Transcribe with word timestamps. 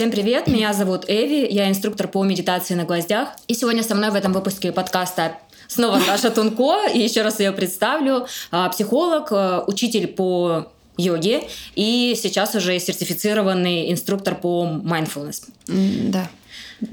Всем 0.00 0.10
привет, 0.10 0.46
меня 0.46 0.72
зовут 0.72 1.04
Эви, 1.08 1.46
я 1.52 1.68
инструктор 1.68 2.08
по 2.08 2.24
медитации 2.24 2.72
на 2.72 2.84
гвоздях. 2.84 3.28
И 3.48 3.54
сегодня 3.54 3.82
со 3.82 3.94
мной 3.94 4.10
в 4.10 4.14
этом 4.14 4.32
выпуске 4.32 4.72
подкаста 4.72 5.36
снова 5.68 6.00
Саша 6.06 6.30
Тунко, 6.30 6.86
и 6.90 6.98
еще 7.00 7.20
раз 7.20 7.38
ее 7.38 7.52
представлю. 7.52 8.26
А, 8.50 8.70
психолог, 8.70 9.28
а, 9.30 9.62
учитель 9.66 10.06
по 10.06 10.72
йоге 10.96 11.42
и 11.74 12.18
сейчас 12.18 12.54
уже 12.54 12.78
сертифицированный 12.80 13.92
инструктор 13.92 14.34
по 14.36 14.64
mindfulness. 14.82 15.50
Да. 15.66 16.30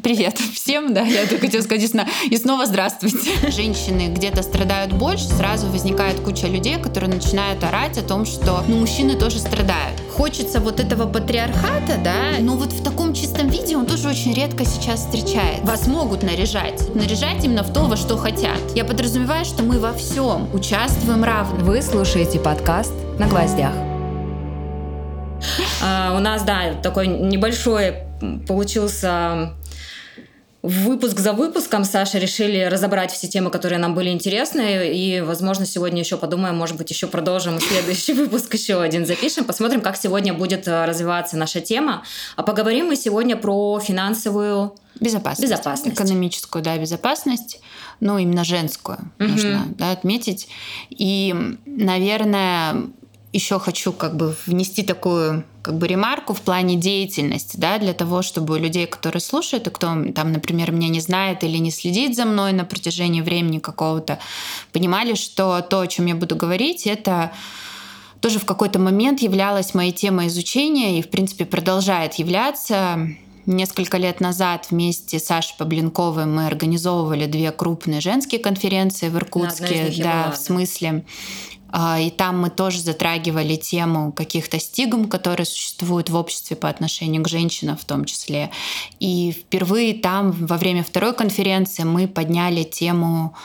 Привет 0.04 0.38
всем, 0.38 0.94
да, 0.94 1.02
я 1.04 1.26
только 1.28 1.46
хотела 1.46 1.62
сказать 1.62 1.90
и 2.30 2.38
снова 2.38 2.66
здравствуйте. 2.66 3.32
Женщины 3.50 4.10
где-то 4.14 4.44
страдают 4.44 4.92
больше, 4.92 5.24
сразу 5.24 5.68
возникает 5.68 6.20
куча 6.20 6.48
людей, 6.48 6.78
которые 6.78 7.10
начинают 7.14 7.64
орать 7.64 7.98
о 7.98 8.02
том, 8.02 8.26
что 8.26 8.66
ну, 8.68 8.80
мужчины 8.80 9.16
тоже 9.16 9.40
страдают. 9.40 9.98
Хочется 10.12 10.60
вот 10.60 10.82
этого 10.82 11.10
патриархата, 11.10 11.98
да, 12.04 12.38
но 12.42 12.58
вот 12.58 12.73
в 12.73 12.84
таком 12.84 13.14
чистом 13.14 13.48
виде 13.48 13.78
он 13.78 13.86
тоже 13.86 14.10
очень 14.10 14.34
редко 14.34 14.66
сейчас 14.66 15.05
встречает. 15.05 15.64
Вас 15.64 15.88
могут 15.88 16.22
наряжать, 16.22 16.94
наряжать 16.94 17.45
именно 17.45 17.64
в 17.64 17.72
то, 17.72 17.84
во 17.84 17.95
что 17.95 18.17
хотят. 18.17 18.59
Я 18.76 18.84
подразумеваю, 18.84 19.45
что 19.45 19.64
мы 19.64 19.80
во 19.80 19.94
всем 19.94 20.54
участвуем 20.54 21.23
равно. 21.23 21.64
Вы 21.64 21.81
слушаете 21.81 22.40
подкаст 22.40 22.94
«На 23.20 23.28
гвоздях». 23.28 23.73
А, 25.81 26.14
у 26.17 26.20
нас, 26.20 26.44
да, 26.44 26.73
такой 26.73 27.08
небольшой 27.08 27.95
получился 28.48 29.54
выпуск 30.61 31.20
за 31.20 31.34
выпуском 31.34 31.84
Саша 31.84 32.17
решили 32.17 32.63
разобрать 32.63 33.11
все 33.11 33.27
темы, 33.27 33.52
которые 33.52 33.79
нам 33.79 33.93
были 33.95 34.09
интересны. 34.09 34.91
И, 34.93 35.21
возможно, 35.21 35.66
сегодня 35.66 35.99
еще 35.99 36.17
подумаем, 36.17 36.55
может 36.55 36.77
быть, 36.77 36.89
еще 36.89 37.07
продолжим 37.07 37.59
следующий 37.59 38.13
выпуск, 38.21 38.53
еще 38.53 38.81
один 38.81 39.05
запишем. 39.05 39.45
Посмотрим, 39.45 39.81
как 39.81 39.97
сегодня 39.97 40.33
будет 40.33 40.67
э, 40.67 40.85
развиваться 40.85 41.38
наша 41.38 41.61
тема. 41.61 42.03
А 42.35 42.43
поговорим 42.43 42.88
мы 42.88 42.95
сегодня 42.95 43.35
про 43.38 43.80
финансовую 43.80 44.73
Безопасность. 44.99 45.52
Безопасность. 45.52 45.95
Экономическую, 45.95 46.63
да, 46.63 46.75
безопасность, 46.77 47.61
ну, 47.99 48.17
именно 48.17 48.44
женскую, 48.44 48.97
угу. 49.19 49.30
нужно 49.30 49.66
да, 49.77 49.92
отметить. 49.92 50.47
И, 50.89 51.36
наверное, 51.66 52.88
еще 53.31 53.59
хочу 53.59 53.94
как 53.94 54.16
бы 54.16 54.36
внести 54.45 54.83
такую 54.83 55.45
как 55.68 55.78
бы 55.78 55.86
ремарку 55.86 56.34
в 56.34 56.40
плане 56.40 56.78
деятельности, 56.78 57.58
да, 57.58 57.78
для 57.78 57.92
того, 57.94 58.22
чтобы 58.22 58.54
у 58.54 58.58
людей, 58.58 58.88
которые 58.88 59.20
слушают, 59.20 59.68
и 59.68 59.70
кто 59.70 59.88
там, 60.16 60.32
например, 60.32 60.72
меня 60.72 60.88
не 60.88 61.02
знает 61.02 61.44
или 61.44 61.58
не 61.58 61.72
следит 61.72 62.16
за 62.16 62.23
мной 62.23 62.54
на 62.54 62.64
протяжении 62.64 63.20
времени 63.20 63.60
какого-то, 63.60 64.18
понимали, 64.72 65.16
что 65.16 65.60
то, 65.60 65.82
о 65.82 65.88
чем 65.88 66.06
я 66.06 66.16
буду 66.16 66.38
говорить, 66.38 66.88
это 66.88 67.34
тоже 68.22 68.40
в 68.40 68.45
какой-то 68.45 68.80
момент 68.80 69.22
являлась 69.22 69.73
моей 69.73 69.92
темой 69.92 70.28
изучения 70.28 71.00
и, 71.00 71.02
в 71.02 71.10
принципе, 71.10 71.44
продолжает 71.44 72.14
являться. 72.14 73.10
Несколько 73.45 73.98
лет 73.98 74.22
назад 74.22 74.68
вместе 74.72 75.20
с 75.20 75.26
Сашей 75.26 75.56
Поблинковой 75.58 76.26
мы 76.28 76.48
организовывали 76.48 77.26
две 77.26 77.52
крупные 77.52 78.00
женские 78.00 78.40
конференции 78.40 79.10
в 79.10 79.18
Иркутске. 79.18 79.94
Да, 79.98 80.23
была, 80.23 80.32
в 80.32 80.38
смысле 80.38 81.04
и 81.73 82.10
там 82.12 82.40
мы 82.40 82.50
тоже 82.50 82.80
затрагивали 82.80 83.56
тему 83.56 84.12
каких-то 84.12 84.60
стигм, 84.60 85.10
которые 85.10 85.46
существуют 85.46 86.10
в 86.10 86.16
обществе 86.16 86.56
по 86.56 86.70
отношению 86.70 87.23
к 87.23 87.28
женщинам 87.28 87.78
в 87.78 87.86
том 87.86 88.06
числе. 88.06 88.52
И 89.00 89.32
впервые 89.32 89.94
там 89.94 90.32
во 90.32 90.58
время 90.58 90.84
второй 90.84 91.14
конференции 91.14 91.84
мы 91.84 92.08
подняли 92.08 92.64
тему 92.64 93.36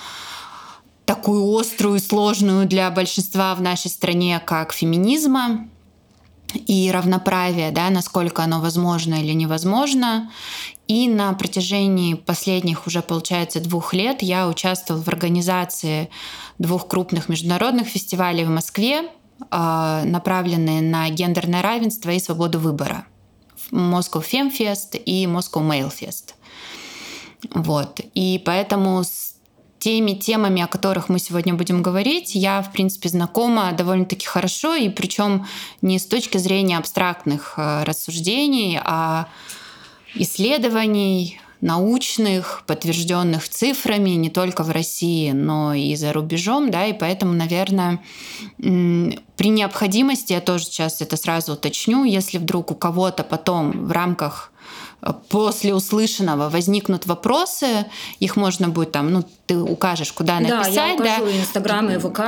такую 1.05 1.45
острую 1.59 1.97
и 1.97 2.00
сложную 2.00 2.67
для 2.67 2.91
большинства 2.91 3.55
в 3.55 3.61
нашей 3.61 3.91
стране, 3.91 4.41
как 4.45 4.73
феминизма 4.73 5.69
и 6.55 6.91
равноправие, 6.93 7.70
да, 7.70 7.91
насколько 7.91 8.43
оно 8.43 8.61
возможно 8.61 9.15
или 9.15 9.33
невозможно. 9.33 10.31
И 10.88 11.08
на 11.08 11.33
протяжении 11.34 12.14
последних 12.14 12.86
уже, 12.86 13.02
получается, 13.02 13.61
двух 13.61 13.94
лет 13.94 14.22
я 14.22 14.48
участвовала 14.48 15.02
в 15.02 15.08
организации 15.08 16.11
двух 16.58 16.88
крупных 16.88 17.28
международных 17.28 17.87
фестивалей 17.87 18.44
в 18.44 18.50
Москве, 18.50 19.09
а, 19.50 20.04
направленные 20.04 20.82
на 20.82 21.09
гендерное 21.09 21.62
равенство 21.62 22.10
и 22.10 22.19
свободу 22.19 22.59
выбора. 22.59 23.06
Moscow 23.70 24.22
Fem 24.22 24.53
Fest 24.56 24.97
и 24.98 25.25
Moscow 25.25 25.62
Male 25.62 25.93
Fest. 25.93 26.34
Вот. 27.54 28.00
И 28.14 28.43
поэтому 28.44 29.03
с 29.03 29.37
теми 29.78 30.12
темами, 30.12 30.62
о 30.62 30.69
которых 30.69 31.09
мы 31.09 31.19
сегодня 31.19 31.54
будем 31.54 31.82
говорить, 31.82 32.37
я, 32.37 32.62
в 32.62 32.70
принципе, 32.70 33.09
знакома 33.09 33.72
довольно-таки 33.72 34.26
хорошо, 34.26 34.76
и 34.76 34.88
причем 34.88 35.47
не 35.81 35.99
с 35.99 36.06
точки 36.06 36.38
зрения 36.38 36.78
абстрактных 36.78 37.54
э, 37.56 37.82
рассуждений, 37.82 38.78
а 38.81 39.26
исследований, 40.15 41.41
научных, 41.62 42.65
подтвержденных 42.67 43.49
цифрами 43.49 44.11
не 44.11 44.31
только 44.31 44.65
в 44.65 44.71
России, 44.71 45.31
но 45.31 45.73
и 45.75 45.95
за 45.95 46.12
рубежом, 46.12 46.71
да, 46.71 46.87
и 46.87 46.93
поэтому, 46.93 47.33
наверное, 47.33 48.00
при 48.59 49.49
необходимости, 49.49 50.33
я 50.33 50.41
тоже 50.41 50.65
сейчас 50.65 51.00
это 51.00 51.17
сразу 51.17 51.53
уточню, 51.53 52.05
если 52.05 52.39
вдруг 52.39 52.73
у 52.73 52.75
кого-то 52.75 53.23
потом 53.23 53.87
в 53.87 53.93
рамках 53.93 54.53
э, 55.03 55.12
после 55.28 55.73
услышанного 55.73 56.50
возникнут 56.50 57.06
вопросы, 57.06 57.87
их 58.19 58.34
можно 58.34 58.69
будет 58.69 58.91
там, 58.91 59.12
ну, 59.12 59.25
ты 59.47 59.56
укажешь, 59.56 60.12
куда 60.12 60.41
написать. 60.41 60.75
Да, 60.75 60.87
я 60.87 60.94
укажу 60.94 61.25
да. 61.27 61.41
Инстаграм 61.41 61.91
и 61.91 61.99
ВК, 61.99 62.21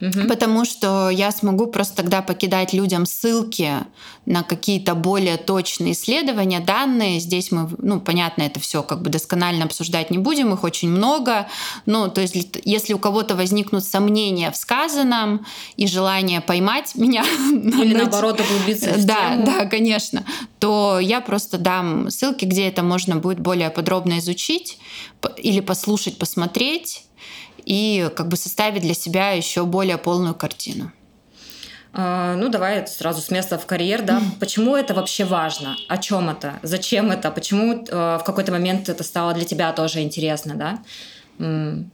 Угу. 0.00 0.28
Потому 0.28 0.64
что 0.64 1.10
я 1.10 1.30
смогу 1.30 1.66
просто 1.66 1.96
тогда 1.96 2.22
покидать 2.22 2.72
людям 2.72 3.06
ссылки 3.06 3.70
на 4.26 4.42
какие-то 4.42 4.94
более 4.94 5.36
точные 5.36 5.92
исследования, 5.92 6.60
данные. 6.60 7.20
Здесь 7.20 7.52
мы, 7.52 7.68
ну, 7.78 8.00
понятно, 8.00 8.42
это 8.42 8.60
все 8.60 8.82
как 8.82 9.02
бы 9.02 9.10
досконально 9.10 9.64
обсуждать 9.64 10.10
не 10.10 10.18
будем, 10.18 10.52
их 10.52 10.64
очень 10.64 10.90
много. 10.90 11.46
Ну, 11.86 12.08
то 12.08 12.20
есть, 12.20 12.36
если 12.64 12.94
у 12.94 12.98
кого-то 12.98 13.34
возникнут 13.36 13.84
сомнения 13.84 14.50
в 14.50 14.56
сказанном 14.56 15.46
и 15.76 15.86
желание 15.86 16.40
поймать 16.40 16.94
меня... 16.94 17.24
Или 17.52 17.94
наоборот 17.94 18.40
углубиться 18.40 18.90
в 18.94 19.04
Да, 19.04 19.36
да, 19.36 19.66
конечно. 19.66 20.24
То 20.58 20.98
я 21.00 21.20
просто 21.20 21.58
дам 21.58 22.10
ссылки, 22.10 22.44
где 22.44 22.68
это 22.68 22.82
можно 22.82 23.16
будет 23.16 23.40
более 23.40 23.70
подробно 23.70 24.18
изучить 24.18 24.78
или 25.38 25.60
послушать, 25.60 26.18
посмотреть 26.18 27.04
и 27.64 28.10
как 28.14 28.28
бы 28.28 28.36
составить 28.36 28.82
для 28.82 28.94
себя 28.94 29.30
еще 29.30 29.64
более 29.64 29.98
полную 29.98 30.34
картину. 30.34 30.92
А, 31.96 32.34
ну, 32.34 32.48
давай 32.48 32.86
сразу 32.88 33.20
с 33.20 33.30
места 33.30 33.56
в 33.56 33.66
карьер, 33.66 34.02
да. 34.02 34.20
Почему 34.40 34.74
это 34.74 34.94
вообще 34.94 35.24
важно? 35.24 35.76
О 35.88 35.96
чем 35.98 36.28
это? 36.28 36.58
Зачем 36.62 37.12
это? 37.12 37.30
Почему 37.30 37.84
э, 37.84 38.18
в 38.20 38.24
какой-то 38.24 38.50
момент 38.50 38.88
это 38.88 39.04
стало 39.04 39.32
для 39.32 39.44
тебя 39.44 39.72
тоже 39.72 40.02
интересно, 40.02 40.54
да? 40.56 41.86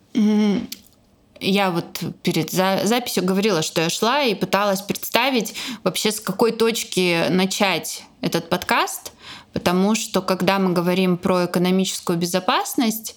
Я 1.43 1.71
вот 1.71 2.01
перед 2.23 2.51
записью 2.51 3.25
говорила, 3.25 3.63
что 3.63 3.83
я 3.83 3.91
шла 3.91 4.23
и 4.23 4.35
пыталась 4.35 4.83
представить 4.83 5.55
вообще 5.85 6.13
с 6.13 6.21
какой 6.21 6.53
точки 6.53 7.29
начать 7.31 8.05
этот 8.21 8.51
подкаст, 8.51 9.13
потому 9.53 9.95
что 9.95 10.21
когда 10.21 10.59
мы 10.59 10.73
говорим 10.73 11.17
про 11.17 11.47
экономическую 11.47 12.19
безопасность, 12.19 13.17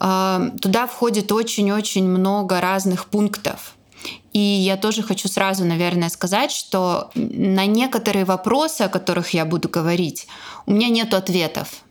Туда 0.00 0.86
входит 0.86 1.30
очень-очень 1.30 2.08
много 2.08 2.60
разных 2.60 3.06
пунктов. 3.06 3.74
И 4.32 4.38
я 4.38 4.78
тоже 4.78 5.02
хочу 5.02 5.28
сразу, 5.28 5.66
наверное, 5.66 6.08
сказать, 6.08 6.50
что 6.52 7.10
на 7.14 7.66
некоторые 7.66 8.24
вопросы, 8.24 8.82
о 8.82 8.88
которых 8.88 9.34
я 9.34 9.44
буду 9.44 9.68
говорить, 9.68 10.26
у 10.64 10.72
меня 10.72 10.88
нет 10.88 11.12
ответов. 11.12 11.82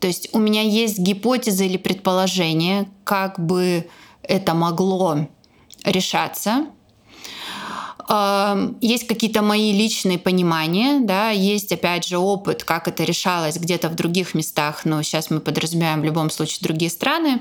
То 0.00 0.08
есть 0.08 0.30
у 0.32 0.40
меня 0.40 0.62
есть 0.62 0.98
гипотезы 0.98 1.66
или 1.66 1.76
предположения, 1.76 2.90
как 3.04 3.38
бы 3.38 3.88
это 4.24 4.54
могло 4.54 5.28
решаться. 5.84 6.66
Есть 8.80 9.06
какие-то 9.06 9.40
мои 9.40 9.72
личные 9.72 10.18
понимания, 10.18 11.00
да, 11.00 11.30
есть, 11.30 11.72
опять 11.72 12.06
же, 12.06 12.18
опыт, 12.18 12.62
как 12.62 12.86
это 12.86 13.04
решалось 13.04 13.56
где-то 13.56 13.88
в 13.88 13.94
других 13.94 14.34
местах, 14.34 14.84
но 14.84 15.02
сейчас 15.02 15.30
мы 15.30 15.40
подразумеваем 15.40 16.02
в 16.02 16.04
любом 16.04 16.28
случае 16.28 16.58
другие 16.60 16.90
страны. 16.90 17.40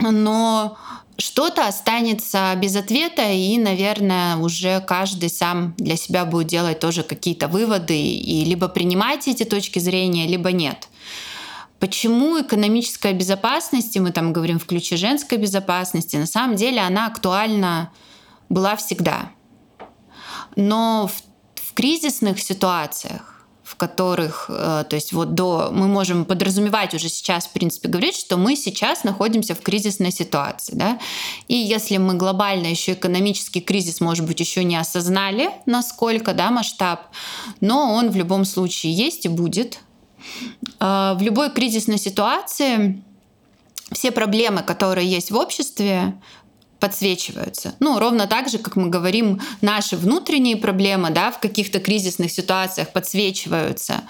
Но 0.00 0.76
что-то 1.18 1.68
останется 1.68 2.52
без 2.56 2.74
ответа, 2.74 3.30
и, 3.30 3.56
наверное, 3.58 4.36
уже 4.38 4.80
каждый 4.80 5.30
сам 5.30 5.74
для 5.78 5.96
себя 5.96 6.24
будет 6.24 6.48
делать 6.48 6.80
тоже 6.80 7.04
какие-то 7.04 7.46
выводы 7.46 7.96
и 7.96 8.44
либо 8.44 8.66
принимать 8.66 9.28
эти 9.28 9.44
точки 9.44 9.78
зрения, 9.78 10.26
либо 10.26 10.50
нет. 10.50 10.88
Почему 11.78 12.40
экономическая 12.40 13.12
безопасность, 13.12 13.94
и 13.94 14.00
мы 14.00 14.10
там 14.10 14.32
говорим 14.32 14.58
в 14.58 14.66
ключе 14.66 14.96
женской 14.96 15.38
безопасности, 15.38 16.16
на 16.16 16.26
самом 16.26 16.56
деле 16.56 16.80
она 16.80 17.06
актуальна 17.06 17.92
была 18.48 18.74
всегда. 18.74 19.30
Но 20.56 21.08
в, 21.08 21.60
в 21.60 21.74
кризисных 21.74 22.40
ситуациях, 22.40 23.34
в 23.64 23.76
которых, 23.76 24.46
э, 24.50 24.84
то 24.88 24.94
есть 24.94 25.12
вот 25.12 25.34
до, 25.34 25.70
мы 25.72 25.88
можем 25.88 26.26
подразумевать 26.26 26.92
уже 26.94 27.08
сейчас, 27.08 27.46
в 27.46 27.52
принципе, 27.52 27.88
говорить, 27.88 28.14
что 28.14 28.36
мы 28.36 28.56
сейчас 28.56 29.04
находимся 29.04 29.54
в 29.54 29.60
кризисной 29.60 30.12
ситуации, 30.12 30.74
да, 30.74 30.98
и 31.48 31.56
если 31.56 31.96
мы 31.96 32.14
глобально 32.14 32.66
еще 32.66 32.92
экономический 32.92 33.60
кризис, 33.60 34.00
может 34.00 34.26
быть, 34.26 34.38
еще 34.38 34.64
не 34.64 34.76
осознали, 34.76 35.50
насколько, 35.64 36.34
да, 36.34 36.50
масштаб, 36.50 37.06
но 37.60 37.94
он 37.94 38.10
в 38.10 38.16
любом 38.16 38.44
случае 38.44 38.92
есть 38.92 39.24
и 39.24 39.28
будет. 39.28 39.80
Э, 40.78 41.14
в 41.16 41.22
любой 41.22 41.50
кризисной 41.50 41.98
ситуации 41.98 43.02
все 43.92 44.12
проблемы, 44.12 44.62
которые 44.62 45.08
есть 45.08 45.30
в 45.30 45.36
обществе, 45.36 46.20
подсвечиваются. 46.84 47.74
Ну, 47.80 47.98
ровно 47.98 48.26
так 48.26 48.50
же, 48.50 48.58
как 48.58 48.76
мы 48.76 48.90
говорим, 48.90 49.40
наши 49.62 49.96
внутренние 49.96 50.58
проблемы 50.58 51.08
да, 51.08 51.30
в 51.30 51.38
каких-то 51.38 51.80
кризисных 51.80 52.30
ситуациях 52.30 52.92
подсвечиваются. 52.92 54.02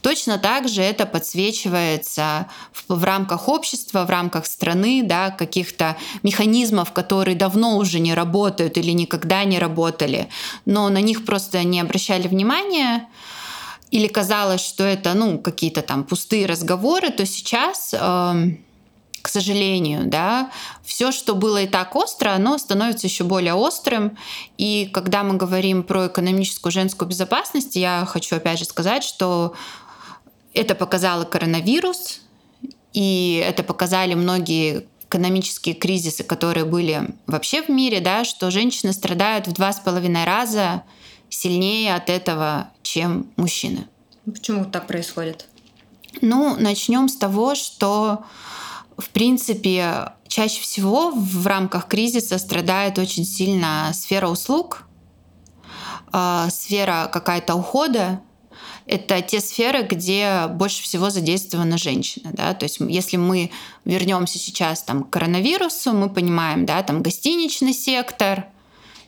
Точно 0.00 0.38
так 0.38 0.66
же 0.66 0.80
это 0.80 1.04
подсвечивается 1.04 2.46
в, 2.72 2.94
в 2.94 3.04
рамках 3.04 3.48
общества, 3.48 4.04
в 4.04 4.10
рамках 4.10 4.46
страны, 4.46 5.02
да, 5.04 5.28
каких-то 5.28 5.98
механизмов, 6.22 6.92
которые 6.92 7.36
давно 7.36 7.76
уже 7.76 8.00
не 8.00 8.14
работают 8.14 8.78
или 8.78 8.92
никогда 8.92 9.44
не 9.44 9.58
работали, 9.58 10.30
но 10.64 10.88
на 10.88 11.02
них 11.02 11.26
просто 11.26 11.62
не 11.64 11.80
обращали 11.80 12.28
внимания 12.28 13.10
или 13.90 14.08
казалось, 14.08 14.64
что 14.64 14.84
это 14.84 15.12
ну, 15.12 15.38
какие-то 15.38 15.82
там 15.82 16.04
пустые 16.04 16.46
разговоры, 16.46 17.10
то 17.10 17.26
сейчас 17.26 17.90
э, 17.92 18.56
сожалению, 19.32 20.06
да, 20.06 20.50
все, 20.84 21.10
что 21.10 21.34
было 21.34 21.62
и 21.62 21.66
так 21.66 21.96
остро, 21.96 22.30
оно 22.30 22.58
становится 22.58 23.06
еще 23.06 23.24
более 23.24 23.54
острым. 23.54 24.16
И 24.58 24.88
когда 24.92 25.22
мы 25.24 25.34
говорим 25.34 25.82
про 25.82 26.06
экономическую 26.06 26.72
женскую 26.72 27.08
безопасность, 27.08 27.76
я 27.76 28.04
хочу 28.06 28.36
опять 28.36 28.58
же 28.58 28.64
сказать, 28.64 29.02
что 29.02 29.54
это 30.54 30.74
показало 30.74 31.24
коронавирус, 31.24 32.20
и 32.92 33.42
это 33.46 33.62
показали 33.62 34.14
многие 34.14 34.86
экономические 35.04 35.74
кризисы, 35.74 36.24
которые 36.24 36.64
были 36.64 37.08
вообще 37.26 37.62
в 37.62 37.68
мире, 37.68 38.00
да, 38.00 38.24
что 38.24 38.50
женщины 38.50 38.92
страдают 38.92 39.46
в 39.46 39.52
два 39.52 39.72
с 39.72 39.80
половиной 39.80 40.24
раза 40.24 40.84
сильнее 41.28 41.94
от 41.94 42.08
этого, 42.10 42.70
чем 42.82 43.26
мужчины. 43.36 43.88
Почему 44.24 44.64
так 44.64 44.86
происходит? 44.86 45.46
Ну, 46.20 46.56
начнем 46.58 47.08
с 47.08 47.16
того, 47.16 47.54
что 47.54 48.24
в 48.98 49.10
принципе, 49.10 50.12
чаще 50.28 50.60
всего 50.60 51.10
в 51.10 51.46
рамках 51.46 51.88
кризиса 51.88 52.38
страдает 52.38 52.98
очень 52.98 53.24
сильно 53.24 53.90
сфера 53.94 54.28
услуг, 54.28 54.84
а, 56.12 56.48
сфера 56.50 57.08
какая-то 57.12 57.54
ухода. 57.54 58.20
Это 58.86 59.22
те 59.22 59.40
сферы, 59.40 59.82
где 59.82 60.46
больше 60.48 60.82
всего 60.82 61.10
задействована 61.10 61.78
женщина. 61.78 62.30
Да? 62.32 62.52
То 62.54 62.64
есть 62.64 62.78
если 62.80 63.16
мы 63.16 63.50
вернемся 63.84 64.38
сейчас 64.38 64.82
там, 64.82 65.04
к 65.04 65.10
коронавирусу, 65.10 65.92
мы 65.92 66.10
понимаем, 66.10 66.66
да, 66.66 66.82
там 66.82 67.02
гостиничный 67.02 67.72
сектор, 67.72 68.46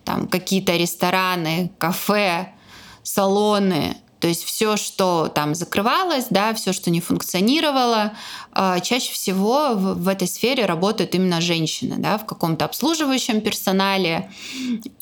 там 0.05 0.29
какие-то 0.29 0.77
рестораны, 0.77 1.73
кафе, 1.79 2.55
салоны, 3.03 3.97
то 4.25 4.29
есть 4.29 4.45
все, 4.45 4.79
что 4.79 5.29
там 5.29 5.55
закрывалось, 5.55 6.29
да, 6.31 6.55
все, 6.55 6.73
что 6.73 6.91
не 6.91 7.03
функционировало, 7.03 8.15
а, 8.53 8.81
чаще 8.81 9.13
всего 9.13 9.75
в, 9.75 10.09
этой 10.09 10.27
сфере 10.27 10.65
работают 10.65 11.15
именно 11.15 11.43
женщины, 11.43 11.97
да, 11.99 12.17
в 12.17 12.25
каком-то 12.25 12.65
обслуживающем 12.65 13.43
персонале. 13.43 14.31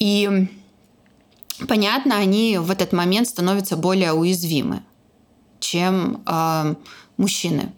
И 0.01 0.49
понятно, 1.69 2.17
они 2.17 2.59
в 2.59 2.69
этот 2.69 2.93
момент 2.93 3.29
становятся 3.29 3.77
более 3.77 4.13
уязвимы, 4.13 4.83
чем 5.61 6.25
э, 6.27 6.75
мужчины. 7.17 7.73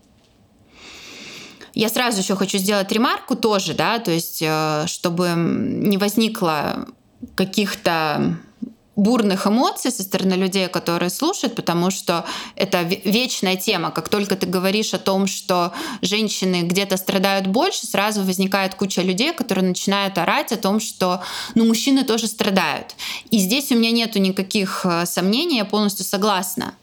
Я 1.75 1.91
сразу 1.91 2.23
еще 2.23 2.37
хочу 2.37 2.57
сделать 2.57 2.91
ремарку 2.91 3.37
тоже, 3.37 3.75
да, 3.75 3.99
то 3.99 4.11
есть, 4.11 4.41
э, 4.41 4.85
чтобы 4.87 5.35
не 5.37 5.99
возникло 5.99 6.89
каких-то 7.35 8.39
бурных 8.97 9.47
эмоций 9.47 9.91
со 9.91 10.03
стороны 10.03 10.35
людей, 10.35 10.69
которые 10.69 11.11
слушают, 11.11 11.55
потому 11.55 11.91
что 11.91 12.25
это 12.57 12.83
вечная 12.83 13.57
тема. 13.57 13.91
Как 13.91 14.09
только 14.09 14.37
ты 14.37 14.47
говоришь 14.47 14.95
о 14.95 14.99
том, 14.99 15.27
что 15.27 15.73
женщины 16.03 16.63
где-то 16.63 16.97
страдают 16.97 17.47
больше, 17.47 17.87
сразу 17.87 18.23
возникает 18.23 18.75
куча 18.75 19.03
людей, 19.03 19.33
которые 19.33 19.67
начинают 19.67 20.19
орать 20.19 20.53
о 20.53 20.57
том, 20.57 20.81
что 20.81 21.23
ну, 21.55 21.65
мужчины 21.65 22.05
тоже 22.05 22.27
страдают. 22.27 22.95
И 23.31 23.39
здесь 23.39 23.73
у 23.73 23.77
меня 23.77 23.91
нету 23.91 24.19
никаких 24.19 24.85
э, 24.85 25.07
сомнений, 25.07 25.57
я 25.57 25.65
полностью 25.65 26.05
согласна 26.05 26.75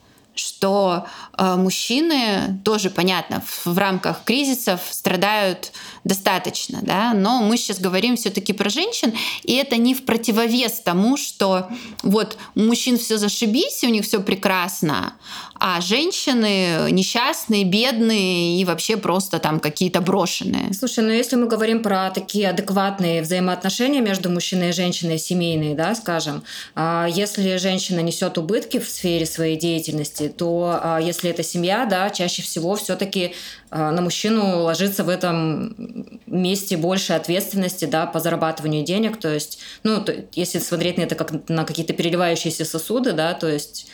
что 0.42 1.06
э, 1.38 1.56
мужчины 1.56 2.60
тоже 2.66 2.90
понятно 2.90 3.42
в, 3.46 3.66
в 3.68 3.78
рамках 3.78 4.24
кризисов 4.24 4.82
страдают 4.90 5.72
достаточно, 6.04 6.80
да, 6.82 7.14
но 7.14 7.42
мы 7.42 7.58
сейчас 7.58 7.80
говорим 7.80 8.16
все-таки 8.16 8.54
про 8.54 8.70
женщин, 8.70 9.14
и 9.44 9.54
это 9.54 9.78
не 9.78 9.94
в 9.94 10.04
противовес 10.04 10.82
тому, 10.82 11.16
что 11.18 11.68
вот 12.02 12.38
у 12.56 12.62
мужчин 12.62 12.98
все 12.98 13.18
зашибись, 13.18 13.84
у 13.84 13.90
них 13.90 14.04
все 14.06 14.20
прекрасно, 14.22 15.14
а 15.64 15.80
женщины 15.80 16.90
несчастные, 16.90 17.66
бедные 17.66 18.60
и 18.60 18.66
вообще 18.66 18.98
просто 18.98 19.38
там 19.38 19.60
какие-то 19.60 20.02
брошенные. 20.02 20.74
Слушай, 20.74 21.04
ну 21.04 21.12
если 21.12 21.36
мы 21.36 21.46
говорим 21.46 21.84
про 21.84 22.10
такие 22.10 22.50
адекватные 22.50 23.22
взаимоотношения 23.22 24.02
между 24.02 24.32
мужчиной 24.32 24.70
и 24.70 24.72
женщиной, 24.72 25.20
семейные, 25.20 25.76
да, 25.76 25.94
скажем, 25.94 26.44
а 26.74 27.06
если 27.08 27.58
женщина 27.58 28.00
несет 28.00 28.40
убытки 28.40 28.80
в 28.80 28.90
сфере 28.90 29.28
своей 29.28 29.56
деятельности, 29.56 30.30
то 30.30 30.80
а, 30.82 30.98
если 30.98 31.30
это 31.30 31.44
семья, 31.44 31.86
да, 31.86 32.10
чаще 32.10 32.42
всего 32.42 32.76
все-таки 32.76 33.36
а, 33.70 33.92
на 33.92 34.02
мужчину 34.02 34.64
ложится 34.64 35.04
в 35.04 35.10
этом 35.10 36.20
месте 36.26 36.76
больше 36.76 37.14
ответственности, 37.14 37.86
да, 37.86 38.08
по 38.08 38.20
зарабатыванию 38.20 38.84
денег, 38.84 39.20
то 39.20 39.32
есть, 39.32 39.60
ну, 39.84 40.02
то, 40.02 40.26
если 40.34 40.58
смотреть 40.58 40.98
на 40.98 41.04
это 41.04 41.14
как 41.14 41.48
на 41.50 41.66
какие-то 41.66 41.94
переливающиеся 41.94 42.66
сосуды, 42.66 43.12
да, 43.12 43.36
то 43.36 43.48
есть 43.48 43.86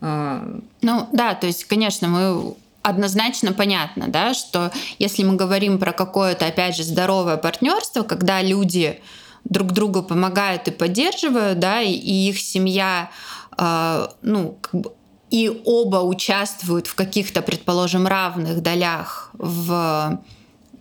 ну 0.00 1.08
да, 1.12 1.34
то 1.34 1.46
есть, 1.46 1.64
конечно, 1.64 2.08
мы 2.08 2.54
однозначно 2.82 3.52
понятно, 3.52 4.08
да, 4.08 4.34
что 4.34 4.70
если 4.98 5.24
мы 5.24 5.34
говорим 5.34 5.78
про 5.78 5.92
какое-то, 5.92 6.46
опять 6.46 6.76
же, 6.76 6.84
здоровое 6.84 7.36
партнерство, 7.36 8.02
когда 8.02 8.42
люди 8.42 9.00
друг 9.44 9.72
другу 9.72 10.02
помогают 10.02 10.68
и 10.68 10.70
поддерживают, 10.70 11.58
да, 11.58 11.82
и, 11.82 11.92
их 11.92 12.38
семья, 12.38 13.10
э, 13.58 14.08
ну, 14.22 14.58
как 14.60 14.80
бы 14.80 14.92
и 15.30 15.62
оба 15.64 15.96
участвуют 15.96 16.86
в 16.86 16.94
каких-то, 16.94 17.42
предположим, 17.42 18.06
равных 18.06 18.62
долях 18.62 19.30
в 19.32 20.20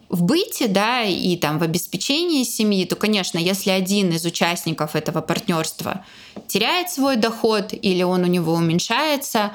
в 0.09 0.23
быте, 0.23 0.67
да, 0.67 1.03
и 1.03 1.35
там 1.35 1.59
в 1.59 1.63
обеспечении 1.63 2.43
семьи, 2.43 2.85
то, 2.85 2.95
конечно, 2.95 3.37
если 3.37 3.71
один 3.71 4.11
из 4.11 4.25
участников 4.25 4.95
этого 4.95 5.21
партнерства 5.21 6.05
теряет 6.47 6.89
свой 6.89 7.15
доход 7.15 7.73
или 7.73 8.03
он 8.03 8.23
у 8.23 8.27
него 8.27 8.53
уменьшается, 8.53 9.51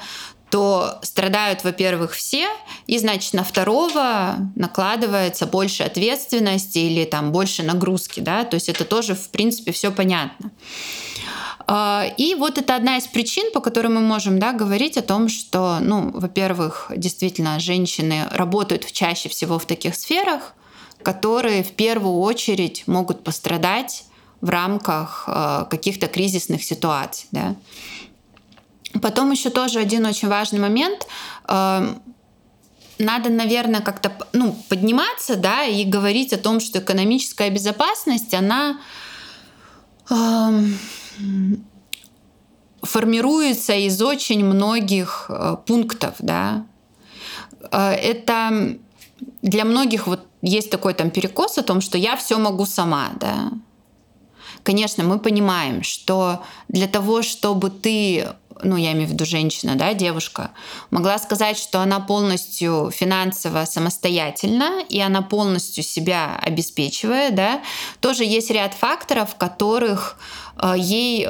то 0.51 0.99
страдают, 1.03 1.63
во-первых, 1.63 2.13
все, 2.13 2.49
и, 2.89 2.99
значит, 2.99 3.35
на 3.35 3.45
второго 3.45 4.37
накладывается 4.57 5.47
больше 5.47 5.85
ответственности 5.85 6.79
или 6.79 7.05
там 7.05 7.31
больше 7.31 7.63
нагрузки, 7.63 8.21
да, 8.21 8.45
то 8.45 8.55
есть 8.55 8.69
это 8.69 8.85
тоже, 8.85 9.15
в 9.15 9.29
принципе, 9.29 9.71
все 9.71 9.93
понятно. 9.93 10.51
А, 11.73 12.05
и 12.17 12.35
вот 12.35 12.59
это 12.59 12.75
одна 12.75 12.97
из 12.97 13.07
причин, 13.07 13.53
по 13.53 13.61
которой 13.61 13.87
мы 13.87 14.01
можем 14.01 14.41
да, 14.41 14.53
говорить 14.53 14.97
о 14.97 15.03
том, 15.03 15.29
что, 15.29 15.79
ну, 15.81 16.11
во-первых, 16.11 16.91
действительно, 16.97 17.61
женщины 17.61 18.27
работают 18.33 18.91
чаще 18.91 19.29
всего 19.29 19.57
в 19.61 19.67
таких 19.67 19.95
сферах, 19.95 20.55
которые 21.05 21.63
в 21.63 21.71
первую 21.71 22.19
очередь 22.19 22.83
могут 22.89 23.23
пострадать 23.23 24.03
в 24.41 24.49
рамках 24.49 25.27
а, 25.29 25.65
каких-то 25.67 26.09
кризисных 26.09 26.65
ситуаций. 26.65 27.29
Да. 27.31 27.55
Потом 29.01 29.31
еще 29.31 29.51
тоже 29.51 29.79
один 29.79 30.05
очень 30.07 30.27
важный 30.27 30.59
момент 30.59 31.07
а, 31.45 32.01
надо, 32.99 33.31
наверное, 33.31 33.81
как-то 33.81 34.11
ну, 34.33 34.61
подниматься, 34.69 35.37
да, 35.37 35.63
и 35.63 35.85
говорить 35.85 36.33
о 36.33 36.37
том, 36.37 36.59
что 36.59 36.81
экономическая 36.81 37.49
безопасность, 37.49 38.35
она 38.35 38.81
формируется 42.83 43.75
из 43.75 44.01
очень 44.01 44.45
многих 44.45 45.27
э, 45.29 45.57
пунктов, 45.67 46.15
да. 46.19 46.67
Э, 47.71 47.91
это 47.91 48.77
для 49.43 49.65
многих 49.65 50.07
вот 50.07 50.27
есть 50.43 50.71
такой 50.71 50.95
там 50.95 51.11
перекос 51.11 51.59
о 51.59 51.63
том, 51.63 51.81
что 51.81 51.99
я 51.99 52.17
все 52.17 52.39
могу 52.39 52.67
сама, 52.67 53.11
да. 53.21 53.51
Конечно, 54.63 55.05
мы 55.05 55.19
понимаем, 55.19 55.83
что 55.83 56.43
для 56.69 56.87
того, 56.87 57.23
чтобы 57.23 57.71
ты, 57.71 58.29
ну, 58.63 58.77
я 58.77 58.93
имею 58.93 59.09
в 59.09 59.13
виду 59.13 59.25
женщина, 59.25 59.75
да, 59.75 59.95
девушка, 59.95 60.51
могла 60.91 61.19
сказать, 61.19 61.57
что 61.57 61.81
она 61.81 61.99
полностью 62.01 62.91
финансово 62.91 63.65
самостоятельна, 63.65 64.83
и 64.89 65.01
она 65.01 65.23
полностью 65.23 65.83
себя 65.83 66.39
обеспечивает, 66.43 67.35
да, 67.35 67.63
тоже 68.01 68.25
есть 68.25 68.51
ряд 68.51 68.75
факторов, 68.75 69.35
которых 69.37 70.19
ей 70.77 71.29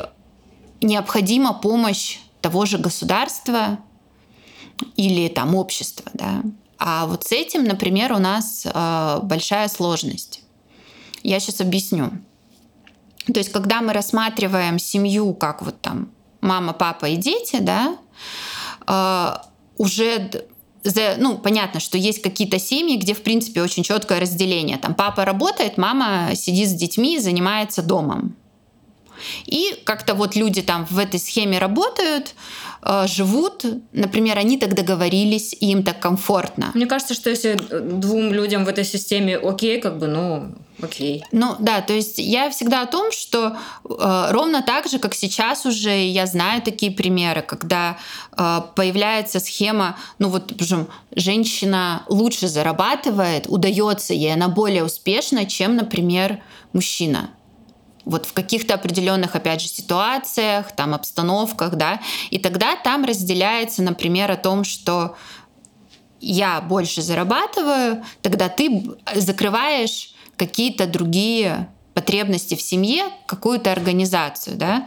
необходима 0.81 1.53
помощь 1.55 2.19
того 2.41 2.67
же 2.67 2.79
государства, 2.79 3.79
или 4.97 5.29
там 5.29 5.55
общество, 5.55 6.11
да. 6.15 6.43
А 6.79 7.07
вот 7.07 7.25
с 7.25 7.33
этим, 7.33 7.65
например, 7.65 8.13
у 8.13 8.19
нас 8.19 8.65
э, 8.65 9.19
большая 9.23 9.69
сложность. 9.69 10.43
Я 11.23 11.39
сейчас 11.41 11.61
объясню. 11.61 12.11
То 13.27 13.39
есть, 13.39 13.53
когда 13.53 13.83
мы 13.83 13.93
рассматриваем 13.93 14.79
семью 14.79 15.35
как 15.35 15.61
вот 15.63 15.81
там 15.83 16.11
мама, 16.41 16.73
папа 16.73 17.07
и 17.07 17.17
дети, 17.17 17.59
да, 17.61 17.99
э, 18.87 19.37
уже 19.77 20.31
ну, 21.19 21.37
понятно, 21.37 21.79
что 21.79 21.99
есть 21.99 22.23
какие-то 22.23 22.59
семьи, 22.59 22.97
где, 22.97 23.13
в 23.13 23.23
принципе, 23.23 23.61
очень 23.61 23.83
четкое 23.83 24.19
разделение. 24.19 24.79
Там 24.79 24.95
папа 24.95 25.27
работает, 25.27 25.77
мама 25.77 26.35
сидит 26.35 26.71
с 26.71 26.73
детьми, 26.73 27.19
занимается 27.19 27.83
домом. 27.83 28.35
И 29.47 29.81
как-то 29.85 30.15
вот 30.15 30.37
люди 30.37 30.63
там 30.63 30.87
в 30.91 30.99
этой 30.99 31.21
схеме 31.21 31.59
работают, 31.59 32.35
э, 32.83 33.07
живут, 33.07 33.65
например, 33.93 34.39
они 34.39 34.59
так 34.59 34.75
договорились, 34.75 35.53
и 35.53 35.71
им 35.71 35.83
так 35.83 36.01
комфортно. 36.01 36.71
Мне 36.75 36.87
кажется, 36.87 37.15
что 37.15 37.31
если 37.31 37.55
двум 37.55 38.33
людям 38.33 38.65
в 38.65 38.69
этой 38.69 38.85
системе 38.85 39.37
окей, 39.37 39.81
как 39.81 39.99
бы, 39.99 40.07
ну, 40.07 40.55
окей. 40.83 41.25
Ну 41.33 41.57
да, 41.59 41.81
то 41.81 41.93
есть 41.93 42.19
я 42.19 42.51
всегда 42.51 42.83
о 42.83 42.87
том, 42.87 43.13
что 43.13 43.57
э, 43.89 44.27
ровно 44.31 44.63
так 44.63 44.89
же, 44.89 44.99
как 44.99 45.15
сейчас 45.15 45.67
уже 45.67 46.07
я 46.07 46.27
знаю 46.27 46.63
такие 46.63 46.93
примеры, 46.93 47.43
когда 47.43 47.97
э, 48.37 48.61
появляется 48.75 49.41
схема, 49.41 49.97
ну 50.19 50.29
вот, 50.29 50.55
причем 50.57 50.89
женщина 51.15 52.05
лучше 52.09 52.49
зарабатывает, 52.49 53.47
удается 53.49 54.15
ей, 54.15 54.35
она 54.35 54.49
более 54.49 54.85
успешна, 54.85 55.47
чем, 55.47 55.77
например, 55.77 56.41
мужчина 56.73 57.31
вот 58.11 58.27
в 58.27 58.33
каких-то 58.33 58.75
определенных, 58.75 59.37
опять 59.37 59.61
же, 59.61 59.69
ситуациях, 59.69 60.73
там, 60.73 60.95
обстановках, 60.95 61.77
да, 61.77 62.01
и 62.31 62.39
тогда 62.39 62.77
там 62.77 63.05
разделяется, 63.05 63.83
например, 63.83 64.31
о 64.31 64.37
том, 64.37 64.65
что 64.65 65.17
я 66.21 66.61
больше 66.61 67.03
зарабатываю, 67.03 68.05
тогда 68.21 68.49
ты 68.49 68.91
закрываешь 69.15 70.13
какие-то 70.37 70.87
другие 70.87 71.69
потребности 71.95 72.55
в 72.55 72.63
семье, 72.63 73.05
какую-то 73.27 73.73
организацию, 73.73 74.57
да. 74.57 74.87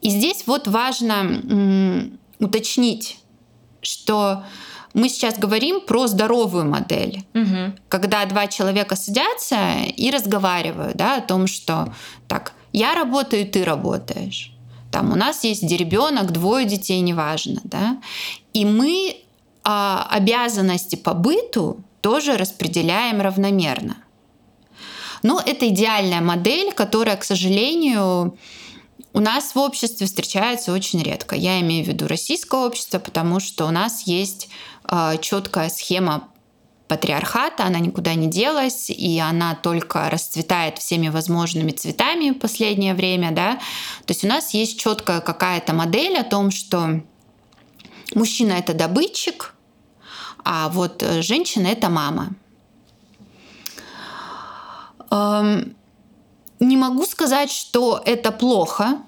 И 0.00 0.10
здесь 0.10 0.44
вот 0.46 0.68
важно 0.68 2.10
уточнить, 2.38 3.18
что 3.80 4.44
мы 4.94 5.08
сейчас 5.08 5.38
говорим 5.38 5.80
про 5.80 6.06
здоровую 6.06 6.66
модель, 6.66 7.24
угу. 7.34 7.74
когда 7.88 8.24
два 8.26 8.46
человека 8.46 8.96
садятся 8.96 9.56
и 9.96 10.10
разговаривают 10.10 10.96
да, 10.96 11.18
о 11.18 11.20
том, 11.20 11.46
что 11.46 11.94
так, 12.26 12.52
я 12.72 12.94
работаю, 12.94 13.46
ты 13.46 13.64
работаешь. 13.64 14.52
Там 14.90 15.12
у 15.12 15.16
нас 15.16 15.44
есть 15.44 15.62
ребенок, 15.70 16.32
двое 16.32 16.66
детей, 16.66 17.00
неважно, 17.00 17.60
да. 17.64 17.98
И 18.52 18.64
мы 18.64 19.16
а, 19.64 20.06
обязанности 20.10 20.96
по 20.96 21.12
быту 21.12 21.82
тоже 22.00 22.36
распределяем 22.36 23.20
равномерно. 23.20 23.98
Но 25.22 25.42
это 25.44 25.68
идеальная 25.68 26.20
модель, 26.20 26.72
которая, 26.72 27.16
к 27.16 27.24
сожалению, 27.24 28.38
у 29.12 29.20
нас 29.20 29.54
в 29.54 29.58
обществе 29.58 30.06
встречается 30.06 30.72
очень 30.72 31.02
редко. 31.02 31.34
Я 31.34 31.60
имею 31.60 31.84
в 31.84 31.88
виду 31.88 32.06
российское 32.06 32.60
общество, 32.60 32.98
потому 32.98 33.40
что 33.40 33.66
у 33.66 33.70
нас 33.70 34.02
есть 34.06 34.48
а, 34.84 35.16
четкая 35.16 35.68
схема 35.68 36.28
патриархата, 36.88 37.64
она 37.64 37.78
никуда 37.78 38.14
не 38.14 38.26
делась, 38.26 38.90
и 38.90 39.18
она 39.18 39.54
только 39.54 40.10
расцветает 40.10 40.78
всеми 40.78 41.08
возможными 41.08 41.70
цветами 41.70 42.30
в 42.30 42.38
последнее 42.38 42.94
время, 42.94 43.30
да. 43.30 43.56
То 44.06 44.12
есть 44.12 44.24
у 44.24 44.26
нас 44.26 44.54
есть 44.54 44.80
четкая 44.80 45.20
какая-то 45.20 45.74
модель 45.74 46.16
о 46.16 46.24
том, 46.24 46.50
что 46.50 47.02
мужчина 48.14 48.54
это 48.54 48.74
добытчик, 48.74 49.54
а 50.44 50.68
вот 50.70 51.04
женщина 51.20 51.66
это 51.66 51.88
мама. 51.90 52.30
Не 55.10 56.76
могу 56.76 57.04
сказать, 57.06 57.50
что 57.52 58.02
это 58.04 58.32
плохо. 58.32 58.98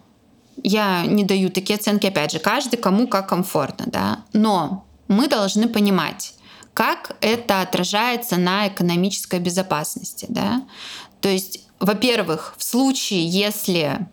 Я 0.62 1.06
не 1.06 1.25
даю 1.25 1.50
такие 1.50 1.76
оценки, 1.78 2.06
опять 2.06 2.32
же, 2.32 2.38
каждый 2.38 2.76
кому 2.76 3.08
как 3.08 3.28
комфортно, 3.30 3.87
да. 3.88 4.25
Но 4.32 4.84
мы 5.08 5.26
должны 5.26 5.68
понимать, 5.68 6.34
как 6.80 7.14
это 7.20 7.60
отражается 7.60 8.38
на 8.38 8.66
экономической 8.66 9.38
безопасности, 9.38 10.25
да. 10.30 10.62
То 11.20 11.28
есть, 11.28 11.66
во-первых, 11.78 12.54
в 12.56 12.62
случае, 12.62 13.28
если 13.28 14.08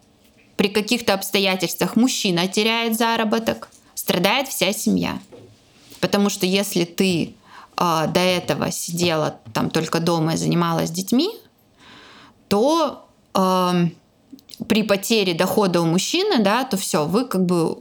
при 0.57 0.67
каких-то 0.67 1.13
обстоятельствах 1.13 1.95
мужчина 1.95 2.45
теряет 2.49 2.97
заработок, 2.97 3.69
страдает 3.95 4.49
вся 4.49 4.73
семья. 4.73 5.17
Потому 6.01 6.29
что 6.29 6.45
если 6.45 6.83
ты 6.83 7.35
э, 7.77 8.07
до 8.09 8.19
этого 8.19 8.69
сидела 8.69 9.39
там 9.53 9.69
только 9.69 10.01
дома 10.01 10.33
и 10.33 10.37
занималась 10.37 10.91
детьми, 10.91 11.29
то 12.49 13.07
э, 13.33 13.87
при 14.67 14.83
потере 14.83 15.33
дохода 15.33 15.79
у 15.79 15.85
мужчины, 15.85 16.39
да, 16.39 16.65
то 16.65 16.75
все, 16.75 17.05
вы 17.05 17.23
как 17.27 17.45
бы 17.45 17.77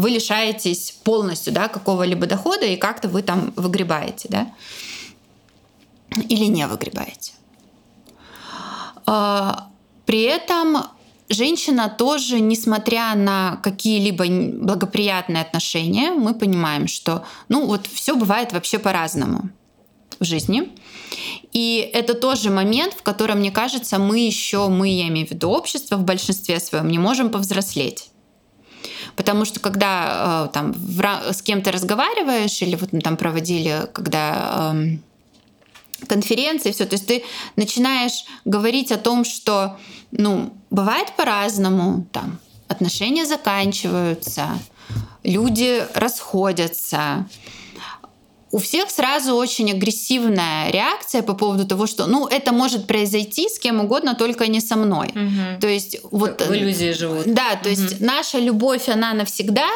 вы 0.00 0.10
лишаетесь 0.10 0.92
полностью 1.04 1.52
да, 1.52 1.68
какого-либо 1.68 2.26
дохода, 2.26 2.66
и 2.66 2.76
как-то 2.76 3.08
вы 3.08 3.22
там 3.22 3.52
выгребаете, 3.56 4.28
да, 4.28 4.52
или 6.28 6.44
не 6.44 6.66
выгребаете. 6.66 7.32
Э, 9.06 9.52
при 10.06 10.22
этом 10.22 10.78
женщина 11.28 11.88
тоже, 11.88 12.40
несмотря 12.40 13.14
на 13.14 13.60
какие-либо 13.62 14.24
благоприятные 14.64 15.42
отношения, 15.42 16.10
мы 16.10 16.34
понимаем, 16.34 16.88
что 16.88 17.24
ну 17.48 17.66
вот 17.66 17.86
все 17.86 18.16
бывает 18.16 18.52
вообще 18.52 18.78
по-разному 18.78 19.50
в 20.18 20.24
жизни. 20.24 20.70
И 21.52 21.90
это 21.92 22.14
тоже 22.14 22.50
момент, 22.50 22.94
в 22.94 23.02
котором, 23.02 23.38
мне 23.38 23.50
кажется, 23.50 23.98
мы 23.98 24.20
еще, 24.20 24.68
мы, 24.68 24.88
я 24.88 25.08
имею 25.08 25.26
в 25.26 25.30
виду 25.30 25.50
общество 25.50 25.96
в 25.96 26.04
большинстве 26.04 26.60
своем, 26.60 26.88
не 26.88 26.98
можем 26.98 27.30
повзрослеть. 27.30 28.09
Потому 29.20 29.44
что 29.44 29.60
когда 29.60 30.46
э, 30.48 30.52
там 30.54 30.74
с 31.30 31.42
кем-то 31.42 31.70
разговариваешь, 31.70 32.62
или 32.62 32.74
вот 32.74 32.94
мы 32.94 33.02
там 33.02 33.18
проводили, 33.18 33.86
когда 33.92 34.72
э, 34.74 36.06
конференции, 36.06 36.72
все, 36.72 36.86
то 36.86 36.94
есть 36.94 37.06
ты 37.06 37.22
начинаешь 37.54 38.24
говорить 38.46 38.90
о 38.90 38.96
том, 38.96 39.26
что 39.26 39.76
ну, 40.10 40.54
бывает 40.70 41.14
по-разному, 41.18 42.06
там 42.12 42.38
отношения 42.66 43.26
заканчиваются, 43.26 44.58
люди 45.22 45.86
расходятся, 45.92 47.28
у 48.52 48.58
всех 48.58 48.90
сразу 48.90 49.34
очень 49.34 49.70
агрессивная 49.70 50.70
реакция 50.70 51.22
по 51.22 51.34
поводу 51.34 51.66
того, 51.66 51.86
что, 51.86 52.06
ну, 52.06 52.26
это 52.26 52.52
может 52.52 52.86
произойти 52.86 53.48
с 53.48 53.58
кем 53.58 53.80
угодно, 53.80 54.14
только 54.14 54.48
не 54.48 54.60
со 54.60 54.76
мной. 54.76 55.08
Угу. 55.08 55.60
То 55.60 55.68
есть 55.68 55.98
вот 56.10 56.40
в 56.40 56.52
иллюзии 56.52 56.92
живут. 56.92 57.26
Да, 57.26 57.54
то 57.54 57.68
угу. 57.68 57.80
есть 57.80 58.00
наша 58.00 58.38
любовь 58.38 58.88
она 58.88 59.12
навсегда. 59.14 59.68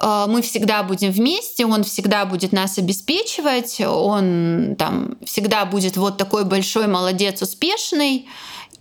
Э, 0.00 0.24
мы 0.28 0.40
всегда 0.40 0.82
будем 0.82 1.10
вместе, 1.10 1.66
он 1.66 1.84
всегда 1.84 2.24
будет 2.24 2.52
нас 2.52 2.78
обеспечивать, 2.78 3.80
он 3.80 4.74
там 4.78 5.18
всегда 5.24 5.66
будет 5.66 5.98
вот 5.98 6.16
такой 6.16 6.44
большой 6.44 6.86
молодец, 6.86 7.42
успешный. 7.42 8.26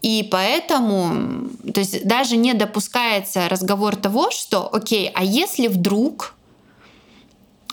И 0.01 0.25
поэтому, 0.32 1.50
то 1.74 1.82
есть 1.82 2.08
даже 2.08 2.38
не 2.38 2.53
допускается 2.53 3.50
разговор 3.50 3.96
того, 3.96 4.32
что, 4.32 4.70
окей, 4.74 5.12
а 5.13 5.24
если 5.24 5.67
вдруг 5.67 6.37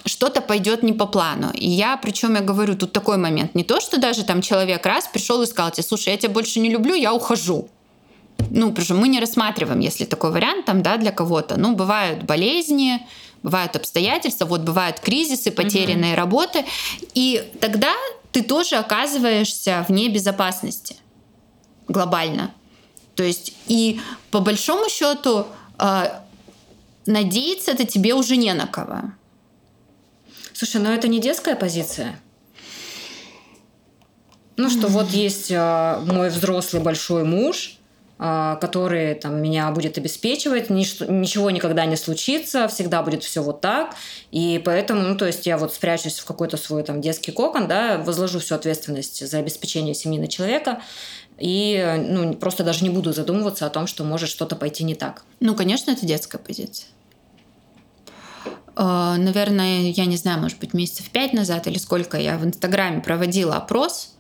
что-то 0.04 0.40
пойдет 0.40 0.82
не 0.82 0.92
по 0.92 1.06
плану. 1.06 1.50
И 1.54 1.68
я, 1.68 1.96
причем 1.96 2.34
я 2.34 2.40
говорю, 2.40 2.76
тут 2.76 2.92
такой 2.92 3.16
момент, 3.16 3.54
не 3.54 3.64
то, 3.64 3.80
что 3.80 3.98
даже 3.98 4.24
там 4.24 4.42
человек 4.42 4.84
раз 4.84 5.06
пришел 5.06 5.42
и 5.42 5.46
сказал 5.46 5.70
тебе, 5.70 5.82
слушай, 5.82 6.10
я 6.10 6.16
тебя 6.16 6.30
больше 6.30 6.60
не 6.60 6.70
люблю, 6.70 6.94
я 6.94 7.14
ухожу. 7.14 7.68
Ну, 8.50 8.72
причем 8.72 8.98
мы 8.98 9.08
не 9.08 9.20
рассматриваем, 9.20 9.80
если 9.80 10.04
такой 10.04 10.30
вариант 10.30 10.66
там, 10.66 10.82
да, 10.82 10.96
для 10.96 11.12
кого-то. 11.12 11.58
Ну, 11.58 11.74
бывают 11.74 12.24
болезни, 12.24 13.06
бывают 13.42 13.76
обстоятельства, 13.76 14.44
вот 14.44 14.60
бывают 14.60 15.00
кризисы, 15.00 15.50
потерянные 15.50 16.12
угу. 16.12 16.20
работы, 16.20 16.64
и 17.14 17.50
тогда 17.60 17.92
ты 18.32 18.42
тоже 18.42 18.76
оказываешься 18.76 19.84
вне 19.88 20.08
безопасности 20.08 20.96
глобально. 21.88 22.52
То 23.14 23.22
есть 23.22 23.54
и 23.66 24.00
по 24.30 24.40
большому 24.40 24.88
счету 24.88 25.46
э, 25.78 26.20
надеяться 27.06 27.70
это 27.70 27.84
тебе 27.84 28.14
уже 28.14 28.36
не 28.36 28.52
на 28.54 28.66
кого. 28.66 29.12
Слушай, 30.64 30.80
но 30.80 30.94
это 30.94 31.08
не 31.08 31.20
детская 31.20 31.56
позиция? 31.56 32.18
Ну, 34.56 34.70
что 34.70 34.88
вот 34.88 35.10
есть 35.10 35.50
э, 35.50 36.00
мой 36.06 36.30
взрослый 36.30 36.80
большой 36.80 37.22
муж, 37.24 37.76
э, 38.18 38.56
который 38.62 39.14
там, 39.14 39.42
меня 39.42 39.70
будет 39.72 39.98
обеспечивать, 39.98 40.70
нич- 40.70 41.06
ничего 41.06 41.50
никогда 41.50 41.84
не 41.84 41.96
случится, 41.96 42.66
всегда 42.66 43.02
будет 43.02 43.22
все 43.24 43.42
вот 43.42 43.60
так. 43.60 43.94
И 44.30 44.58
поэтому, 44.64 45.02
ну, 45.02 45.18
то 45.18 45.26
есть 45.26 45.44
я 45.44 45.58
вот 45.58 45.74
спрячусь 45.74 46.18
в 46.18 46.24
какой-то 46.24 46.56
свой 46.56 46.82
там 46.82 47.02
детский 47.02 47.30
кокон, 47.32 47.68
да, 47.68 47.98
возложу 47.98 48.38
всю 48.38 48.54
ответственность 48.54 49.28
за 49.28 49.36
обеспечение 49.36 49.94
семьи 49.94 50.18
на 50.18 50.28
человека, 50.28 50.80
и 51.36 52.06
ну, 52.08 52.32
просто 52.32 52.64
даже 52.64 52.84
не 52.84 52.90
буду 52.90 53.12
задумываться 53.12 53.66
о 53.66 53.70
том, 53.70 53.86
что 53.86 54.02
может 54.02 54.30
что-то 54.30 54.56
пойти 54.56 54.82
не 54.84 54.94
так. 54.94 55.24
Ну, 55.40 55.54
конечно, 55.54 55.90
это 55.90 56.06
детская 56.06 56.38
позиция. 56.38 56.86
Э, 58.76 59.16
наверное, 59.18 59.90
я 59.90 60.06
не 60.06 60.16
знаю, 60.16 60.40
может 60.40 60.58
быть, 60.58 60.74
месяцев 60.74 61.08
пять 61.10 61.32
назад 61.32 61.66
или 61.66 61.78
сколько 61.78 62.18
я 62.18 62.36
в 62.38 62.44
Инстаграме 62.44 63.00
проводила 63.00 63.56
опрос. 63.56 64.14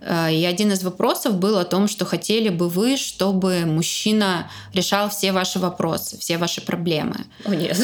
Э, 0.00 0.32
и 0.32 0.44
один 0.44 0.72
из 0.72 0.82
вопросов 0.82 1.36
был 1.36 1.58
о 1.58 1.64
том, 1.64 1.88
что 1.88 2.04
хотели 2.04 2.48
бы 2.48 2.68
вы, 2.68 2.96
чтобы 2.96 3.64
мужчина 3.66 4.50
решал 4.72 5.08
все 5.10 5.32
ваши 5.32 5.58
вопросы, 5.58 6.18
все 6.18 6.38
ваши 6.38 6.60
проблемы. 6.60 7.26
О, 7.44 7.54
нет. 7.54 7.78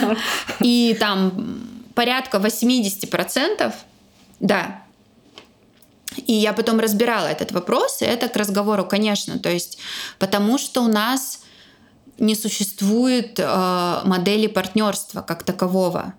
И 0.60 0.96
там 0.98 1.68
порядка 1.94 2.38
80%, 2.38 3.72
да, 4.40 4.84
и 6.26 6.32
я 6.32 6.52
потом 6.52 6.80
разбирала 6.80 7.26
этот 7.26 7.52
вопрос, 7.52 8.02
и 8.02 8.04
это 8.04 8.28
к 8.28 8.36
разговору, 8.36 8.84
конечно, 8.84 9.38
то 9.38 9.50
есть 9.50 9.78
потому 10.18 10.58
что 10.58 10.82
у 10.82 10.88
нас 10.88 11.40
не 12.18 12.34
существует 12.34 13.38
э, 13.38 14.00
модели 14.04 14.46
партнерства 14.46 15.22
как 15.22 15.42
такового. 15.42 16.14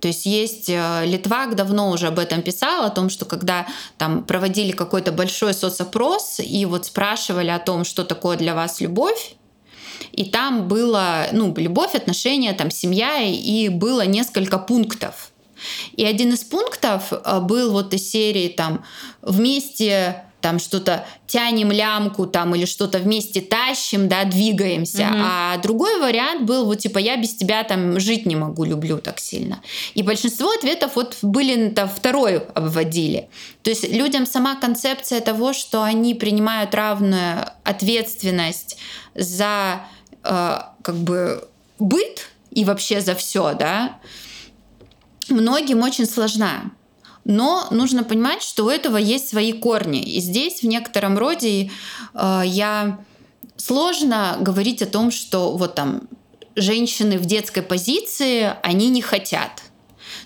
То 0.00 0.08
есть 0.08 0.26
есть 0.26 0.68
э, 0.68 1.04
Литвак 1.04 1.54
давно 1.54 1.90
уже 1.90 2.08
об 2.08 2.18
этом 2.18 2.42
писал, 2.42 2.84
о 2.84 2.90
том, 2.90 3.10
что 3.10 3.24
когда 3.24 3.66
там 3.98 4.24
проводили 4.24 4.72
какой-то 4.72 5.12
большой 5.12 5.54
соцопрос 5.54 6.40
и 6.40 6.64
вот 6.64 6.86
спрашивали 6.86 7.50
о 7.50 7.58
том, 7.58 7.84
что 7.84 8.04
такое 8.04 8.36
для 8.36 8.54
вас 8.54 8.80
любовь, 8.80 9.34
и 10.12 10.24
там 10.24 10.66
было, 10.66 11.26
ну, 11.32 11.54
любовь, 11.56 11.94
отношения, 11.94 12.54
там, 12.54 12.70
семья, 12.70 13.22
и 13.22 13.68
было 13.68 14.06
несколько 14.06 14.58
пунктов. 14.58 15.30
И 15.92 16.04
один 16.04 16.32
из 16.32 16.42
пунктов 16.44 17.12
э, 17.12 17.40
был 17.40 17.72
вот 17.72 17.92
из 17.92 18.10
серии 18.10 18.48
там 18.48 18.84
вместе 19.20 20.24
там 20.40 20.58
что-то 20.58 21.06
тянем 21.26 21.70
лямку 21.70 22.26
там 22.26 22.54
или 22.54 22.64
что-то 22.64 22.98
вместе 22.98 23.40
тащим, 23.40 24.08
да, 24.08 24.24
двигаемся. 24.24 25.02
Угу. 25.02 25.18
А 25.18 25.56
другой 25.58 26.00
вариант 26.00 26.42
был 26.42 26.66
вот 26.66 26.78
типа 26.78 26.98
я 26.98 27.16
без 27.16 27.34
тебя 27.34 27.62
там 27.64 28.00
жить 28.00 28.26
не 28.26 28.36
могу, 28.36 28.64
люблю 28.64 28.98
так 28.98 29.20
сильно. 29.20 29.60
И 29.94 30.02
большинство 30.02 30.50
ответов 30.50 30.96
вот 30.96 31.18
были 31.22 31.68
это 31.68 31.86
второй 31.86 32.38
обводили. 32.38 33.28
То 33.62 33.70
есть 33.70 33.88
людям 33.90 34.26
сама 34.26 34.56
концепция 34.56 35.20
того, 35.20 35.52
что 35.52 35.82
они 35.82 36.14
принимают 36.14 36.74
равную 36.74 37.46
ответственность 37.64 38.78
за 39.14 39.82
э, 40.24 40.58
как 40.82 40.96
бы 40.96 41.48
быт 41.78 42.28
и 42.50 42.64
вообще 42.64 43.00
за 43.00 43.14
все, 43.14 43.54
да, 43.54 43.98
многим 45.28 45.82
очень 45.82 46.06
сложна. 46.06 46.72
Но 47.24 47.66
нужно 47.70 48.04
понимать, 48.04 48.42
что 48.42 48.64
у 48.64 48.68
этого 48.68 48.96
есть 48.96 49.28
свои 49.28 49.52
корни. 49.52 50.02
И 50.02 50.20
здесь 50.20 50.62
в 50.62 50.66
некотором 50.66 51.18
роде 51.18 51.70
э, 52.14 52.42
я 52.46 52.98
сложно 53.56 54.36
говорить 54.40 54.82
о 54.82 54.86
том, 54.86 55.10
что 55.10 55.56
вот 55.56 55.74
там 55.74 56.08
женщины 56.56 57.18
в 57.18 57.26
детской 57.26 57.62
позиции, 57.62 58.52
они 58.62 58.88
не 58.88 59.02
хотят. 59.02 59.62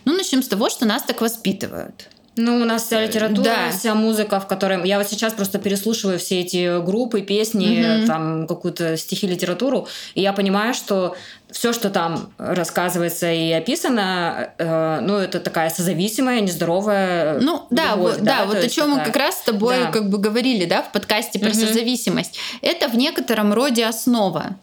Ну, 0.04 0.16
начнем 0.16 0.42
с 0.42 0.48
того, 0.48 0.70
что 0.70 0.86
нас 0.86 1.02
так 1.02 1.20
воспитывают. 1.20 2.08
Ну, 2.36 2.56
у 2.56 2.64
нас 2.64 2.84
вся 2.84 3.00
литература, 3.00 3.44
да. 3.44 3.70
вся 3.70 3.94
музыка, 3.94 4.40
в 4.40 4.48
которой... 4.48 4.86
Я 4.88 4.98
вот 4.98 5.06
сейчас 5.06 5.32
просто 5.32 5.58
переслушиваю 5.58 6.18
все 6.18 6.40
эти 6.40 6.84
группы, 6.84 7.20
песни, 7.20 7.98
угу. 7.98 8.06
там, 8.06 8.46
какую-то 8.48 8.96
стихи, 8.96 9.26
литературу, 9.26 9.86
и 10.14 10.22
я 10.22 10.32
понимаю, 10.32 10.74
что 10.74 11.16
все, 11.52 11.72
что 11.72 11.90
там 11.90 12.32
рассказывается 12.36 13.30
и 13.30 13.52
описано, 13.52 14.50
э, 14.58 15.00
ну, 15.02 15.18
это 15.18 15.38
такая 15.38 15.70
созависимая, 15.70 16.40
нездоровая 16.40 17.38
Ну, 17.38 17.66
да, 17.70 17.92
любовь, 17.92 18.14
вот, 18.14 18.24
да, 18.24 18.38
да 18.38 18.46
вот 18.46 18.56
о 18.56 18.68
чем 18.68 18.86
такая... 18.86 18.98
мы 18.98 19.04
как 19.04 19.16
раз 19.16 19.38
с 19.38 19.42
тобой 19.42 19.76
да. 19.78 19.90
как 19.92 20.10
бы 20.10 20.18
говорили, 20.18 20.64
да, 20.64 20.82
в 20.82 20.90
подкасте 20.90 21.38
про 21.38 21.50
угу. 21.50 21.54
созависимость. 21.54 22.38
Это 22.62 22.88
в 22.88 22.96
некотором 22.96 23.52
роде 23.52 23.86
основа 23.86 24.56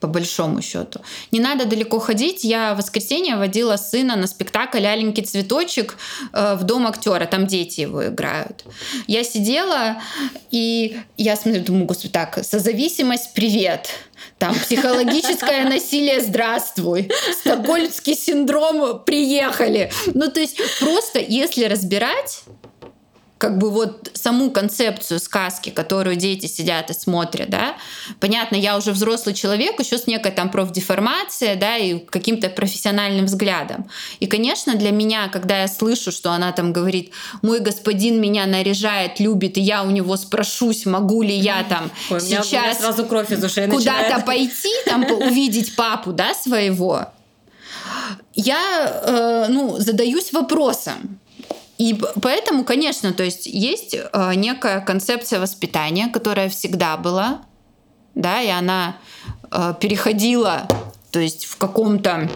по 0.00 0.08
большому 0.08 0.62
счету. 0.62 1.00
Не 1.30 1.40
надо 1.40 1.66
далеко 1.66 1.98
ходить. 1.98 2.42
Я 2.44 2.74
в 2.74 2.78
воскресенье 2.78 3.36
водила 3.36 3.76
сына 3.76 4.16
на 4.16 4.26
спектакль 4.26 4.84
«Аленький 4.84 5.24
цветочек» 5.24 5.96
э, 6.32 6.54
в 6.54 6.64
дом 6.64 6.86
актера. 6.86 7.26
Там 7.26 7.46
дети 7.46 7.82
его 7.82 8.06
играют. 8.06 8.64
Я 9.06 9.24
сидела, 9.24 10.02
и 10.50 10.98
я 11.16 11.36
смотрю, 11.36 11.62
думаю, 11.62 11.84
господи, 11.84 12.12
так, 12.12 12.42
созависимость, 12.42 13.34
привет. 13.34 13.90
Там 14.38 14.54
психологическое 14.54 15.64
насилие, 15.64 16.20
здравствуй. 16.20 17.10
Стокгольмский 17.40 18.16
синдром, 18.16 19.02
приехали. 19.04 19.92
Ну, 20.14 20.30
то 20.30 20.40
есть 20.40 20.58
просто 20.78 21.18
если 21.18 21.64
разбирать, 21.64 22.42
как 23.40 23.56
бы 23.56 23.70
вот 23.70 24.10
саму 24.12 24.50
концепцию 24.50 25.18
сказки, 25.18 25.70
которую 25.70 26.16
дети 26.16 26.44
сидят 26.44 26.90
и 26.90 26.92
смотрят, 26.92 27.48
да, 27.48 27.74
понятно, 28.20 28.54
я 28.54 28.76
уже 28.76 28.92
взрослый 28.92 29.34
человек, 29.34 29.80
еще 29.80 29.96
с 29.96 30.06
некой 30.06 30.30
там 30.30 30.50
профдеформацией, 30.50 31.56
да, 31.56 31.78
и 31.78 32.00
каким-то 32.00 32.50
профессиональным 32.50 33.24
взглядом. 33.24 33.88
И, 34.20 34.26
конечно, 34.26 34.74
для 34.74 34.90
меня, 34.90 35.28
когда 35.28 35.62
я 35.62 35.68
слышу, 35.68 36.12
что 36.12 36.32
она 36.32 36.52
там 36.52 36.74
говорит, 36.74 37.12
мой 37.40 37.60
господин 37.60 38.20
меня 38.20 38.44
наряжает, 38.44 39.20
любит, 39.20 39.56
и 39.56 39.62
я 39.62 39.84
у 39.84 39.90
него 39.90 40.18
спрошусь, 40.18 40.84
могу 40.84 41.22
ли 41.22 41.34
я 41.34 41.64
там 41.64 41.90
Ой, 42.10 42.20
сейчас 42.20 42.80
сразу 42.80 43.06
кровь 43.06 43.32
из 43.32 43.42
ушей 43.42 43.68
куда-то 43.68 44.20
пойти, 44.20 44.68
там 44.84 45.02
увидеть 45.10 45.76
папу, 45.76 46.12
да, 46.12 46.34
своего, 46.34 47.06
я, 48.34 49.02
э, 49.02 49.46
ну, 49.48 49.78
задаюсь 49.78 50.30
вопросом, 50.34 51.18
и 51.80 51.98
поэтому, 52.20 52.64
конечно, 52.64 53.14
то 53.14 53.22
есть 53.24 53.46
есть 53.46 53.94
э, 53.94 54.34
некая 54.34 54.82
концепция 54.82 55.40
воспитания, 55.40 56.08
которая 56.08 56.50
всегда 56.50 56.98
была, 56.98 57.40
да, 58.14 58.42
и 58.42 58.48
она 58.48 58.98
э, 59.50 59.72
переходила, 59.80 60.68
то 61.10 61.20
есть 61.20 61.46
в 61.46 61.56
каком-то 61.56 62.30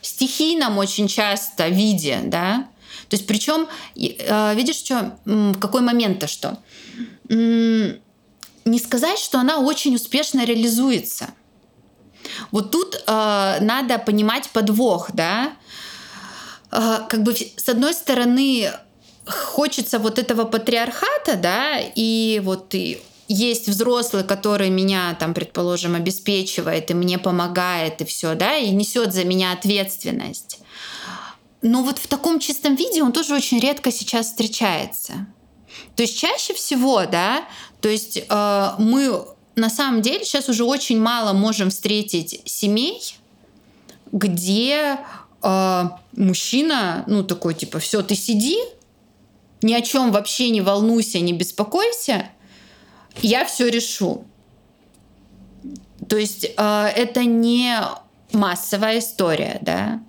стихийном 0.00 0.78
очень 0.78 1.06
часто 1.06 1.68
виде, 1.68 2.22
да. 2.24 2.66
То 3.08 3.14
есть 3.14 3.28
причем, 3.28 3.68
э, 3.94 4.54
видишь, 4.56 4.78
что, 4.78 5.16
в 5.24 5.60
какой 5.60 5.82
момент-то 5.82 6.26
что? 6.26 6.58
Не 7.28 8.78
сказать, 8.82 9.20
что 9.20 9.38
она 9.38 9.58
очень 9.58 9.94
успешно 9.94 10.44
реализуется. 10.44 11.28
Вот 12.50 12.72
тут 12.72 12.96
э, 13.06 13.58
надо 13.60 13.98
понимать 13.98 14.48
подвох, 14.50 15.10
да. 15.12 15.52
А, 16.70 17.00
как 17.00 17.22
бы 17.22 17.34
с 17.34 17.68
одной 17.68 17.94
стороны 17.94 18.72
хочется 19.26 19.98
вот 19.98 20.18
этого 20.18 20.44
патриархата, 20.44 21.36
да, 21.36 21.78
и 21.78 22.40
вот 22.44 22.74
и 22.74 23.00
есть 23.28 23.68
взрослый, 23.68 24.24
который 24.24 24.70
меня 24.70 25.16
там, 25.18 25.34
предположим, 25.34 25.94
обеспечивает 25.94 26.90
и 26.90 26.94
мне 26.94 27.18
помогает 27.18 28.00
и 28.00 28.04
все, 28.04 28.34
да, 28.34 28.56
и 28.56 28.70
несет 28.70 29.12
за 29.12 29.24
меня 29.24 29.52
ответственность. 29.52 30.60
Но 31.62 31.82
вот 31.82 31.98
в 31.98 32.06
таком 32.06 32.38
чистом 32.38 32.76
виде 32.76 33.02
он 33.02 33.12
тоже 33.12 33.34
очень 33.34 33.58
редко 33.58 33.90
сейчас 33.90 34.26
встречается. 34.26 35.26
То 35.96 36.02
есть 36.02 36.18
чаще 36.18 36.54
всего, 36.54 37.04
да, 37.06 37.44
то 37.80 37.88
есть 37.88 38.18
э, 38.28 38.70
мы 38.78 39.26
на 39.56 39.70
самом 39.70 40.02
деле 40.02 40.24
сейчас 40.24 40.48
уже 40.48 40.64
очень 40.64 41.00
мало 41.00 41.32
можем 41.32 41.70
встретить 41.70 42.40
семей, 42.44 43.16
где 44.12 44.98
а 45.48 46.00
мужчина, 46.16 47.04
ну, 47.06 47.22
такой, 47.22 47.54
типа, 47.54 47.78
все, 47.78 48.02
ты 48.02 48.16
сиди, 48.16 48.58
ни 49.62 49.72
о 49.74 49.80
чем 49.80 50.10
вообще 50.10 50.50
не 50.50 50.60
волнуйся, 50.60 51.20
не 51.20 51.32
беспокойся, 51.32 52.30
я 53.22 53.44
все 53.44 53.68
решу. 53.68 54.24
То 56.08 56.16
есть 56.16 56.46
э, 56.46 56.86
это 56.96 57.24
не 57.24 57.78
массовая 58.32 58.98
история, 58.98 59.58
да. 59.62 60.00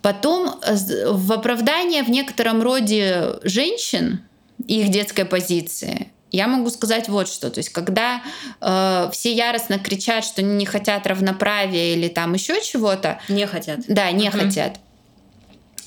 Потом 0.00 0.58
в 0.62 1.32
оправдание 1.32 2.02
в 2.02 2.08
некотором 2.08 2.62
роде 2.62 3.40
женщин, 3.42 4.22
их 4.66 4.88
детской 4.88 5.26
позиции, 5.26 6.10
я 6.32 6.48
могу 6.48 6.70
сказать 6.70 7.08
вот 7.08 7.28
что. 7.28 7.50
То 7.50 7.58
есть, 7.58 7.68
когда 7.68 8.22
э, 8.60 9.10
все 9.12 9.32
яростно 9.32 9.78
кричат, 9.78 10.24
что 10.24 10.42
не 10.42 10.64
хотят 10.64 11.06
равноправия 11.06 11.94
или 11.94 12.08
там 12.08 12.32
еще 12.32 12.60
чего-то. 12.62 13.20
Не 13.28 13.46
хотят. 13.46 13.80
Да, 13.86 14.10
не 14.10 14.28
угу. 14.28 14.38
хотят. 14.38 14.80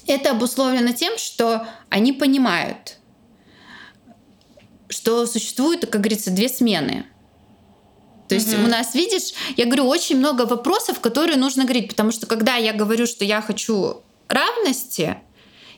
Это 0.08 0.32
обусловлено 0.32 0.94
тем, 0.94 1.18
что 1.18 1.68
они 1.90 2.14
понимают, 2.14 2.98
что 4.88 5.26
существует, 5.26 5.88
как 5.88 6.02
говорится, 6.02 6.30
две 6.30 6.48
смены. 6.48 7.08
То 8.28 8.36
есть 8.36 8.54
угу. 8.54 8.64
у 8.64 8.68
нас, 8.68 8.94
видишь, 8.94 9.34
я 9.58 9.66
говорю, 9.66 9.88
очень 9.88 10.18
много 10.18 10.46
вопросов, 10.46 11.00
которые 11.00 11.38
нужно 11.38 11.64
говорить, 11.64 11.90
потому 11.90 12.12
что 12.12 12.28
когда 12.28 12.56
я 12.56 12.74
говорю, 12.74 13.08
что 13.08 13.26
я 13.26 13.42
хочу 13.42 14.02
равности, 14.28 15.18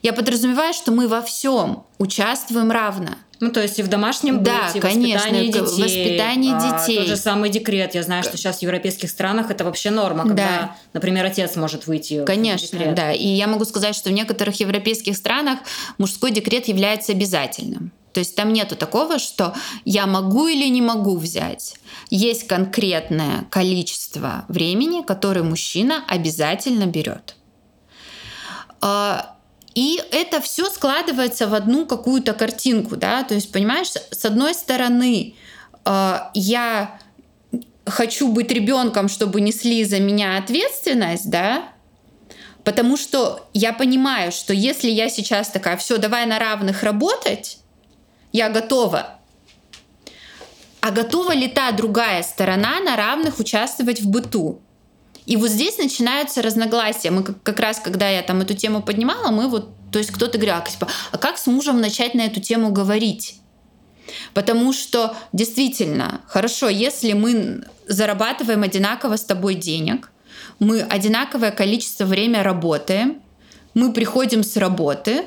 я 0.01 0.13
подразумеваю, 0.13 0.73
что 0.73 0.91
мы 0.91 1.07
во 1.07 1.21
всем 1.21 1.85
участвуем 1.97 2.71
равно. 2.71 3.15
Ну, 3.39 3.51
то 3.51 3.61
есть 3.61 3.77
и 3.79 3.83
в 3.83 3.87
домашнем 3.87 4.43
да, 4.43 4.67
быте, 4.67 4.79
конечно, 4.79 5.25
воспитании 5.25 5.47
детей. 5.51 5.83
Воспитание 5.83 6.55
а, 6.55 6.79
детей. 6.79 6.97
Тот 6.97 7.07
же 7.07 7.17
самый 7.17 7.49
декрет. 7.49 7.93
Я 7.95 8.03
знаю, 8.03 8.23
что 8.23 8.35
сейчас 8.37 8.59
в 8.59 8.61
европейских 8.61 9.09
странах 9.09 9.51
это 9.51 9.63
вообще 9.63 9.91
норма, 9.91 10.23
когда, 10.23 10.45
да. 10.45 10.75
например, 10.93 11.25
отец 11.25 11.55
может 11.55 11.87
выйти 11.87 12.25
Конечно, 12.25 12.67
в 12.67 12.71
декрет. 12.71 12.95
да. 12.95 13.11
И 13.11 13.27
я 13.27 13.47
могу 13.47 13.65
сказать, 13.65 13.95
что 13.95 14.09
в 14.09 14.13
некоторых 14.13 14.59
европейских 14.59 15.15
странах 15.15 15.59
мужской 15.97 16.31
декрет 16.31 16.67
является 16.67 17.11
обязательным. 17.11 17.91
То 18.13 18.19
есть 18.19 18.35
там 18.35 18.51
нету 18.51 18.75
такого, 18.75 19.19
что 19.19 19.53
я 19.85 20.07
могу 20.07 20.47
или 20.47 20.67
не 20.69 20.81
могу 20.81 21.17
взять. 21.17 21.75
Есть 22.09 22.47
конкретное 22.47 23.45
количество 23.51 24.45
времени, 24.47 25.03
которое 25.03 25.43
мужчина 25.43 26.03
обязательно 26.07 26.87
берет. 26.87 27.35
И 29.77 30.01
это 30.09 30.41
все 30.41 30.71
складывается 30.71 31.45
в 31.45 31.53
одну 31.53 31.85
какую-то 31.85 32.33
картинку, 32.33 32.95
да, 32.95 33.21
то 33.21 33.35
есть, 33.35 33.51
понимаешь, 33.51 33.89
с 33.89 34.25
одной 34.25 34.55
стороны, 34.55 35.35
а, 35.85 36.31
я 36.33 36.99
хочу 37.85 38.29
быть 38.29 38.51
ребенком, 38.51 39.07
чтобы 39.07 39.39
несли 39.39 39.83
за 39.83 39.99
меня 39.99 40.39
ответственность, 40.39 41.29
да, 41.29 41.69
потому 42.63 42.97
что 42.97 43.47
я 43.53 43.71
понимаю, 43.71 44.31
что 44.31 44.51
если 44.51 44.89
я 44.89 45.09
сейчас 45.09 45.49
такая, 45.49 45.77
все, 45.77 45.97
давай 45.97 46.25
на 46.25 46.39
равных 46.39 46.81
работать, 46.81 47.59
я 48.31 48.49
готова. 48.49 49.19
А 50.81 50.89
готова 50.89 51.35
ли 51.35 51.47
та 51.47 51.71
другая 51.71 52.23
сторона 52.23 52.79
на 52.79 52.95
равных 52.95 53.37
участвовать 53.37 54.01
в 54.01 54.09
быту? 54.09 54.59
И 55.27 55.35
вот 55.35 55.49
здесь 55.49 55.77
начинаются 55.77 56.41
разногласия. 56.41 57.11
Мы 57.11 57.21
как, 57.21 57.59
раз, 57.59 57.79
когда 57.79 58.09
я 58.09 58.21
там 58.23 58.39
эту 58.39 58.53
тему 58.53 58.81
поднимала, 58.81 59.29
мы 59.29 59.49
вот, 59.49 59.69
то 59.91 59.99
есть 59.99 60.09
кто-то 60.11 60.37
говорил, 60.37 60.63
типа, 60.63 60.87
а 61.11 61.17
как 61.17 61.37
с 61.37 61.47
мужем 61.47 61.81
начать 61.81 62.15
на 62.15 62.21
эту 62.21 62.39
тему 62.39 62.71
говорить? 62.71 63.35
Потому 64.33 64.71
что 64.71 65.17
действительно, 65.33 66.21
хорошо, 66.27 66.69
если 66.69 67.11
мы 67.11 67.65
зарабатываем 67.87 68.63
одинаково 68.63 69.17
с 69.17 69.25
тобой 69.25 69.55
денег, 69.55 70.11
мы 70.59 70.81
одинаковое 70.81 71.51
количество 71.51 72.05
времени 72.05 72.41
работаем, 72.41 73.21
мы 73.73 73.91
приходим 73.91 74.43
с 74.43 74.55
работы. 74.55 75.25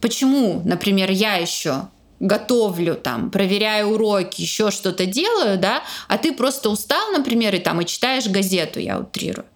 Почему, 0.00 0.62
например, 0.64 1.10
я 1.10 1.34
еще 1.34 1.88
готовлю, 2.20 2.94
там, 2.94 3.30
проверяю 3.30 3.88
уроки, 3.88 4.42
еще 4.42 4.70
что-то 4.70 5.06
делаю, 5.06 5.58
да, 5.58 5.82
а 6.08 6.18
ты 6.18 6.32
просто 6.32 6.70
устал, 6.70 7.12
например, 7.12 7.54
и 7.54 7.58
там 7.58 7.80
и 7.80 7.86
читаешь 7.86 8.26
газету, 8.26 8.80
я 8.80 8.98
утрирую 8.98 9.46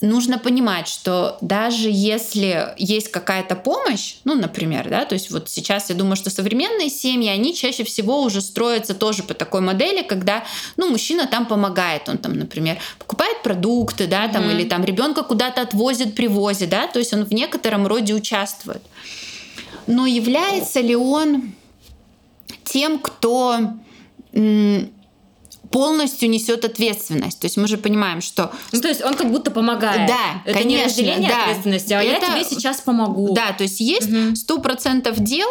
нужно 0.00 0.38
понимать, 0.38 0.88
что 0.88 1.36
даже 1.40 1.88
если 1.90 2.74
есть 2.78 3.10
какая-то 3.10 3.54
помощь, 3.54 4.16
ну, 4.24 4.34
например, 4.34 4.88
да, 4.88 5.04
то 5.04 5.14
есть 5.14 5.30
вот 5.30 5.48
сейчас 5.48 5.90
я 5.90 5.94
думаю, 5.94 6.16
что 6.16 6.30
современные 6.30 6.90
семьи, 6.90 7.28
они 7.28 7.54
чаще 7.54 7.84
всего 7.84 8.22
уже 8.22 8.40
строятся 8.40 8.94
тоже 8.94 9.22
по 9.22 9.34
такой 9.34 9.60
модели, 9.60 10.02
когда, 10.02 10.44
ну, 10.76 10.90
мужчина 10.90 11.26
там 11.26 11.46
помогает, 11.46 12.08
он 12.08 12.18
там, 12.18 12.34
например, 12.34 12.78
покупает 12.98 13.42
продукты, 13.42 14.06
да, 14.06 14.28
там, 14.28 14.44
mm-hmm. 14.44 14.52
или 14.52 14.68
там 14.68 14.84
ребенка 14.84 15.22
куда-то 15.22 15.62
отвозит, 15.62 16.14
привозит, 16.14 16.70
да, 16.70 16.86
то 16.86 16.98
есть 16.98 17.12
он 17.12 17.24
в 17.24 17.32
некотором 17.32 17.86
роде 17.86 18.14
участвует. 18.14 18.82
Но 19.86 20.06
является 20.06 20.80
ли 20.80 20.94
он 20.94 21.52
тем, 22.64 22.98
кто 22.98 23.58
полностью 25.70 26.28
несет 26.28 26.64
ответственность. 26.64 27.40
То 27.40 27.46
есть 27.46 27.56
мы 27.56 27.68
же 27.68 27.78
понимаем, 27.78 28.20
что... 28.20 28.52
Ну, 28.72 28.80
то 28.80 28.88
есть 28.88 29.02
он 29.04 29.14
как 29.14 29.30
будто 29.30 29.50
помогает. 29.50 30.08
Да, 30.08 30.42
это 30.44 30.58
конечно, 30.58 30.78
не 30.78 30.84
разделение 30.84 31.28
да. 31.28 31.42
ответственности, 31.42 31.92
а 31.92 32.02
это... 32.02 32.26
я 32.26 32.32
тебе 32.32 32.44
сейчас 32.44 32.80
помогу. 32.80 33.32
Да, 33.34 33.52
то 33.52 33.62
есть 33.62 33.80
есть 33.80 34.10
угу. 34.50 34.62
процентов 34.62 35.20
дел, 35.20 35.48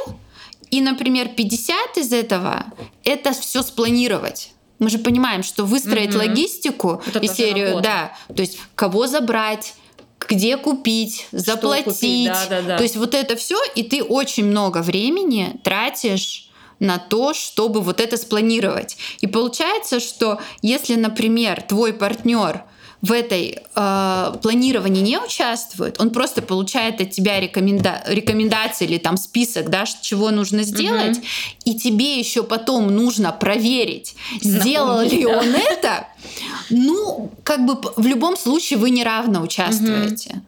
и, 0.71 0.81
например, 0.81 1.29
50 1.29 1.97
из 1.97 2.13
этого— 2.13 2.65
это 3.03 3.31
все 3.31 3.63
спланировать. 3.63 4.51
Мы 4.77 4.89
же 4.89 4.97
понимаем, 4.97 5.43
что 5.43 5.65
выстроить 5.65 6.09
угу. 6.09 6.19
логистику 6.19 7.01
это 7.05 7.19
и 7.19 7.27
серию, 7.27 7.69
работа. 7.69 8.13
да, 8.27 8.33
то 8.33 8.41
есть 8.41 8.59
кого 8.75 9.07
забрать, 9.07 9.73
где 10.27 10.57
купить, 10.57 11.27
заплатить. 11.31 11.85
Купить? 11.85 12.27
Да, 12.27 12.45
да, 12.49 12.62
да. 12.62 12.77
То 12.77 12.83
есть 12.83 12.97
вот 12.97 13.13
это 13.13 13.35
все, 13.35 13.57
и 13.75 13.83
ты 13.83 14.03
очень 14.03 14.45
много 14.45 14.81
времени 14.81 15.59
тратишь 15.63 16.48
на 16.80 16.98
то, 16.98 17.34
чтобы 17.34 17.82
вот 17.82 18.00
это 18.00 18.18
спланировать. 18.18 18.98
И 19.22 19.28
получается, 19.28 20.00
что 20.00 20.39
если, 20.62 20.96
например, 20.96 21.62
твой 21.62 21.94
партнер 21.94 22.63
в 23.02 23.13
этой 23.13 23.60
э, 23.76 24.34
планировании 24.42 25.02
не 25.02 25.18
участвует, 25.18 26.02
он 26.02 26.10
просто 26.10 26.42
получает 26.42 27.00
от 27.00 27.12
тебя 27.12 27.39
рекоменда 27.39 28.04
рекомендации 28.08 28.86
или 28.86 28.98
там 28.98 29.15
список, 29.15 29.70
да, 29.70 29.86
чего 29.86 30.32
нужно 30.32 30.63
сделать, 30.63 31.18
угу. 31.18 31.26
и 31.63 31.76
тебе 31.76 32.20
еще 32.20 32.44
потом 32.44 32.88
нужно 32.88 33.32
проверить, 33.32 34.15
сделал 34.42 35.02
ли 35.02 35.26
он 35.26 35.56
это. 35.56 36.08
Ну, 36.70 37.32
как 37.44 37.65
бы 37.65 37.80
в 37.96 38.06
любом 38.06 38.36
случае 38.36 38.80
вы 38.80 38.89
неравно 38.89 39.42
участвуете. 39.42 40.32
Угу. 40.32 40.42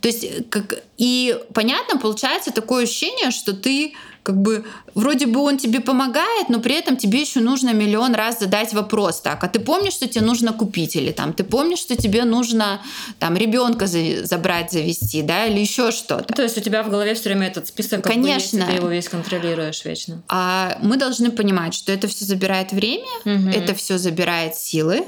То 0.00 0.08
есть, 0.08 0.50
как, 0.50 0.82
и 0.96 1.38
понятно, 1.54 1.98
получается 1.98 2.50
такое 2.50 2.84
ощущение, 2.84 3.30
что 3.30 3.52
ты 3.52 3.94
как 4.28 4.36
бы 4.36 4.66
вроде 4.94 5.26
бы 5.26 5.40
он 5.40 5.56
тебе 5.56 5.80
помогает, 5.80 6.50
но 6.50 6.60
при 6.60 6.74
этом 6.74 6.98
тебе 6.98 7.22
еще 7.22 7.40
нужно 7.40 7.72
миллион 7.72 8.14
раз 8.14 8.40
задать 8.40 8.74
вопрос. 8.74 9.22
Так, 9.22 9.42
а 9.42 9.48
ты 9.48 9.58
помнишь, 9.58 9.94
что 9.94 10.06
тебе 10.06 10.22
нужно 10.22 10.52
купить? 10.52 10.96
Или 10.96 11.12
там, 11.12 11.32
ты 11.32 11.44
помнишь, 11.44 11.78
что 11.78 11.96
тебе 11.96 12.24
нужно 12.24 12.82
там 13.18 13.38
ребенка 13.38 13.86
за, 13.86 14.26
забрать, 14.26 14.70
завести, 14.70 15.22
да, 15.22 15.46
или 15.46 15.60
еще 15.60 15.92
что-то? 15.92 16.34
То 16.34 16.42
есть 16.42 16.58
у 16.58 16.60
тебя 16.60 16.82
в 16.82 16.90
голове 16.90 17.14
все 17.14 17.30
время 17.30 17.46
этот 17.46 17.68
список, 17.68 18.02
Конечно. 18.04 18.58
Есть, 18.58 18.68
ты 18.68 18.72
его 18.74 18.88
весь 18.88 19.08
контролируешь 19.08 19.82
вечно. 19.86 20.20
А 20.28 20.76
мы 20.82 20.98
должны 20.98 21.30
понимать, 21.30 21.72
что 21.72 21.90
это 21.90 22.06
все 22.06 22.26
забирает 22.26 22.72
время, 22.72 23.08
угу. 23.24 23.48
это 23.48 23.74
все 23.74 23.96
забирает 23.96 24.56
силы, 24.56 25.06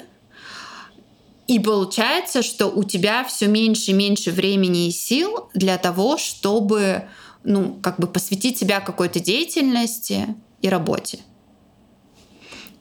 и 1.47 1.59
получается, 1.59 2.43
что 2.43 2.69
у 2.69 2.85
тебя 2.85 3.23
все 3.25 3.49
меньше 3.49 3.91
и 3.91 3.95
меньше 3.95 4.31
времени 4.31 4.87
и 4.87 4.91
сил 4.91 5.51
для 5.53 5.77
того, 5.77 6.17
чтобы 6.17 7.03
ну, 7.45 7.79
как 7.83 7.99
бы 7.99 8.07
посвятить 8.07 8.59
себя 8.59 8.81
какой-то 8.81 9.21
деятельности 9.21 10.35
и 10.63 10.69
работе. 10.69 11.21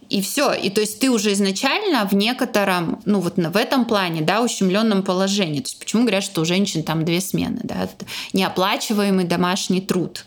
И 0.10 0.22
все. 0.22 0.54
И 0.54 0.70
то 0.72 0.82
есть 0.82 1.00
ты 1.00 1.12
уже 1.12 1.34
изначально 1.34 2.08
в 2.08 2.14
некотором, 2.14 3.00
ну 3.06 3.20
вот 3.20 3.38
в 3.38 3.56
этом 3.56 3.86
плане, 3.86 4.22
да, 4.22 4.42
ущемленном 4.42 5.04
положении. 5.04 5.60
То 5.60 5.68
есть 5.68 5.80
почему 5.80 6.02
говорят, 6.02 6.24
что 6.24 6.42
у 6.42 6.46
женщин 6.46 6.84
там 6.84 7.06
две 7.06 7.22
смены, 7.22 7.60
да, 7.64 7.88
неоплачиваемый 8.34 9.26
домашний 9.26 9.82
труд. 9.82 10.26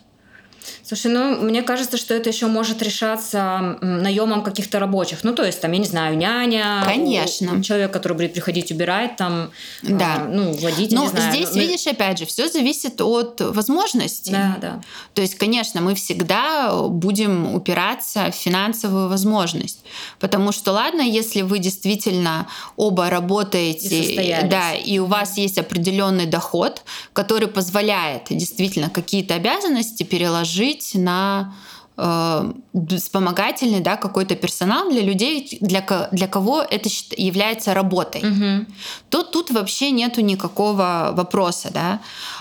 Слушай, 0.84 1.12
ну, 1.12 1.40
мне 1.40 1.62
кажется, 1.62 1.96
что 1.96 2.14
это 2.14 2.28
еще 2.28 2.46
может 2.46 2.82
решаться 2.82 3.78
наемом 3.80 4.42
каких-то 4.42 4.78
рабочих. 4.78 5.24
Ну, 5.24 5.34
то 5.34 5.44
есть, 5.44 5.60
там, 5.60 5.72
я 5.72 5.78
не 5.78 5.86
знаю, 5.86 6.16
няня. 6.16 6.82
Конечно. 6.84 7.62
Человек, 7.62 7.92
который 7.92 8.14
будет 8.14 8.34
приходить 8.34 8.70
убирать, 8.70 9.16
там, 9.16 9.50
да. 9.82 10.16
а, 10.16 10.28
ну, 10.28 10.52
водитель, 10.52 10.96
Но 10.96 11.04
не 11.04 11.08
знаю. 11.08 11.32
здесь, 11.32 11.48
ну, 11.54 11.60
видишь, 11.60 11.86
опять 11.86 12.18
же, 12.18 12.26
все 12.26 12.48
зависит 12.48 13.00
от 13.00 13.40
возможностей. 13.40 14.32
Да, 14.32 14.58
да. 14.60 14.80
То 15.14 15.22
есть, 15.22 15.36
конечно, 15.36 15.80
мы 15.80 15.94
всегда 15.94 16.72
будем 16.88 17.54
упираться 17.54 18.30
в 18.30 18.34
финансовую 18.34 19.08
возможность. 19.08 19.80
Потому 20.20 20.52
что, 20.52 20.72
ладно, 20.72 21.02
если 21.02 21.42
вы 21.42 21.58
действительно 21.58 22.46
оба 22.76 23.10
работаете, 23.10 24.00
и 24.02 24.46
да, 24.46 24.74
и 24.74 24.98
у 24.98 25.06
вас 25.06 25.38
есть 25.38 25.58
определенный 25.58 26.26
доход, 26.26 26.82
который 27.12 27.48
позволяет 27.48 28.24
действительно 28.30 28.90
какие-то 28.90 29.34
обязанности 29.34 30.02
переложить 30.02 30.51
жить 30.52 30.92
на 30.94 31.54
э, 31.96 32.52
вспомогательный 32.96 33.80
да, 33.80 33.96
какой-то 33.96 34.34
персонал 34.36 34.90
для 34.90 35.02
людей, 35.02 35.58
для, 35.60 36.08
для 36.12 36.26
кого 36.26 36.62
это 36.62 36.88
является 37.16 37.74
работой, 37.74 38.20
угу. 38.20 38.66
то 39.08 39.22
тут 39.22 39.50
вообще 39.50 39.90
нету 39.90 40.20
никакого 40.20 41.10
вопроса. 41.14 41.70
Да? 41.72 42.00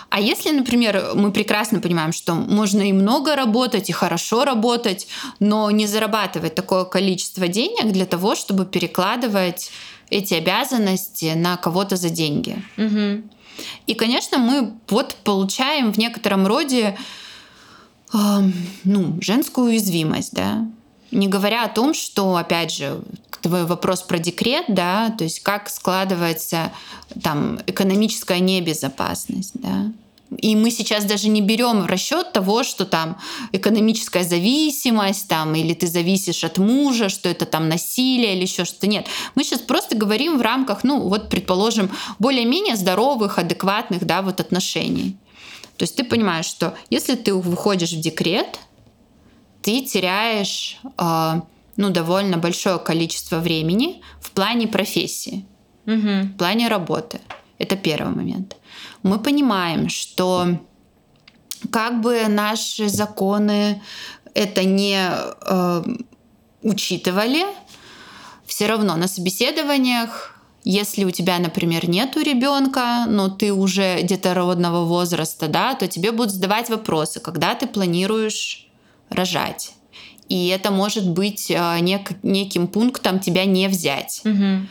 А 0.10 0.20
если, 0.20 0.52
например, 0.52 1.12
мы 1.16 1.32
прекрасно 1.32 1.80
понимаем, 1.80 2.12
что 2.12 2.34
можно 2.34 2.82
и 2.82 2.92
много 2.92 3.36
работать, 3.36 3.90
и 3.90 3.94
хорошо 3.94 4.44
работать, 4.44 5.08
но 5.40 5.72
не 5.72 5.88
зарабатывать 5.88 6.54
такое 6.54 6.84
количество 6.84 7.48
денег 7.48 7.92
для 7.94 8.06
того, 8.06 8.36
чтобы 8.36 8.66
перекладывать 8.66 9.72
эти 10.10 10.34
обязанности 10.34 11.34
на 11.36 11.56
кого-то 11.56 11.96
за 11.96 12.10
деньги. 12.10 12.62
Угу. 12.78 13.24
И, 13.88 13.94
конечно, 13.94 14.38
мы 14.38 14.74
вот 14.90 15.16
получаем 15.24 15.92
в 15.94 15.98
некотором 15.98 16.46
роде 16.46 16.98
ну, 18.14 19.18
женскую 19.22 19.68
уязвимость, 19.68 20.34
да, 20.34 20.68
не 21.12 21.28
говоря 21.28 21.66
о 21.66 21.70
том, 21.70 21.94
что, 21.94 22.36
опять 22.36 22.72
же, 22.72 23.02
твой 23.42 23.66
вопрос 23.66 24.02
про 24.02 24.20
декрет, 24.20 24.66
да, 24.68 25.10
то 25.18 25.24
есть 25.24 25.42
как 25.42 25.70
складывается 25.70 26.72
там 27.22 27.60
экономическая 27.68 28.40
небезопасность, 28.40 29.52
да. 29.56 29.92
И 30.38 30.56
мы 30.56 30.72
сейчас 30.72 31.04
даже 31.04 31.28
не 31.28 31.42
берем 31.42 31.82
в 31.82 31.88
расчет 31.88 32.32
того, 32.32 32.64
что 32.64 32.86
там 32.86 33.18
экономическая 33.52 34.24
зависимость, 34.24 35.28
там, 35.28 35.54
или 35.56 35.74
ты 35.74 35.88
зависишь 35.88 36.46
от 36.46 36.58
мужа, 36.58 37.10
что 37.10 37.28
это 37.28 37.46
там 37.46 37.68
насилие 37.68 38.36
или 38.36 38.44
еще 38.44 38.64
что-то. 38.64 38.88
Нет. 38.88 39.08
Мы 39.36 39.44
сейчас 39.44 39.60
просто 39.60 39.98
говорим 39.98 40.38
в 40.38 40.42
рамках, 40.42 40.86
ну, 40.86 41.02
вот, 41.02 41.30
предположим, 41.30 41.92
более-менее 42.18 42.78
здоровых, 42.78 43.40
адекватных, 43.40 44.06
да, 44.06 44.22
вот 44.22 44.40
отношений. 44.40 45.18
То 45.82 45.84
есть 45.86 45.96
ты 45.96 46.04
понимаешь, 46.04 46.46
что 46.46 46.76
если 46.92 47.16
ты 47.16 47.34
выходишь 47.34 47.94
в 47.94 48.00
декрет, 48.00 48.60
ты 49.64 49.82
теряешь 49.82 50.78
э, 50.96 51.42
ну, 51.76 51.90
довольно 51.90 52.38
большое 52.38 52.78
количество 52.78 53.40
времени 53.40 54.04
в 54.20 54.30
плане 54.30 54.68
профессии, 54.68 55.44
угу. 55.88 55.96
в 55.96 56.38
плане 56.38 56.68
работы. 56.68 57.20
Это 57.58 57.76
первый 57.76 58.14
момент. 58.14 58.58
Мы 59.02 59.18
понимаем, 59.18 59.90
что 59.90 60.60
как 61.72 62.00
бы 62.02 62.28
наши 62.28 62.88
законы 62.88 63.82
это 64.36 64.64
не 64.64 65.00
э, 65.02 65.84
учитывали, 66.62 67.44
все 68.46 68.68
равно 68.68 68.98
на 68.98 69.08
собеседованиях, 69.08 70.41
если 70.64 71.04
у 71.06 71.12
тебя, 71.12 71.40
например, 71.40 71.90
нету 71.90 72.22
ребенка, 72.22 73.06
но 73.08 73.30
ты 73.30 73.52
уже 73.52 74.04
детородного 74.04 74.86
возраста, 74.86 75.48
да, 75.48 75.74
то 75.76 75.88
тебе 75.88 76.12
будут 76.12 76.34
задавать 76.34 76.70
вопросы, 76.70 77.20
когда 77.20 77.56
ты 77.56 77.68
планируешь 77.68 78.68
рожать. 79.10 79.74
И 80.30 80.48
это 80.48 80.72
может 80.72 81.10
быть 81.10 81.52
э, 81.52 81.56
нек- 81.56 82.16
неким 82.24 82.68
пунктом 82.68 83.20
тебя 83.20 83.46
не 83.46 83.68
взять. 83.68 84.22
Угу. 84.24 84.68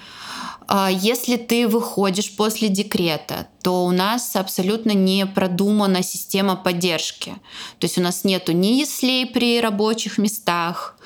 Если 0.92 1.36
ты 1.36 1.66
выходишь 1.66 2.36
после 2.36 2.68
декрета, 2.68 3.48
то 3.60 3.84
у 3.84 3.90
нас 3.90 4.36
абсолютно 4.36 4.92
не 4.92 5.26
продумана 5.26 6.02
система 6.04 6.54
поддержки. 6.54 7.32
То 7.80 7.86
есть 7.86 7.98
у 7.98 8.00
нас 8.00 8.22
нету 8.22 8.52
ни 8.52 8.78
яслей 8.78 9.26
при 9.26 9.60
рабочих 9.60 10.16
местах, 10.16 10.96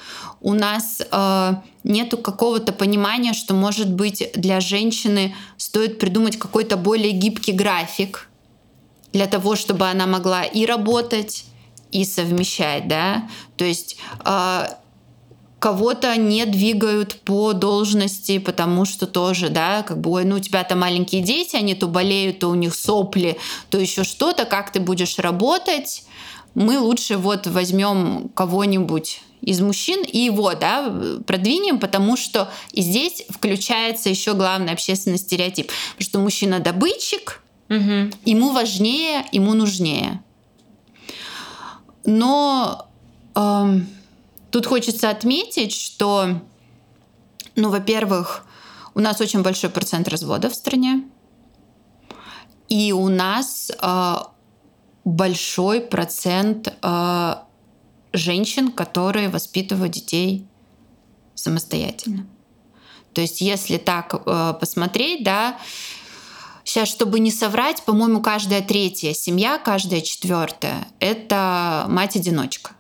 у 0.45 0.53
нас 0.53 1.01
э, 1.01 1.55
нету 1.85 2.19
какого-то 2.19 2.75
понимания, 2.75 3.33
что, 3.33 3.55
может 3.55 3.91
быть, 3.91 4.31
для 4.35 4.61
женщины 4.61 5.35
стоит 5.57 5.99
придумать 5.99 6.39
какой-то 6.39 6.77
более 6.77 7.13
гибкий 7.13 7.53
график 7.53 8.29
для 9.15 9.27
того, 9.27 9.57
чтобы 9.57 9.89
она 9.89 10.07
могла 10.07 10.45
и 10.45 10.67
работать, 10.67 11.47
и 11.93 12.05
совмещать, 12.05 12.89
да. 12.89 13.27
То 13.57 13.65
есть 13.65 13.97
э, 14.23 14.67
кого-то 15.59 16.15
не 16.17 16.45
двигают 16.45 17.23
по 17.23 17.55
должности, 17.55 18.37
потому 18.37 18.85
что 18.85 19.07
тоже, 19.07 19.49
да, 19.49 19.83
как 19.83 19.99
бы, 19.99 20.25
ну 20.25 20.37
у 20.37 20.41
тебя 20.41 20.63
то 20.63 20.77
маленькие 20.77 21.23
дети, 21.23 21.57
они 21.57 21.75
то 21.75 21.87
болеют, 21.87 22.41
то 22.41 22.49
у 22.49 22.55
них 22.55 22.75
сопли, 22.75 23.39
то 23.71 23.79
еще 23.79 24.05
что-то, 24.05 24.45
как 24.45 24.73
ты 24.73 24.81
будешь 24.81 25.19
работать, 25.19 26.05
мы 26.55 26.79
лучше 26.79 27.17
вот 27.17 27.47
возьмем 27.47 28.29
кого-нибудь 28.35 29.23
из 29.45 29.61
мужчин 29.61 30.03
и 30.03 30.19
его, 30.19 30.55
да, 30.55 30.93
продвинем, 31.27 31.79
потому 31.79 32.17
что 32.17 32.51
и 32.73 32.83
здесь 32.83 33.25
включается 33.29 34.09
еще 34.09 34.35
главный 34.35 34.73
общественный 34.73 35.19
стереотип, 35.19 35.71
что 35.99 36.19
мужчина 36.19 36.61
добытчик, 36.61 37.41
Угу. 37.71 38.11
ему 38.27 38.53
важнее, 38.53 39.25
ему 39.33 39.55
нужнее. 39.55 40.23
Но 42.05 42.87
эм, 43.35 43.87
Тут 44.55 44.67
хочется 44.67 45.11
отметить, 45.11 45.75
что, 45.75 46.41
ну, 47.57 47.71
во-первых, 47.71 48.47
у 48.95 49.01
нас 49.01 49.21
очень 49.21 49.43
большой 49.43 49.69
процент 49.69 50.07
разводов 50.07 50.53
в 50.53 50.55
стране, 50.55 51.03
и 52.69 52.93
у 52.93 53.09
нас 53.09 53.73
э, 53.77 54.15
большой 55.05 55.81
процент 55.81 56.69
э, 56.69 57.35
женщин, 58.15 58.73
которые 58.73 59.29
воспитывают 59.29 59.93
детей 59.93 60.47
самостоятельно. 61.35 62.27
То 63.13 63.21
есть, 63.21 63.41
если 63.41 63.77
так 63.77 64.15
э, 64.15 64.55
посмотреть, 64.59 65.23
да, 65.23 65.59
сейчас, 66.65 66.89
чтобы 66.89 67.21
не 67.21 67.31
соврать, 67.31 67.83
по-моему, 67.85 68.23
каждая 68.23 68.63
третья 68.63 69.13
семья, 69.13 69.59
каждая 69.59 70.01
четвертая– 70.01 70.89
это 70.99 71.85
мать-одиночка. 71.89 72.73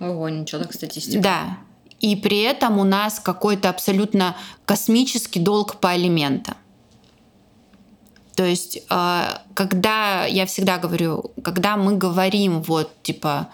Ого, 0.00 0.28
ничего 0.28 0.62
так 0.62 0.74
статистика. 0.74 1.22
Да. 1.22 1.58
И 2.00 2.16
при 2.16 2.40
этом 2.40 2.78
у 2.78 2.84
нас 2.84 3.20
какой-то 3.20 3.68
абсолютно 3.68 4.36
космический 4.64 5.40
долг 5.40 5.80
по 5.80 5.90
алиментам. 5.90 6.56
То 8.34 8.44
есть, 8.44 8.80
а, 8.88 9.42
когда 9.54 10.24
я 10.26 10.46
всегда 10.46 10.78
говорю, 10.78 11.32
когда 11.42 11.76
мы 11.76 11.96
говорим 11.96 12.62
вот 12.62 13.02
типа 13.02 13.48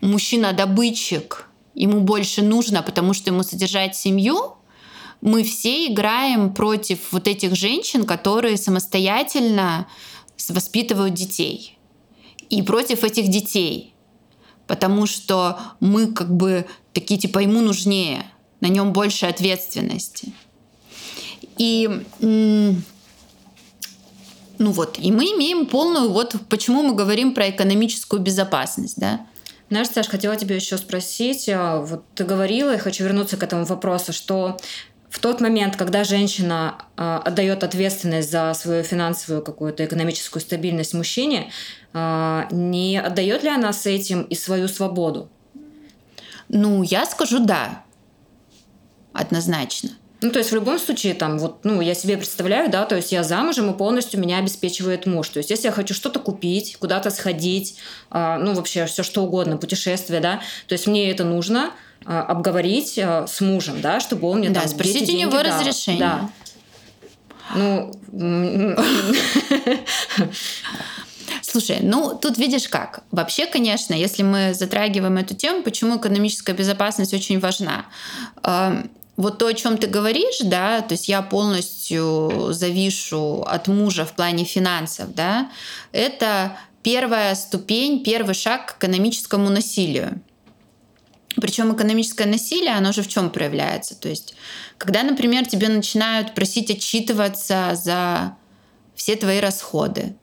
мужчина-добытчик, 0.00 1.48
ему 1.74 2.00
больше 2.00 2.42
нужно, 2.42 2.82
потому 2.82 3.14
что 3.14 3.30
ему 3.30 3.44
содержать 3.44 3.94
семью, 3.94 4.56
мы 5.20 5.44
все 5.44 5.86
играем 5.86 6.52
против 6.52 7.12
вот 7.12 7.28
этих 7.28 7.54
женщин, 7.54 8.06
которые 8.06 8.56
самостоятельно 8.56 9.86
воспитывают 10.48 11.14
детей. 11.14 11.78
И 12.50 12.60
против 12.62 13.04
этих 13.04 13.28
детей 13.28 13.94
потому 14.66 15.06
что 15.06 15.58
мы 15.80 16.12
как 16.12 16.34
бы 16.34 16.66
такие 16.92 17.18
типа 17.18 17.40
ему 17.40 17.60
нужнее, 17.60 18.24
на 18.60 18.66
нем 18.66 18.92
больше 18.92 19.26
ответственности. 19.26 20.32
И 21.58 21.88
ну 24.58 24.70
вот, 24.70 24.98
и 24.98 25.10
мы 25.10 25.24
имеем 25.24 25.66
полную, 25.66 26.10
вот 26.10 26.36
почему 26.48 26.82
мы 26.82 26.94
говорим 26.94 27.34
про 27.34 27.50
экономическую 27.50 28.20
безопасность, 28.20 28.98
да? 28.98 29.26
Знаешь, 29.70 29.88
Саш, 29.88 30.08
хотела 30.08 30.36
тебя 30.36 30.54
еще 30.54 30.76
спросить, 30.76 31.48
а, 31.48 31.80
вот 31.80 32.04
ты 32.14 32.24
говорила, 32.24 32.74
и 32.74 32.78
хочу 32.78 33.04
вернуться 33.04 33.36
к 33.36 33.42
этому 33.42 33.64
вопросу, 33.64 34.12
что 34.12 34.58
в 35.14 35.20
тот 35.20 35.40
момент, 35.40 35.76
когда 35.76 36.02
женщина 36.02 36.76
э, 36.96 37.20
отдает 37.24 37.62
ответственность 37.62 38.32
за 38.32 38.52
свою 38.54 38.82
финансовую 38.82 39.44
какую-то 39.44 39.84
экономическую 39.84 40.42
стабильность 40.42 40.92
мужчине, 40.92 41.52
э, 41.92 42.42
не 42.50 43.00
отдает 43.00 43.44
ли 43.44 43.48
она 43.48 43.72
с 43.72 43.86
этим 43.86 44.22
и 44.22 44.34
свою 44.34 44.66
свободу? 44.66 45.28
Ну, 46.48 46.82
я 46.82 47.06
скажу 47.06 47.38
да. 47.38 47.84
Однозначно. 49.12 49.90
Ну, 50.20 50.30
то 50.30 50.38
есть 50.38 50.52
в 50.52 50.54
любом 50.54 50.78
случае, 50.78 51.14
там, 51.14 51.38
вот, 51.38 51.64
ну, 51.64 51.80
я 51.80 51.94
себе 51.94 52.16
представляю, 52.16 52.70
да, 52.70 52.86
то 52.86 52.96
есть 52.96 53.12
я 53.12 53.22
замужем, 53.22 53.70
и 53.70 53.76
полностью 53.76 54.20
меня 54.20 54.38
обеспечивает 54.38 55.06
муж. 55.06 55.28
То 55.28 55.38
есть 55.38 55.50
если 55.50 55.66
я 55.66 55.72
хочу 55.72 55.92
что-то 55.92 56.18
купить, 56.18 56.76
куда-то 56.78 57.10
сходить, 57.10 57.76
э, 58.10 58.36
ну, 58.40 58.54
вообще 58.54 58.86
все 58.86 59.02
что 59.02 59.22
угодно, 59.22 59.58
путешествие, 59.58 60.20
да, 60.20 60.40
то 60.66 60.72
есть 60.72 60.86
мне 60.86 61.10
это 61.10 61.24
нужно, 61.24 61.72
а, 62.06 62.22
обговорить 62.22 62.98
а, 62.98 63.26
с 63.26 63.40
мужем, 63.40 63.80
да, 63.80 63.98
чтобы 63.98 64.28
он 64.28 64.40
мне 64.40 64.50
да, 64.50 64.60
там 64.60 64.68
спросить 64.68 65.08
у 65.08 65.16
него 65.16 65.30
дал. 65.32 65.42
разрешение. 65.44 66.00
Да. 66.00 66.30
Ну, 67.54 67.92
Слушай, 71.42 71.78
ну 71.82 72.18
тут 72.20 72.36
видишь 72.36 72.68
как. 72.68 73.04
Вообще, 73.10 73.46
конечно, 73.46 73.94
если 73.94 74.22
мы 74.22 74.54
затрагиваем 74.54 75.16
эту 75.16 75.34
тему, 75.34 75.62
почему 75.62 75.96
экономическая 75.98 76.52
безопасность 76.52 77.14
очень 77.14 77.38
важна. 77.38 77.86
Вот 79.16 79.38
то, 79.38 79.46
о 79.46 79.54
чем 79.54 79.78
ты 79.78 79.86
говоришь, 79.86 80.40
да, 80.42 80.80
то 80.80 80.92
есть 80.92 81.08
я 81.08 81.22
полностью 81.22 82.48
завишу 82.52 83.42
от 83.42 83.68
мужа 83.68 84.04
в 84.04 84.12
плане 84.12 84.44
финансов, 84.44 85.14
да, 85.14 85.52
это 85.92 86.56
первая 86.82 87.34
ступень, 87.36 88.02
первый 88.02 88.34
шаг 88.34 88.66
к 88.66 88.78
экономическому 88.78 89.50
насилию. 89.50 90.20
Причем 91.36 91.74
экономическое 91.74 92.26
насилие, 92.26 92.74
оно 92.74 92.92
же 92.92 93.02
в 93.02 93.08
чем 93.08 93.30
проявляется? 93.30 93.96
То 93.96 94.08
есть, 94.08 94.34
когда, 94.78 95.02
например, 95.02 95.46
тебе 95.46 95.68
начинают 95.68 96.34
просить 96.34 96.70
отчитываться 96.70 97.72
за 97.74 98.36
все 98.94 99.16
твои 99.16 99.40
расходы, 99.40 100.14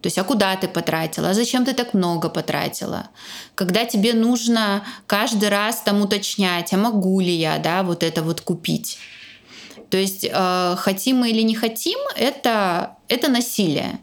то 0.00 0.06
есть, 0.06 0.18
а 0.18 0.24
куда 0.24 0.54
ты 0.56 0.68
потратила, 0.68 1.30
а 1.30 1.34
зачем 1.34 1.64
ты 1.64 1.74
так 1.74 1.92
много 1.92 2.28
потратила? 2.28 3.08
Когда 3.56 3.84
тебе 3.84 4.14
нужно 4.14 4.84
каждый 5.06 5.48
раз 5.48 5.82
там 5.82 6.00
уточнять, 6.00 6.72
а 6.72 6.76
могу 6.76 7.20
ли 7.20 7.32
я, 7.32 7.58
да, 7.58 7.82
вот 7.82 8.04
это 8.04 8.22
вот 8.22 8.40
купить? 8.40 8.98
То 9.90 9.96
есть, 9.96 10.24
э, 10.30 10.76
хотим 10.76 11.18
мы 11.18 11.30
или 11.30 11.42
не 11.42 11.54
хотим, 11.54 11.98
это, 12.14 12.96
это 13.08 13.28
насилие. 13.28 13.98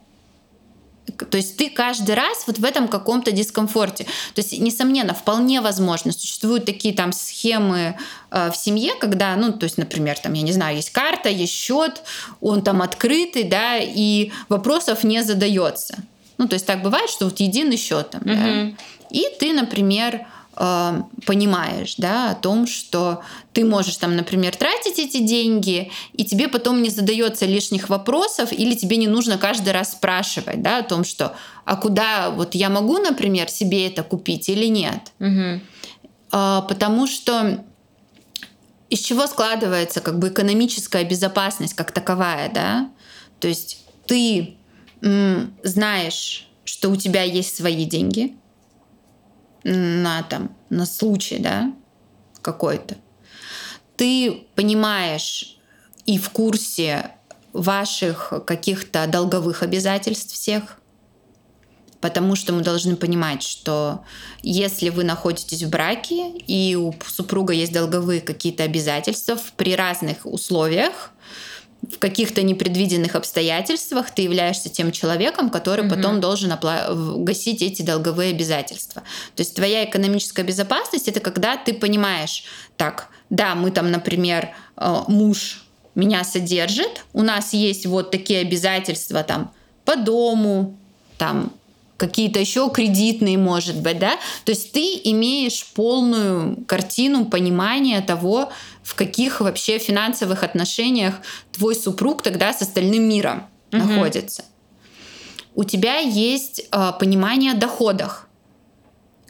То 1.29 1.37
есть 1.37 1.57
ты 1.57 1.69
каждый 1.69 2.15
раз 2.15 2.45
вот 2.47 2.57
в 2.57 2.65
этом 2.65 2.87
каком-то 2.87 3.31
дискомфорте. 3.31 4.05
То 4.33 4.41
есть, 4.41 4.59
несомненно, 4.59 5.13
вполне 5.13 5.61
возможно, 5.61 6.11
существуют 6.11 6.65
такие 6.65 6.93
там 6.93 7.13
схемы 7.13 7.95
э, 8.31 8.51
в 8.51 8.55
семье, 8.55 8.93
когда, 8.99 9.35
ну, 9.35 9.53
то 9.53 9.65
есть, 9.65 9.77
например, 9.77 10.17
там, 10.17 10.33
я 10.33 10.41
не 10.41 10.51
знаю, 10.51 10.77
есть 10.77 10.89
карта, 10.89 11.29
есть 11.29 11.53
счет, 11.53 12.01
он 12.41 12.63
там 12.63 12.81
открытый, 12.81 13.43
да, 13.43 13.77
и 13.77 14.31
вопросов 14.49 15.03
не 15.03 15.23
задается. 15.23 15.97
Ну, 16.37 16.47
то 16.47 16.55
есть 16.55 16.65
так 16.65 16.81
бывает, 16.81 17.09
что 17.09 17.25
вот 17.25 17.39
единый 17.39 17.77
счет 17.77 18.09
там, 18.09 18.21
угу. 18.21 18.31
да. 18.31 18.71
И 19.11 19.27
ты, 19.39 19.53
например, 19.53 20.25
э, 20.55 21.01
понимаешь, 21.25 21.95
да, 21.97 22.31
о 22.31 22.35
том, 22.35 22.67
что 22.67 23.21
ты 23.53 23.65
можешь 23.65 23.97
там, 23.97 24.15
например, 24.15 24.55
тратить 24.55 24.99
эти 24.99 25.19
деньги, 25.19 25.91
и 26.13 26.25
тебе 26.25 26.47
потом 26.47 26.81
не 26.81 26.89
задается 26.89 27.45
лишних 27.45 27.89
вопросов, 27.89 28.51
или 28.51 28.75
тебе 28.75 28.97
не 28.97 29.07
нужно 29.07 29.37
каждый 29.37 29.73
раз 29.73 29.91
спрашивать, 29.93 30.61
да, 30.61 30.79
о 30.79 30.83
том, 30.83 31.03
что, 31.03 31.35
а 31.65 31.75
куда 31.75 32.29
вот 32.29 32.55
я 32.55 32.69
могу, 32.69 32.97
например, 32.97 33.49
себе 33.49 33.87
это 33.87 34.03
купить 34.03 34.49
или 34.49 34.65
нет, 34.65 35.11
угу. 35.19 35.61
э, 36.31 36.61
потому 36.67 37.07
что 37.07 37.63
из 38.89 38.99
чего 38.99 39.27
складывается 39.27 39.99
как 39.99 40.19
бы 40.19 40.29
экономическая 40.29 41.03
безопасность 41.03 41.73
как 41.73 41.91
таковая, 41.91 42.51
да, 42.53 42.89
то 43.39 43.47
есть 43.47 43.83
ты 44.05 44.55
знаешь, 45.63 46.47
что 46.63 46.89
у 46.89 46.95
тебя 46.95 47.21
есть 47.21 47.55
свои 47.55 47.85
деньги, 47.85 48.35
на 49.65 50.23
там, 50.23 50.55
на 50.69 50.85
случай, 50.85 51.39
да, 51.39 51.73
какой-то, 52.41 52.95
ты 53.97 54.47
понимаешь 54.55 55.57
и 56.05 56.17
в 56.17 56.29
курсе 56.29 57.11
ваших 57.51 58.33
каких-то 58.45 59.07
долговых 59.07 59.63
обязательств 59.63 60.33
всех, 60.33 60.79
Потому 62.05 62.35
что 62.35 62.53
мы 62.53 62.61
должны 62.61 62.95
понимать, 62.95 63.41
что 63.41 64.03
если 64.43 64.89
вы 64.89 65.03
находитесь 65.03 65.63
в 65.63 65.71
браке 65.71 66.37
и 66.37 66.75
у 66.75 66.93
супруга 67.07 67.51
есть 67.51 67.73
долговые 67.73 68.21
какие-то 68.21 68.61
обязательства 68.61 69.39
при 69.57 69.75
разных 69.75 70.17
условиях, 70.25 71.09
в 71.91 71.99
каких-то 71.99 72.41
непредвиденных 72.41 73.15
обстоятельствах 73.15 74.11
ты 74.11 74.23
являешься 74.23 74.69
тем 74.69 74.91
человеком, 74.91 75.49
который 75.49 75.85
mm-hmm. 75.85 75.95
потом 75.95 76.21
должен 76.21 76.51
опла- 76.51 77.23
гасить 77.23 77.61
эти 77.61 77.81
долговые 77.81 78.31
обязательства. 78.31 79.03
То 79.35 79.41
есть 79.41 79.55
твоя 79.55 79.85
экономическая 79.85 80.43
безопасность 80.43 81.07
это 81.07 81.19
когда 81.19 81.57
ты 81.57 81.73
понимаешь, 81.73 82.43
так, 82.77 83.09
да, 83.29 83.55
мы 83.55 83.71
там, 83.71 83.91
например, 83.91 84.49
э, 84.77 85.03
муж 85.07 85.65
меня 85.95 86.23
содержит, 86.23 87.05
у 87.13 87.21
нас 87.21 87.53
есть 87.53 87.85
вот 87.85 88.11
такие 88.11 88.39
обязательства 88.41 89.23
там 89.23 89.51
по 89.85 89.95
дому, 89.95 90.77
там 91.17 91.51
какие-то 91.97 92.39
еще 92.39 92.69
кредитные, 92.69 93.37
может 93.37 93.81
быть, 93.81 93.99
да? 93.99 94.17
То 94.43 94.51
есть 94.51 94.71
ты 94.73 94.99
имеешь 95.05 95.65
полную 95.73 96.57
картину 96.65 97.25
понимания 97.25 98.01
того, 98.01 98.51
в 98.85 98.93
каких 98.93 99.41
вообще 99.41 99.79
финансовых 99.79 100.43
отношениях 100.43 101.15
твой 101.51 101.75
супруг 101.75 102.21
тогда 102.21 102.53
с 102.53 102.61
остальным 102.61 103.09
миром 103.09 103.47
угу. 103.73 103.81
находится. 103.81 104.45
У 105.55 105.63
тебя 105.63 105.97
есть 105.97 106.67
э, 106.71 106.91
понимание 106.99 107.53
о 107.53 107.55
доходах 107.55 108.21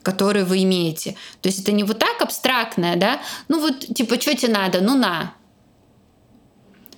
которые 0.04 0.46
вы 0.46 0.62
имеете. 0.62 1.16
То 1.42 1.50
есть 1.50 1.62
это 1.62 1.72
не 1.72 1.84
вот 1.84 1.98
так 1.98 2.22
абстрактное, 2.22 2.96
да? 2.96 3.20
Ну 3.48 3.60
вот, 3.60 3.80
типа, 3.80 4.22
что 4.22 4.36
тебе 4.36 4.54
надо? 4.54 4.82
Ну 4.82 4.96
на. 4.96 5.34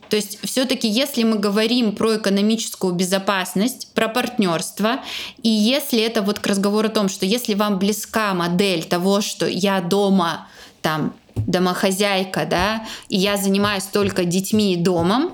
То 0.09 0.17
есть 0.17 0.39
все-таки, 0.43 0.89
если 0.89 1.23
мы 1.23 1.39
говорим 1.39 1.95
про 1.95 2.17
экономическую 2.17 2.93
безопасность, 2.93 3.93
про 3.93 4.09
партнерство, 4.09 4.99
и 5.41 5.47
если 5.47 6.01
это 6.01 6.21
вот 6.21 6.39
к 6.39 6.47
разговору 6.47 6.89
о 6.89 6.91
том, 6.91 7.07
что 7.07 7.25
если 7.25 7.53
вам 7.53 7.79
близка 7.79 8.33
модель 8.33 8.83
того, 8.83 9.21
что 9.21 9.47
я 9.47 9.79
дома 9.79 10.49
там 10.81 11.13
домохозяйка, 11.45 12.45
да, 12.45 12.85
и 13.09 13.17
я 13.17 13.37
занимаюсь 13.37 13.83
только 13.83 14.25
детьми 14.25 14.73
и 14.73 14.77
домом, 14.77 15.33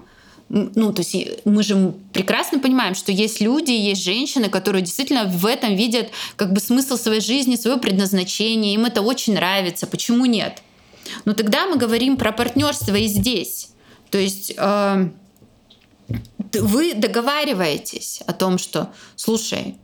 ну, 0.49 0.93
то 0.93 1.01
есть 1.01 1.15
мы 1.45 1.63
же 1.63 1.93
прекрасно 2.11 2.59
понимаем, 2.59 2.93
что 2.93 3.11
есть 3.11 3.41
люди, 3.41 3.71
есть 3.71 4.03
женщины, 4.03 4.49
которые 4.49 4.83
действительно 4.83 5.25
в 5.25 5.45
этом 5.45 5.75
видят 5.75 6.09
как 6.35 6.53
бы 6.53 6.59
смысл 6.59 6.95
своей 6.95 7.21
жизни, 7.21 7.55
свое 7.55 7.77
предназначение, 7.77 8.75
им 8.75 8.85
это 8.85 9.01
очень 9.01 9.33
нравится, 9.33 9.87
почему 9.87 10.25
нет? 10.25 10.61
Но 11.25 11.33
тогда 11.33 11.65
мы 11.65 11.77
говорим 11.77 12.17
про 12.17 12.31
партнерство 12.31 12.95
и 12.95 13.07
здесь. 13.07 13.69
То 14.11 14.19
есть 14.19 14.53
э, 14.55 15.09
вы 16.53 16.93
договариваетесь 16.93 18.21
о 18.27 18.33
том, 18.33 18.57
что, 18.57 18.91
слушай, 19.15 19.77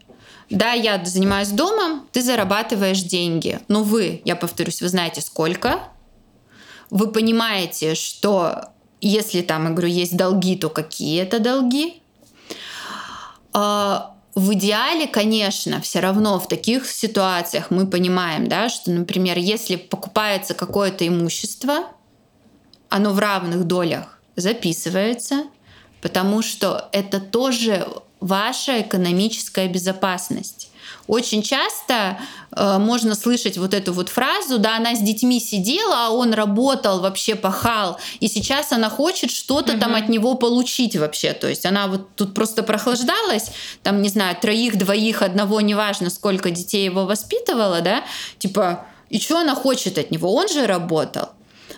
да, 0.50 0.74
я 0.74 1.04
занимаюсь 1.04 1.50
домом, 1.50 2.08
ты 2.12 2.22
зарабатываешь 2.22 3.02
деньги, 3.02 3.60
но 3.68 3.84
вы, 3.84 4.22
я 4.26 4.36
повторюсь, 4.36 4.82
вы 4.82 4.90
знаете 4.90 5.22
сколько, 5.22 5.80
вы 6.90 7.12
понимаете, 7.12 7.96
что 7.96 8.70
если 9.02 9.42
там, 9.42 9.66
я 9.66 9.70
говорю, 9.72 9.88
есть 9.88 10.18
долги, 10.18 10.56
то 10.56 10.70
какие 10.70 11.22
это 11.22 11.40
долги. 11.40 12.02
А, 13.54 14.16
в 14.36 14.54
идеале, 14.54 15.08
конечно, 15.08 15.82
все 15.82 16.00
равно 16.00 16.40
в 16.40 16.48
таких 16.48 16.90
ситуациях 16.90 17.72
мы 17.72 17.88
понимаем, 17.88 18.48
да, 18.48 18.70
что, 18.70 18.92
например, 18.92 19.38
если 19.38 19.76
покупается 19.76 20.54
какое-то 20.54 21.08
имущество, 21.08 21.86
оно 22.90 23.12
в 23.12 23.20
равных 23.20 23.66
долях 23.66 24.20
записывается, 24.36 25.44
потому 26.02 26.42
что 26.42 26.90
это 26.92 27.20
тоже 27.20 27.88
ваша 28.20 28.82
экономическая 28.82 29.68
безопасность. 29.68 30.72
Очень 31.08 31.42
часто 31.42 32.20
э, 32.52 32.78
можно 32.78 33.16
слышать 33.16 33.58
вот 33.58 33.74
эту 33.74 33.94
вот 33.94 34.10
фразу, 34.10 34.60
да, 34.60 34.78
она 34.78 34.96
с 34.96 35.00
детьми 35.00 35.40
сидела, 35.40 36.08
а 36.08 36.10
он 36.12 36.34
работал, 36.34 37.00
вообще 37.02 37.36
пахал, 37.36 37.98
и 38.20 38.28
сейчас 38.28 38.72
она 38.72 38.90
хочет 38.90 39.32
что-то 39.32 39.74
угу. 39.74 39.80
там 39.80 39.96
от 39.96 40.10
него 40.10 40.36
получить 40.36 40.96
вообще. 40.96 41.34
То 41.34 41.48
есть 41.48 41.66
она 41.66 41.88
вот 41.88 42.16
тут 42.16 42.34
просто 42.34 42.64
прохлаждалась, 42.64 43.52
там, 43.84 44.02
не 44.02 44.10
знаю, 44.10 44.36
троих, 44.40 44.78
двоих, 44.78 45.22
одного, 45.22 45.62
неважно, 45.62 46.10
сколько 46.10 46.52
детей 46.52 46.86
его 46.86 47.06
воспитывала, 47.06 47.82
да, 47.82 48.04
типа, 48.38 48.86
и 49.10 49.20
что 49.20 49.40
она 49.40 49.56
хочет 49.56 49.98
от 49.98 50.12
него? 50.12 50.34
Он 50.34 50.48
же 50.48 50.68
работал. 50.68 51.30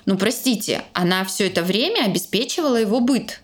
Ну, 0.05 0.17
простите, 0.17 0.83
она 0.93 1.23
все 1.25 1.47
это 1.47 1.61
время 1.61 2.05
обеспечивала 2.05 2.75
его 2.75 2.99
быт 2.99 3.41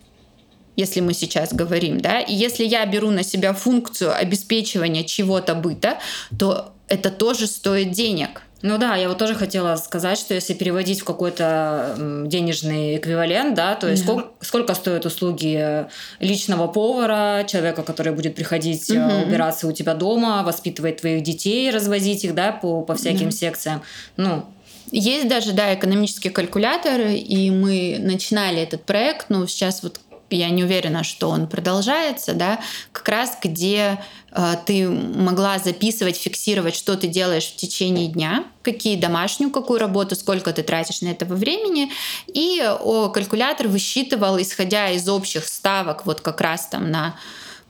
если 0.78 1.00
мы 1.00 1.12
сейчас 1.12 1.52
говорим, 1.52 2.00
да, 2.00 2.20
и 2.20 2.32
если 2.32 2.64
я 2.64 2.86
беру 2.86 3.10
на 3.10 3.24
себя 3.24 3.52
функцию 3.52 4.16
обеспечивания 4.16 5.02
чего-то 5.02 5.54
быта, 5.54 5.98
то 6.38 6.72
это 6.86 7.10
тоже 7.10 7.48
стоит 7.48 7.90
денег. 7.90 8.42
Ну 8.62 8.78
да, 8.78 8.96
я 8.96 9.08
вот 9.08 9.18
тоже 9.18 9.34
хотела 9.34 9.76
сказать, 9.76 10.18
что 10.18 10.34
если 10.34 10.54
переводить 10.54 11.00
в 11.00 11.04
какой-то 11.04 11.94
денежный 12.26 12.96
эквивалент, 12.96 13.54
да, 13.54 13.74
то 13.74 13.88
есть 13.88 14.04
да. 14.04 14.12
сколько, 14.12 14.30
сколько 14.40 14.74
стоят 14.74 15.06
услуги 15.06 15.86
личного 16.20 16.68
повара, 16.68 17.44
человека, 17.44 17.82
который 17.82 18.12
будет 18.12 18.34
приходить 18.36 18.88
угу. 18.90 19.26
убираться 19.26 19.66
у 19.66 19.72
тебя 19.72 19.94
дома, 19.94 20.42
воспитывать 20.44 21.00
твоих 21.00 21.22
детей, 21.22 21.70
развозить 21.70 22.24
их, 22.24 22.34
да, 22.34 22.52
по, 22.52 22.82
по 22.82 22.94
всяким 22.94 23.26
да. 23.26 23.32
секциям. 23.32 23.82
Ну, 24.16 24.44
есть 24.90 25.28
даже, 25.28 25.52
да, 25.52 25.74
экономические 25.74 26.32
калькуляторы, 26.32 27.14
и 27.14 27.50
мы 27.50 27.96
начинали 27.98 28.62
этот 28.62 28.84
проект, 28.84 29.26
но 29.28 29.46
сейчас 29.46 29.82
вот 29.82 30.00
я 30.30 30.50
не 30.50 30.64
уверена, 30.64 31.04
что 31.04 31.30
он 31.30 31.46
продолжается, 31.46 32.34
да, 32.34 32.60
как 32.92 33.08
раз 33.08 33.38
где 33.42 34.02
э, 34.30 34.54
ты 34.66 34.88
могла 34.88 35.58
записывать, 35.58 36.16
фиксировать, 36.16 36.74
что 36.74 36.96
ты 36.96 37.06
делаешь 37.06 37.46
в 37.46 37.56
течение 37.56 38.08
дня, 38.08 38.44
какие 38.62 38.96
домашнюю, 38.96 39.50
какую 39.50 39.80
работу, 39.80 40.14
сколько 40.14 40.52
ты 40.52 40.62
тратишь 40.62 41.00
на 41.00 41.08
этого 41.08 41.34
времени, 41.34 41.90
и 42.26 42.62
о, 42.62 43.08
калькулятор 43.08 43.68
высчитывал, 43.68 44.40
исходя 44.40 44.90
из 44.90 45.08
общих 45.08 45.46
ставок, 45.46 46.06
вот 46.06 46.20
как 46.20 46.40
раз 46.40 46.66
там 46.66 46.90
на 46.90 47.16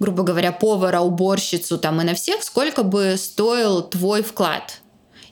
грубо 0.00 0.22
говоря, 0.22 0.52
повара, 0.52 1.00
уборщицу 1.00 1.76
там 1.76 2.00
и 2.00 2.04
на 2.04 2.14
всех, 2.14 2.44
сколько 2.44 2.84
бы 2.84 3.16
стоил 3.18 3.82
твой 3.82 4.22
вклад 4.22 4.80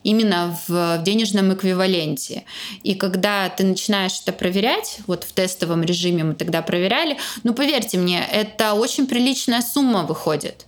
именно 0.07 0.57
в, 0.67 1.03
денежном 1.03 1.53
эквиваленте. 1.53 2.45
И 2.83 2.95
когда 2.95 3.49
ты 3.49 3.65
начинаешь 3.65 4.21
это 4.23 4.31
проверять, 4.31 4.99
вот 5.05 5.25
в 5.25 5.33
тестовом 5.33 5.83
режиме 5.83 6.23
мы 6.23 6.33
тогда 6.33 6.61
проверяли, 6.61 7.17
ну 7.43 7.53
поверьте 7.53 7.97
мне, 7.97 8.25
это 8.31 8.73
очень 8.73 9.05
приличная 9.05 9.61
сумма 9.61 10.03
выходит. 10.03 10.65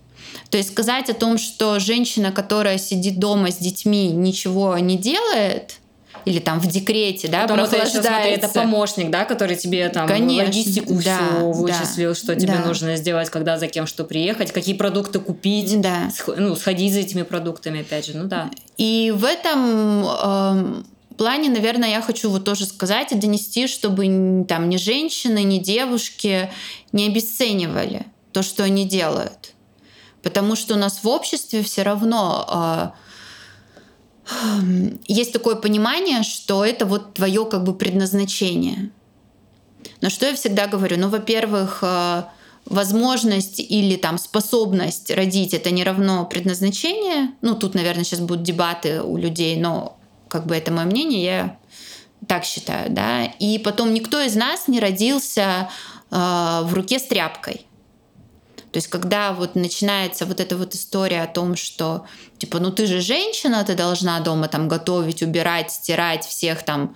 То 0.50 0.58
есть 0.58 0.70
сказать 0.70 1.08
о 1.08 1.14
том, 1.14 1.38
что 1.38 1.78
женщина, 1.78 2.32
которая 2.32 2.76
сидит 2.76 3.18
дома 3.18 3.50
с 3.50 3.56
детьми, 3.56 4.08
ничего 4.08 4.76
не 4.76 4.98
делает, 4.98 5.79
или 6.24 6.38
там 6.38 6.60
в 6.60 6.66
декрете, 6.66 7.28
да, 7.28 7.42
Потому 7.46 7.66
что 7.66 7.86
смотри, 7.86 8.30
это 8.30 8.48
помощник, 8.48 9.10
да, 9.10 9.24
который 9.24 9.56
тебе 9.56 9.88
там 9.88 10.06
Конечно, 10.06 10.44
логистику 10.44 10.94
да, 11.04 11.18
всю 11.18 11.52
вычислил, 11.52 12.10
да, 12.10 12.14
что 12.14 12.34
тебе 12.36 12.54
да. 12.54 12.64
нужно 12.66 12.96
сделать, 12.96 13.30
когда 13.30 13.58
за 13.58 13.68
кем 13.68 13.86
что 13.86 14.04
приехать, 14.04 14.52
какие 14.52 14.74
продукты 14.74 15.18
купить, 15.20 15.80
да. 15.80 16.10
ну, 16.36 16.56
сходить 16.56 16.92
за 16.92 17.00
этими 17.00 17.22
продуктами, 17.22 17.80
опять 17.80 18.06
же, 18.06 18.16
ну 18.16 18.24
да. 18.24 18.50
И 18.76 19.12
в 19.14 19.24
этом 19.24 20.04
э, 20.06 20.82
плане, 21.16 21.50
наверное, 21.50 21.90
я 21.90 22.00
хочу 22.00 22.30
вот 22.30 22.44
тоже 22.44 22.64
сказать 22.64 23.12
и 23.12 23.14
донести, 23.14 23.66
чтобы 23.66 24.44
там 24.48 24.68
ни 24.68 24.76
женщины, 24.78 25.42
ни 25.42 25.58
девушки 25.58 26.50
не 26.92 27.06
обесценивали 27.06 28.06
то, 28.32 28.42
что 28.42 28.64
они 28.64 28.86
делают. 28.86 29.52
Потому 30.22 30.56
что 30.56 30.74
у 30.74 30.78
нас 30.78 31.00
в 31.02 31.08
обществе 31.08 31.62
все 31.62 31.82
равно 31.82 32.46
э, 32.48 33.09
есть 35.06 35.32
такое 35.32 35.56
понимание, 35.56 36.22
что 36.22 36.64
это 36.64 36.86
вот 36.86 37.14
твое 37.14 37.44
как 37.44 37.64
бы 37.64 37.74
предназначение. 37.74 38.90
Но 40.00 40.10
что 40.10 40.26
я 40.26 40.34
всегда 40.34 40.66
говорю? 40.66 40.98
Ну, 40.98 41.08
во-первых, 41.08 41.80
э, 41.82 42.22
возможность 42.66 43.60
или 43.60 43.96
там 43.96 44.18
способность 44.18 45.10
родить 45.10 45.54
это 45.54 45.70
не 45.70 45.84
равно 45.84 46.24
предназначение. 46.26 47.32
Ну, 47.42 47.54
тут, 47.54 47.74
наверное, 47.74 48.04
сейчас 48.04 48.20
будут 48.20 48.42
дебаты 48.42 49.02
у 49.02 49.16
людей, 49.16 49.56
но 49.56 49.98
как 50.28 50.46
бы 50.46 50.54
это 50.54 50.72
мое 50.72 50.86
мнение, 50.86 51.24
я 51.24 51.58
так 52.26 52.44
считаю, 52.44 52.90
да. 52.90 53.24
И 53.24 53.58
потом 53.58 53.92
никто 53.92 54.20
из 54.20 54.36
нас 54.36 54.68
не 54.68 54.80
родился 54.80 55.68
э, 56.10 56.60
в 56.64 56.72
руке 56.72 56.98
с 56.98 57.04
тряпкой. 57.04 57.66
То 58.72 58.76
есть, 58.76 58.88
когда 58.88 59.32
вот 59.32 59.56
начинается 59.56 60.26
вот 60.26 60.40
эта 60.40 60.56
вот 60.56 60.74
история 60.74 61.22
о 61.22 61.26
том, 61.26 61.56
что, 61.56 62.06
типа, 62.38 62.60
ну 62.60 62.70
ты 62.70 62.86
же 62.86 63.00
женщина, 63.00 63.64
ты 63.64 63.74
должна 63.74 64.20
дома 64.20 64.48
там 64.48 64.68
готовить, 64.68 65.22
убирать, 65.22 65.72
стирать 65.72 66.24
всех 66.24 66.62
там 66.62 66.94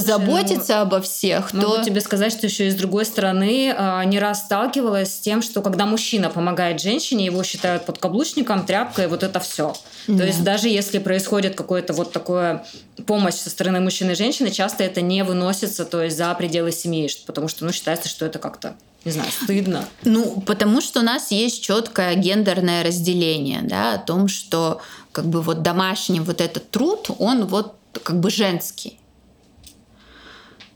заботиться 0.00 0.76
ну, 0.76 0.80
обо 0.82 1.00
всех, 1.00 1.52
могу 1.52 1.76
то... 1.76 1.84
тебе 1.84 2.00
сказать, 2.00 2.32
что 2.32 2.46
еще 2.46 2.66
и 2.66 2.70
с 2.70 2.74
другой 2.74 3.04
стороны 3.04 3.72
а, 3.76 4.04
не 4.04 4.18
раз 4.18 4.40
сталкивалась 4.40 5.14
с 5.14 5.18
тем, 5.20 5.42
что 5.42 5.62
когда 5.62 5.86
мужчина 5.86 6.30
помогает 6.30 6.80
женщине, 6.80 7.26
его 7.26 7.42
считают 7.44 7.86
подкаблучником, 7.86 8.66
тряпкой, 8.66 9.06
вот 9.06 9.22
это 9.22 9.38
все. 9.40 9.74
Да. 10.08 10.18
То 10.18 10.26
есть 10.26 10.42
даже 10.42 10.68
если 10.68 10.98
происходит 10.98 11.54
какое-то 11.54 11.92
вот 11.92 12.12
такое 12.12 12.64
помощь 13.06 13.34
со 13.34 13.50
стороны 13.50 13.80
мужчины 13.80 14.12
и 14.12 14.14
женщины, 14.16 14.50
часто 14.50 14.82
это 14.84 15.00
не 15.00 15.22
выносится, 15.22 15.84
то 15.84 16.02
есть 16.02 16.16
за 16.16 16.34
пределы 16.34 16.72
семьи, 16.72 17.08
потому 17.26 17.48
что 17.48 17.64
ну 17.64 17.72
считается, 17.72 18.08
что 18.08 18.26
это 18.26 18.38
как-то 18.38 18.74
не 19.04 19.12
знаю, 19.12 19.30
стыдно? 19.30 19.88
Ну, 20.02 20.40
потому 20.46 20.80
что 20.80 21.00
у 21.00 21.02
нас 21.02 21.30
есть 21.30 21.62
четкое 21.62 22.14
гендерное 22.14 22.82
разделение, 22.82 23.62
да, 23.62 23.94
о 23.94 23.98
том, 23.98 24.28
что 24.28 24.80
как 25.12 25.26
бы 25.26 25.42
вот 25.42 25.62
домашний 25.62 26.20
вот 26.20 26.40
этот 26.40 26.70
труд, 26.70 27.10
он 27.18 27.46
вот 27.46 27.76
как 28.02 28.20
бы 28.20 28.30
женский. 28.30 28.98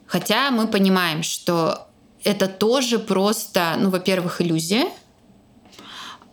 Хотя 0.06 0.50
мы 0.50 0.66
понимаем, 0.66 1.22
что 1.22 1.88
это 2.24 2.48
тоже 2.48 2.98
просто, 2.98 3.76
ну, 3.78 3.90
во-первых, 3.90 4.40
иллюзия, 4.40 4.86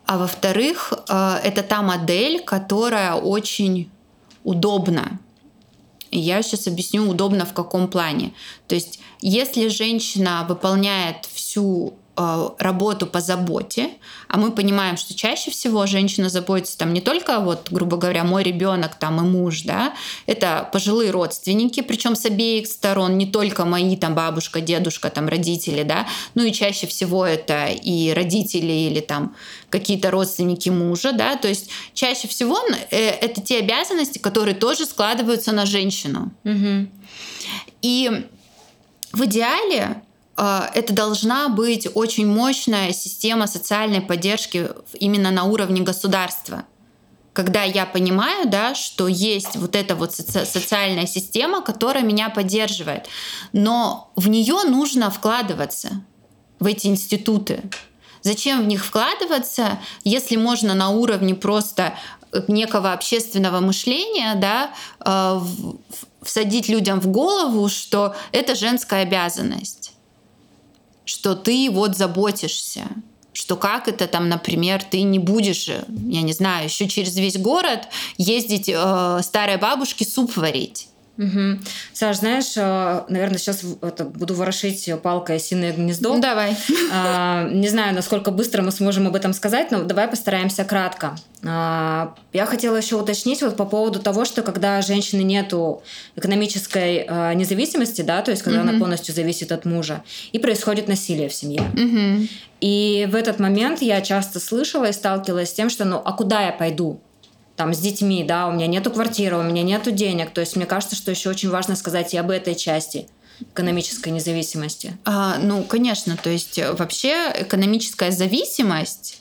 а 0.06 0.18
во-вторых, 0.18 0.94
э, 1.10 1.40
это 1.44 1.64
та 1.64 1.82
модель, 1.82 2.44
которая 2.44 3.16
очень 3.16 3.90
удобна. 4.44 5.20
Я 6.12 6.42
сейчас 6.42 6.68
объясню, 6.68 7.10
удобно 7.10 7.46
в 7.46 7.54
каком 7.54 7.88
плане. 7.88 8.34
То 8.68 8.76
есть, 8.76 9.00
если 9.22 9.68
женщина 9.68 10.46
выполняет 10.48 11.26
всю 11.26 11.96
работу 12.18 13.08
по 13.08 13.20
заботе, 13.20 13.90
а 14.30 14.38
мы 14.38 14.52
понимаем, 14.52 14.96
что 14.96 15.14
чаще 15.14 15.52
всего 15.52 15.86
женщина 15.86 16.30
заботится 16.30 16.78
там 16.78 16.94
не 16.94 17.02
только 17.02 17.40
вот, 17.40 17.68
грубо 17.72 17.98
говоря, 17.98 18.24
мой 18.24 18.44
ребенок 18.44 18.96
там 18.96 19.20
и 19.20 19.24
муж, 19.24 19.64
да, 19.64 19.94
это 20.26 20.70
пожилые 20.72 21.12
родственники, 21.12 21.82
причем 21.82 22.16
с 22.16 22.26
обеих 22.26 22.68
сторон, 22.68 23.18
не 23.18 23.26
только 23.26 23.66
мои 23.66 23.98
там 23.98 24.16
бабушка, 24.16 24.62
дедушка, 24.62 25.10
там 25.10 25.28
родители, 25.28 25.84
да, 25.84 26.08
ну 26.36 26.44
и 26.44 26.54
чаще 26.54 26.88
всего 26.88 27.26
это 27.26 27.68
и 27.68 28.14
родители 28.14 28.72
или 28.72 29.02
там 29.02 29.36
какие-то 29.70 30.10
родственники 30.10 30.70
мужа, 30.70 31.12
да, 31.12 31.36
то 31.36 31.50
есть 31.50 31.70
чаще 31.94 32.30
всего 32.30 32.58
э, 32.92 32.98
это 32.98 33.42
те 33.42 33.60
обязанности, 33.60 34.20
которые 34.20 34.56
тоже 34.56 34.86
складываются 34.86 35.52
на 35.52 35.66
женщину. 35.66 36.32
Угу. 36.46 36.88
И 37.82 38.26
в 39.12 39.26
идеале 39.26 40.02
это 40.38 40.94
должна 40.94 41.48
быть 41.48 41.88
очень 41.94 42.28
мощная 42.28 42.92
система 42.92 43.48
социальной 43.48 44.02
поддержки 44.02 44.70
именно 44.94 45.32
на 45.32 45.46
уровне 45.46 45.82
государства. 45.82 46.66
Когда 47.32 47.64
я 47.64 47.86
понимаю, 47.86 48.48
да, 48.48 48.76
что 48.76 49.08
есть 49.08 49.56
вот 49.56 49.76
эта 49.76 49.96
вот 49.96 50.12
соци- 50.12 50.46
социальная 50.46 51.06
система, 51.06 51.62
которая 51.62 52.04
меня 52.04 52.30
поддерживает, 52.30 53.08
но 53.52 54.12
в 54.16 54.30
нее 54.30 54.64
нужно 54.64 55.10
вкладываться, 55.10 56.04
в 56.60 56.66
эти 56.66 56.88
институты. 56.88 57.62
Зачем 58.22 58.64
в 58.64 58.68
них 58.68 58.86
вкладываться, 58.86 59.80
если 60.04 60.38
можно 60.38 60.74
на 60.74 60.90
уровне 60.90 61.36
просто 61.36 61.94
некого 62.48 62.94
общественного 62.94 63.60
мышления, 63.60 64.36
да, 64.36 64.72
э, 65.06 65.42
всадить 66.22 66.70
людям 66.70 67.00
в 67.00 67.08
голову, 67.08 67.70
что 67.70 68.16
это 68.32 68.56
женская 68.56 69.04
обязанность 69.04 69.95
что 71.06 71.36
ты 71.36 71.70
вот 71.72 71.96
заботишься, 71.96 72.84
что 73.34 73.56
как 73.56 73.88
это 73.88 74.08
там, 74.08 74.30
например, 74.30 74.84
ты 74.84 75.02
не 75.02 75.20
будешь, 75.20 75.68
я 75.68 76.22
не 76.22 76.34
знаю, 76.34 76.66
еще 76.66 76.88
через 76.88 77.16
весь 77.18 77.38
город 77.38 77.88
ездить 78.18 78.70
э, 78.70 79.20
старой 79.22 79.58
бабушке 79.58 80.06
суп 80.06 80.36
варить. 80.38 80.88
Угу. 81.18 81.60
Саш, 81.94 82.18
знаешь, 82.18 82.54
э, 82.58 83.04
наверное, 83.08 83.38
сейчас 83.38 83.64
это, 83.82 84.04
буду 84.04 84.34
ворошить 84.34 84.90
палкой 85.02 85.38
осиное 85.38 85.72
гнездо. 85.72 86.14
Ну, 86.14 86.22
давай. 86.22 86.58
А, 86.92 87.48
не 87.50 87.70
знаю, 87.70 87.96
насколько 87.96 88.32
быстро 88.32 88.62
мы 88.62 88.72
сможем 88.72 89.08
об 89.08 89.16
этом 89.16 89.34
сказать, 89.34 89.72
но 89.72 89.84
давай 89.84 90.08
постараемся 90.08 90.66
кратко. 90.66 91.16
А, 91.48 92.16
я 92.34 92.46
хотела 92.46 92.76
еще 92.76 92.96
уточнить 92.98 93.42
вот 93.42 93.56
по 93.56 93.66
поводу 93.66 94.00
того, 94.00 94.26
что 94.26 94.42
когда 94.42 94.82
женщины 94.82 95.22
нету 95.22 95.84
экономической 96.16 97.06
а, 97.08 97.34
независимости, 97.34 98.02
да, 98.02 98.22
то 98.22 98.32
есть 98.32 98.44
когда 98.44 98.62
угу. 98.62 98.70
она 98.70 98.80
полностью 98.80 99.16
зависит 99.16 99.52
от 99.52 99.66
мужа, 99.66 100.04
и 100.32 100.40
происходит 100.40 100.88
насилие 100.88 101.30
в 101.30 101.34
семье. 101.34 101.62
Угу. 101.74 102.28
И 102.62 103.08
в 103.12 103.16
этот 103.16 103.40
момент 103.40 103.82
я 103.82 104.02
часто 104.02 104.40
слышала 104.40 104.86
и 104.86 104.94
сталкивалась 104.94 105.50
с 105.50 105.54
тем, 105.54 105.70
что 105.70 105.86
ну 105.86 106.02
а 106.04 106.14
куда 106.14 106.46
я 106.46 106.52
пойду? 106.52 107.00
Там 107.56 107.74
с 107.74 107.80
детьми, 107.80 108.24
да, 108.24 108.48
у 108.48 108.52
меня 108.52 108.68
нету 108.68 108.92
квартиры, 108.92 109.38
у 109.38 109.44
меня 109.44 109.64
нету 109.64 109.92
денег. 109.92 110.32
То 110.32 110.42
есть 110.42 110.56
мне 110.56 110.66
кажется, 110.66 110.96
что 110.96 111.12
еще 111.12 111.30
очень 111.30 111.50
важно 111.50 111.76
сказать 111.76 112.14
и 112.14 112.18
об 112.18 112.30
этой 112.30 112.56
части 112.56 113.08
экономической 113.40 114.10
независимости. 114.10 114.98
А, 115.06 115.38
ну, 115.38 115.64
конечно, 115.64 116.18
то 116.18 116.30
есть 116.30 116.58
э, 116.58 116.72
вообще 116.74 117.32
экономическая 117.36 118.12
зависимость 118.12 119.20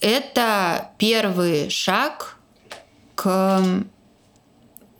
это 0.00 0.90
первый 0.98 1.70
шаг 1.70 2.36
к 3.14 3.60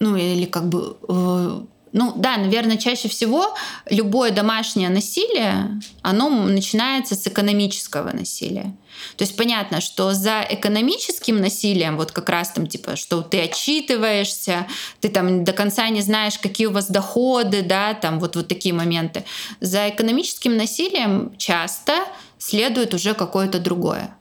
ну 0.00 0.16
или 0.16 0.44
как 0.44 0.68
бы 0.68 0.96
э, 1.08 1.60
ну 1.98 2.12
да, 2.14 2.36
наверное, 2.36 2.76
чаще 2.76 3.08
всего 3.08 3.56
любое 3.90 4.30
домашнее 4.30 4.88
насилие, 4.88 5.80
оно 6.02 6.30
начинается 6.30 7.16
с 7.16 7.26
экономического 7.26 8.12
насилия. 8.12 8.76
То 9.16 9.24
есть 9.24 9.36
понятно, 9.36 9.80
что 9.80 10.12
за 10.12 10.46
экономическим 10.48 11.40
насилием, 11.40 11.96
вот 11.96 12.12
как 12.12 12.28
раз 12.28 12.52
там 12.52 12.68
типа, 12.68 12.94
что 12.94 13.22
ты 13.22 13.40
отчитываешься, 13.40 14.68
ты 15.00 15.08
там 15.08 15.42
до 15.42 15.52
конца 15.52 15.88
не 15.88 16.00
знаешь, 16.00 16.38
какие 16.38 16.68
у 16.68 16.72
вас 16.72 16.88
доходы, 16.88 17.62
да, 17.62 17.94
там 17.94 18.20
вот, 18.20 18.36
вот 18.36 18.46
такие 18.46 18.72
моменты. 18.72 19.24
За 19.60 19.88
экономическим 19.88 20.56
насилием 20.56 21.32
часто 21.36 22.04
следует 22.38 22.94
уже 22.94 23.14
какое-то 23.14 23.58
другое 23.58 24.16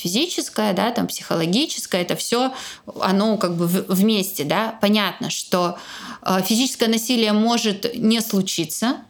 физическое, 0.00 0.72
да, 0.72 0.90
там 0.90 1.06
психологическое, 1.06 2.02
это 2.02 2.16
все, 2.16 2.52
оно 3.00 3.36
как 3.36 3.56
бы 3.56 3.66
вместе, 3.66 4.44
да. 4.44 4.78
Понятно, 4.80 5.30
что 5.30 5.78
э, 6.22 6.42
физическое 6.42 6.88
насилие 6.88 7.32
может 7.32 7.94
не 7.94 8.20
случиться, 8.20 9.02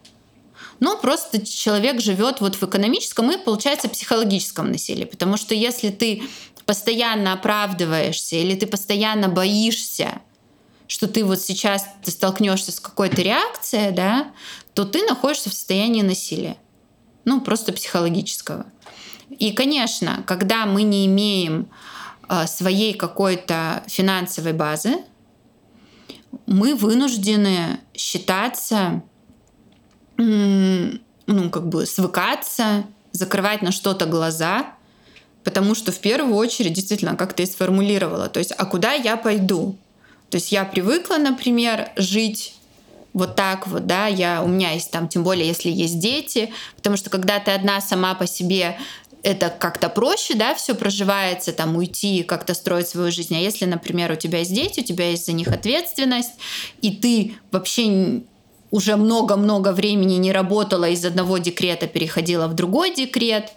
но 0.80 0.96
просто 0.96 1.46
человек 1.46 2.00
живет 2.00 2.40
вот 2.40 2.56
в 2.56 2.62
экономическом 2.64 3.30
и, 3.30 3.36
получается, 3.36 3.88
психологическом 3.88 4.72
насилии. 4.72 5.04
Потому 5.04 5.36
что 5.36 5.54
если 5.54 5.90
ты 5.90 6.22
постоянно 6.64 7.34
оправдываешься 7.34 8.36
или 8.36 8.54
ты 8.54 8.66
постоянно 8.66 9.28
боишься, 9.28 10.20
что 10.86 11.06
ты 11.06 11.24
вот 11.24 11.40
сейчас 11.40 11.84
столкнешься 12.02 12.72
с 12.72 12.80
какой-то 12.80 13.22
реакцией, 13.22 13.92
да, 13.92 14.32
то 14.74 14.84
ты 14.84 15.04
находишься 15.06 15.50
в 15.50 15.54
состоянии 15.54 16.02
насилия. 16.02 16.56
Ну, 17.24 17.40
просто 17.40 17.72
психологического. 17.72 18.66
И, 19.40 19.52
конечно, 19.52 20.22
когда 20.26 20.66
мы 20.66 20.82
не 20.82 21.06
имеем 21.06 21.68
а, 22.28 22.46
своей 22.46 22.92
какой-то 22.92 23.82
финансовой 23.88 24.52
базы, 24.52 24.98
мы 26.46 26.74
вынуждены 26.74 27.80
считаться, 27.94 29.02
ну, 30.16 31.50
как 31.50 31.68
бы 31.68 31.86
свыкаться, 31.86 32.84
закрывать 33.12 33.62
на 33.62 33.72
что-то 33.72 34.04
глаза, 34.04 34.74
потому 35.42 35.74
что 35.74 35.90
в 35.90 35.98
первую 36.00 36.34
очередь, 36.34 36.74
действительно, 36.74 37.16
как 37.16 37.32
ты 37.32 37.46
сформулировала, 37.46 38.28
то 38.28 38.38
есть, 38.38 38.52
а 38.52 38.66
куда 38.66 38.92
я 38.92 39.16
пойду? 39.16 39.76
То 40.28 40.36
есть 40.36 40.52
я 40.52 40.64
привыкла, 40.66 41.16
например, 41.16 41.90
жить 41.96 42.54
вот 43.12 43.34
так 43.34 43.66
вот, 43.66 43.86
да, 43.86 44.06
я, 44.06 44.42
у 44.42 44.48
меня 44.48 44.72
есть 44.72 44.90
там, 44.90 45.08
тем 45.08 45.24
более, 45.24 45.46
если 45.46 45.70
есть 45.70 45.98
дети, 45.98 46.52
потому 46.76 46.96
что 46.96 47.10
когда 47.10 47.40
ты 47.40 47.50
одна 47.50 47.80
сама 47.80 48.14
по 48.14 48.26
себе 48.26 48.78
это 49.22 49.50
как-то 49.50 49.88
проще, 49.88 50.34
да, 50.34 50.54
все 50.54 50.74
проживается, 50.74 51.52
там, 51.52 51.76
уйти, 51.76 52.22
как-то 52.22 52.54
строить 52.54 52.88
свою 52.88 53.10
жизнь. 53.10 53.36
А 53.36 53.38
если, 53.38 53.64
например, 53.64 54.12
у 54.12 54.16
тебя 54.16 54.38
есть 54.38 54.54
дети, 54.54 54.80
у 54.80 54.84
тебя 54.84 55.10
есть 55.10 55.26
за 55.26 55.32
них 55.32 55.48
ответственность, 55.48 56.32
и 56.80 56.90
ты 56.90 57.36
вообще 57.50 58.22
уже 58.70 58.96
много-много 58.96 59.72
времени 59.72 60.14
не 60.14 60.32
работала, 60.32 60.88
из 60.88 61.04
одного 61.04 61.38
декрета 61.38 61.86
переходила 61.86 62.46
в 62.46 62.54
другой 62.54 62.94
декрет, 62.94 63.52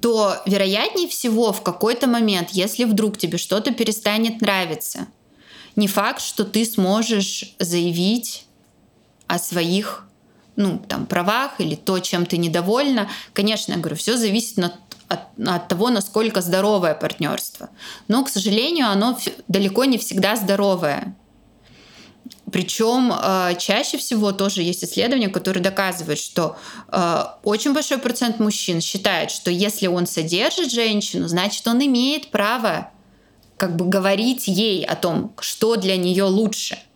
то 0.00 0.36
вероятнее 0.46 1.08
всего 1.08 1.52
в 1.52 1.62
какой-то 1.62 2.06
момент, 2.06 2.50
если 2.50 2.84
вдруг 2.84 3.18
тебе 3.18 3.38
что-то 3.38 3.72
перестанет 3.72 4.40
нравиться, 4.40 5.06
не 5.76 5.88
факт, 5.88 6.20
что 6.20 6.44
ты 6.44 6.64
сможешь 6.64 7.54
заявить 7.58 8.46
о 9.26 9.38
своих 9.38 10.04
ну, 10.56 10.78
там, 10.88 11.06
правах 11.06 11.52
или 11.58 11.74
то, 11.74 11.98
чем 11.98 12.26
ты 12.26 12.36
недовольна. 12.36 13.08
Конечно, 13.32 13.72
я 13.72 13.78
говорю, 13.78 13.96
все 13.96 14.16
зависит 14.16 14.58
от, 14.58 14.74
от, 15.08 15.20
от 15.46 15.68
того, 15.68 15.90
насколько 15.90 16.40
здоровое 16.40 16.94
партнерство. 16.94 17.70
Но, 18.08 18.24
к 18.24 18.28
сожалению, 18.28 18.88
оно 18.88 19.18
далеко 19.48 19.84
не 19.84 19.98
всегда 19.98 20.36
здоровое. 20.36 21.16
Причем 22.52 23.12
э, 23.12 23.56
чаще 23.58 23.98
всего 23.98 24.30
тоже 24.30 24.62
есть 24.62 24.84
исследования, 24.84 25.28
которые 25.28 25.62
доказывают, 25.62 26.20
что 26.20 26.56
э, 26.88 27.24
очень 27.42 27.72
большой 27.72 27.98
процент 27.98 28.38
мужчин 28.38 28.80
считает, 28.80 29.30
что 29.32 29.50
если 29.50 29.88
он 29.88 30.06
содержит 30.06 30.70
женщину, 30.70 31.26
значит 31.26 31.66
он 31.66 31.84
имеет 31.84 32.30
право 32.30 32.90
как 33.56 33.76
бы 33.76 33.86
говорить 33.86 34.46
ей 34.46 34.84
о 34.84 34.94
том, 34.94 35.32
что 35.40 35.76
для 35.76 35.96
нее 35.96 36.24
лучше– 36.24 36.78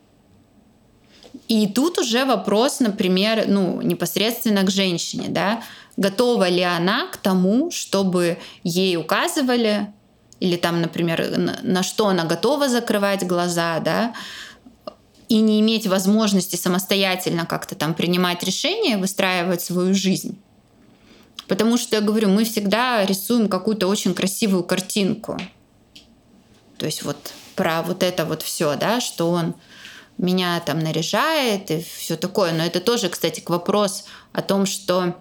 и 1.48 1.66
тут 1.66 1.98
уже 1.98 2.26
вопрос, 2.26 2.80
например, 2.80 3.46
ну, 3.48 3.80
непосредственно 3.80 4.62
к 4.62 4.70
женщине, 4.70 5.28
да, 5.28 5.62
готова 5.96 6.48
ли 6.48 6.62
она 6.62 7.08
к 7.08 7.16
тому, 7.16 7.70
чтобы 7.70 8.38
ей 8.62 8.96
указывали, 8.96 9.92
или 10.40 10.56
там, 10.56 10.80
например, 10.80 11.38
на, 11.62 11.82
что 11.82 12.06
она 12.08 12.24
готова 12.24 12.68
закрывать 12.68 13.26
глаза, 13.26 13.80
да, 13.80 14.14
и 15.28 15.40
не 15.40 15.60
иметь 15.60 15.86
возможности 15.86 16.56
самостоятельно 16.56 17.46
как-то 17.46 17.74
там 17.74 17.94
принимать 17.94 18.42
решения, 18.42 18.98
выстраивать 18.98 19.62
свою 19.62 19.94
жизнь. 19.94 20.38
Потому 21.48 21.78
что, 21.78 21.96
я 21.96 22.02
говорю, 22.02 22.28
мы 22.28 22.44
всегда 22.44 23.04
рисуем 23.04 23.48
какую-то 23.48 23.88
очень 23.88 24.14
красивую 24.14 24.64
картинку. 24.64 25.38
То 26.76 26.86
есть 26.86 27.02
вот 27.02 27.32
про 27.56 27.82
вот 27.82 28.02
это 28.02 28.24
вот 28.26 28.42
все, 28.42 28.76
да, 28.76 29.00
что 29.00 29.30
он 29.30 29.54
меня 30.18 30.60
там 30.60 30.80
наряжает 30.80 31.70
и 31.70 31.82
все 31.82 32.16
такое. 32.16 32.52
Но 32.52 32.64
это 32.64 32.80
тоже, 32.80 33.08
кстати, 33.08 33.40
к 33.40 33.50
вопрос 33.50 34.04
о 34.32 34.42
том, 34.42 34.66
что 34.66 35.14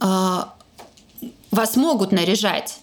э, 0.00 0.38
вас 1.50 1.76
могут 1.76 2.12
наряжать. 2.12 2.78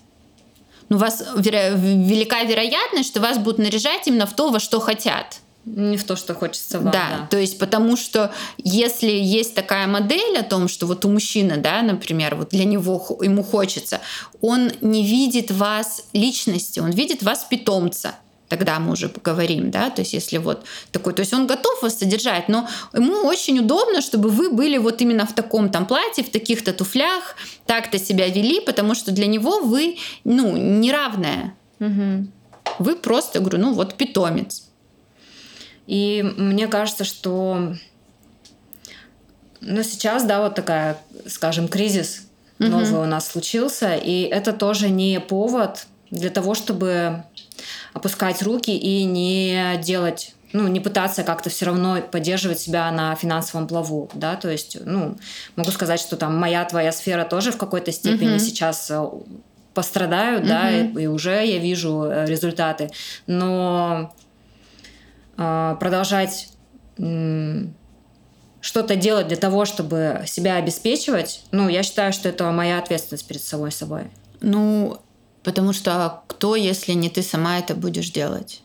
Ну, 0.89 0.97
вас 0.97 1.21
веро- 1.35 1.75
велика 1.75 2.43
вероятность, 2.43 3.09
что 3.09 3.19
вас 3.19 3.37
будут 3.37 3.59
наряжать 3.59 4.07
именно 4.07 4.25
в 4.25 4.33
то, 4.33 4.49
во 4.49 4.59
что 4.59 4.79
хотят. 4.79 5.39
Не 5.65 5.95
в 5.95 6.03
то, 6.03 6.17
что 6.17 6.33
хочется 6.33 6.79
вам. 6.79 6.91
Да, 6.91 7.07
Да, 7.09 7.27
то 7.27 7.37
есть 7.37 7.57
потому 7.57 7.95
что 7.95 8.33
если 8.57 9.09
есть 9.09 9.55
такая 9.55 9.87
модель 9.87 10.37
о 10.37 10.43
том, 10.43 10.67
что 10.67 10.85
вот 10.87 11.05
у 11.05 11.09
мужчины, 11.09 11.55
да, 11.55 11.81
например, 11.81 12.35
вот 12.35 12.49
для 12.49 12.65
него 12.65 13.17
ему 13.21 13.43
хочется, 13.43 14.01
он 14.41 14.71
не 14.81 15.05
видит 15.05 15.51
вас 15.51 16.03
личности, 16.11 16.81
он 16.81 16.91
видит 16.91 17.23
вас 17.23 17.45
питомца. 17.49 18.15
Тогда 18.53 18.77
мы 18.77 18.91
уже 18.91 19.09
поговорим, 19.09 19.71
да, 19.71 19.89
то 19.89 20.01
есть 20.01 20.13
если 20.13 20.37
вот 20.37 20.63
такой, 20.91 21.13
то 21.13 21.21
есть 21.21 21.33
он 21.33 21.47
готов 21.47 21.81
вас 21.81 21.97
содержать, 21.97 22.49
но 22.49 22.69
ему 22.93 23.25
очень 23.25 23.57
удобно, 23.57 23.99
чтобы 23.99 24.29
вы 24.29 24.51
были 24.51 24.77
вот 24.77 25.01
именно 25.01 25.25
в 25.25 25.33
таком 25.33 25.69
там 25.69 25.87
платье, 25.87 26.23
в 26.23 26.29
таких-то 26.29 26.71
туфлях, 26.71 27.35
так-то 27.65 27.97
себя 27.97 28.27
вели, 28.27 28.59
потому 28.59 28.93
что 28.93 29.11
для 29.11 29.25
него 29.25 29.61
вы, 29.61 29.97
ну, 30.23 30.55
неравная. 30.55 31.55
Мгм. 31.79 32.31
Вы 32.77 32.95
просто, 32.95 33.39
говорю, 33.39 33.57
ну 33.57 33.73
вот 33.73 33.95
питомец. 33.95 34.69
И 35.87 36.21
мне 36.37 36.67
кажется, 36.67 37.05
что 37.05 37.73
ну, 39.61 39.81
сейчас, 39.81 40.25
да, 40.25 40.43
вот 40.43 40.53
такая, 40.53 40.99
скажем, 41.25 41.67
кризис 41.67 42.27
новый 42.59 43.01
у 43.01 43.05
нас 43.07 43.31
случился, 43.31 43.95
и 43.95 44.21
это 44.21 44.53
тоже 44.53 44.91
не 44.91 45.19
повод 45.19 45.87
для 46.11 46.29
того, 46.29 46.53
чтобы 46.53 47.23
опускать 47.93 48.41
руки 48.41 48.71
и 48.71 49.03
не 49.03 49.77
делать 49.81 50.35
ну, 50.53 50.67
не 50.67 50.79
пытаться 50.79 51.23
как-то 51.23 51.49
все 51.49 51.65
равно 51.65 51.99
поддерживать 51.99 52.59
себя 52.59 52.89
на 52.91 53.15
финансовом 53.15 53.67
плаву, 53.67 54.09
да, 54.13 54.35
то 54.35 54.49
есть, 54.49 54.77
ну, 54.85 55.17
могу 55.55 55.71
сказать, 55.71 55.99
что 55.99 56.15
там 56.15 56.37
моя, 56.37 56.63
твоя 56.63 56.91
сфера 56.91 57.25
тоже 57.25 57.51
в 57.51 57.57
какой-то 57.57 57.91
степени 57.91 58.35
Мгм. 58.35 58.39
сейчас 58.39 58.89
э, 58.91 59.03
пострадают, 59.73 60.45
да, 60.45 60.71
и, 60.71 60.93
и 60.93 61.07
уже 61.07 61.43
я 61.43 61.57
вижу 61.57 62.03
э, 62.03 62.25
результаты, 62.27 62.91
но 63.25 64.13
э, 65.37 65.75
продолжать 65.79 66.49
м, 66.99 67.73
что-то 68.61 68.95
делать 68.95 69.27
для 69.27 69.37
того, 69.37 69.65
чтобы 69.65 70.23
себя 70.27 70.57
обеспечивать, 70.57 71.43
ну, 71.51 71.67
я 71.67 71.81
считаю, 71.81 72.13
что 72.13 72.29
это 72.29 72.51
моя 72.51 72.77
ответственность 72.77 73.27
перед 73.27 73.41
собой 73.41 73.71
собой. 73.71 74.03
Ну, 74.39 74.99
потому 75.43 75.73
что 75.73 76.23
кто, 76.27 76.55
если 76.55 76.93
не 76.93 77.09
ты 77.09 77.21
сама 77.21 77.59
это 77.59 77.75
будешь 77.75 78.11
делать? 78.11 78.61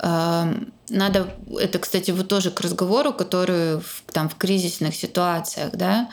Эм, 0.00 0.72
Надо, 0.90 1.34
это, 1.58 1.78
кстати, 1.78 2.10
вот 2.10 2.28
тоже 2.28 2.50
к 2.50 2.60
разговору, 2.60 3.12
который 3.12 3.80
в, 3.80 4.02
там 4.12 4.28
в 4.28 4.34
кризисных 4.36 4.94
ситуациях, 4.94 5.70
да. 5.72 6.10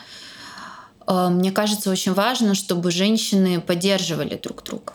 Э, 1.06 1.28
Мне 1.28 1.52
кажется, 1.52 1.90
очень 1.90 2.14
важно, 2.14 2.54
чтобы 2.54 2.90
женщины 2.90 3.60
поддерживали 3.60 4.36
друг 4.36 4.62
друга. 4.62 4.94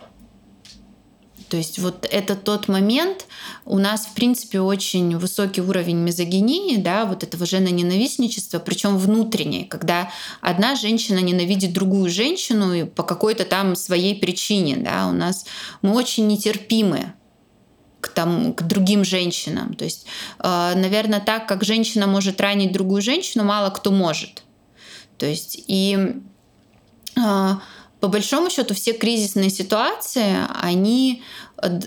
То 1.50 1.58
есть 1.58 1.80
вот 1.80 2.06
это 2.10 2.36
тот 2.36 2.68
момент, 2.68 3.26
у 3.66 3.78
нас, 3.78 4.06
в 4.06 4.14
принципе, 4.14 4.60
очень 4.60 5.18
высокий 5.18 5.62
уровень 5.62 5.98
мизогинии, 5.98 6.78
да, 6.78 7.06
вот 7.06 7.24
этого 7.24 7.45
женоненавистничества, 7.45 8.60
причем 8.60 8.98
внутренней, 8.98 9.64
когда 9.66 10.12
одна 10.41 10.76
женщина 10.76 11.20
ненавидит 11.20 11.74
другую 11.74 12.10
женщину 12.10 12.74
и 12.74 12.84
по 12.84 13.04
какой-то 13.04 13.45
там 13.45 13.76
своей 13.76 14.16
причине, 14.16 14.78
да, 14.78 15.08
у 15.08 15.14
нас 15.14 15.45
мы 15.82 15.93
очень 15.93 16.28
нетерпимы 16.28 17.14
к, 18.02 18.10
тому, 18.10 18.54
к 18.54 18.64
другим 18.64 19.06
женщинам. 19.06 19.74
То 19.74 19.86
есть, 19.86 20.06
э, 20.39 20.74
наверное, 20.76 21.20
так 21.20 21.48
как 21.48 21.64
женщина 21.64 22.08
может 22.08 22.41
ранить 22.41 22.72
другую 22.72 23.02
женщину, 23.02 23.43
мало 23.43 23.70
кто 23.70 23.91
может. 23.91 24.43
То 25.18 25.26
есть 25.26 25.64
и 25.68 26.16
э, 27.16 27.52
по 28.08 28.12
большому 28.12 28.49
счету 28.49 28.74
все 28.74 28.93
кризисные 28.93 29.49
ситуации, 29.49 30.38
они, 30.64 31.24
э, 31.62 31.78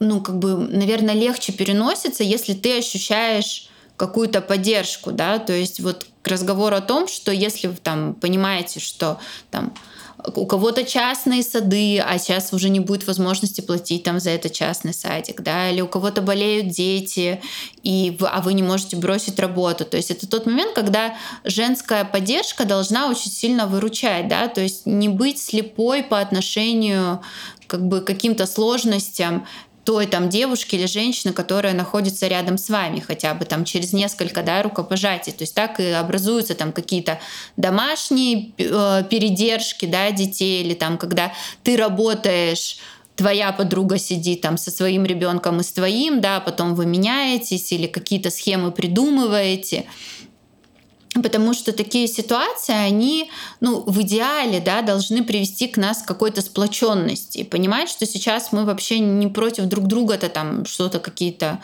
ну, 0.00 0.20
как 0.20 0.40
бы, 0.40 0.56
наверное, 0.56 1.14
легче 1.14 1.52
переносятся, 1.52 2.24
если 2.24 2.52
ты 2.52 2.78
ощущаешь 2.78 3.68
какую-то 3.96 4.40
поддержку, 4.40 5.12
да, 5.12 5.38
то 5.38 5.52
есть 5.52 5.78
вот 5.78 6.08
к 6.22 6.26
разговору 6.26 6.74
о 6.74 6.80
том, 6.80 7.06
что 7.06 7.30
если 7.30 7.68
вы 7.68 7.76
там 7.76 8.14
понимаете, 8.14 8.80
что 8.80 9.20
там 9.52 9.72
у 10.34 10.46
кого-то 10.46 10.84
частные 10.84 11.42
сады, 11.42 11.98
а 11.98 12.18
сейчас 12.18 12.52
уже 12.52 12.68
не 12.68 12.80
будет 12.80 13.06
возможности 13.06 13.60
платить 13.60 14.02
там 14.02 14.20
за 14.20 14.30
этот 14.30 14.52
частный 14.52 14.94
садик, 14.94 15.42
да, 15.42 15.70
или 15.70 15.80
у 15.80 15.88
кого-то 15.88 16.22
болеют 16.22 16.68
дети, 16.68 17.40
и 17.82 18.16
вы, 18.18 18.28
а 18.28 18.40
вы 18.40 18.54
не 18.54 18.62
можете 18.62 18.96
бросить 18.96 19.38
работу. 19.38 19.84
То 19.84 19.96
есть 19.96 20.10
это 20.10 20.28
тот 20.28 20.46
момент, 20.46 20.74
когда 20.74 21.16
женская 21.44 22.04
поддержка 22.04 22.64
должна 22.64 23.08
очень 23.08 23.30
сильно 23.30 23.66
выручать, 23.66 24.28
да, 24.28 24.48
то 24.48 24.60
есть 24.60 24.86
не 24.86 25.08
быть 25.08 25.40
слепой 25.40 26.02
по 26.02 26.20
отношению 26.20 27.20
как 27.66 27.86
бы 27.86 28.00
каким-то 28.00 28.46
сложностям 28.46 29.46
той 29.84 30.06
там 30.06 30.28
девушки 30.28 30.74
или 30.74 30.86
женщины, 30.86 31.32
которая 31.32 31.72
находится 31.72 32.28
рядом 32.28 32.58
с 32.58 32.68
вами, 32.68 33.00
хотя 33.00 33.34
бы 33.34 33.44
там 33.44 33.64
через 33.64 33.92
несколько 33.92 34.42
да, 34.42 34.62
рукопожатий. 34.62 35.32
То 35.32 35.42
есть 35.42 35.54
так 35.54 35.80
и 35.80 35.86
образуются 35.90 36.54
там 36.54 36.72
какие-то 36.72 37.18
домашние 37.56 38.52
э, 38.58 39.04
передержки 39.08 39.86
да, 39.86 40.10
детей, 40.10 40.62
или 40.62 40.74
там 40.74 40.98
когда 40.98 41.32
ты 41.62 41.76
работаешь 41.76 42.78
твоя 43.16 43.52
подруга 43.52 43.98
сидит 43.98 44.40
там 44.40 44.56
со 44.56 44.70
своим 44.70 45.04
ребенком 45.04 45.60
и 45.60 45.62
с 45.62 45.72
твоим, 45.72 46.22
да, 46.22 46.40
потом 46.40 46.74
вы 46.74 46.86
меняетесь 46.86 47.70
или 47.70 47.86
какие-то 47.86 48.30
схемы 48.30 48.70
придумываете. 48.72 49.84
Потому 51.14 51.54
что 51.54 51.72
такие 51.72 52.06
ситуации, 52.06 52.72
они, 52.72 53.30
ну, 53.60 53.80
в 53.80 54.00
идеале, 54.02 54.60
да, 54.60 54.80
должны 54.80 55.24
привести 55.24 55.66
к 55.66 55.76
нас 55.76 56.02
к 56.02 56.06
какой-то 56.06 56.40
сплоченности. 56.40 57.42
Понимать, 57.42 57.88
что 57.88 58.06
сейчас 58.06 58.52
мы 58.52 58.64
вообще 58.64 59.00
не 59.00 59.26
против 59.26 59.64
друг 59.64 59.86
друга-то 59.86 60.28
там 60.28 60.64
что-то 60.66 61.00
какие-то 61.00 61.60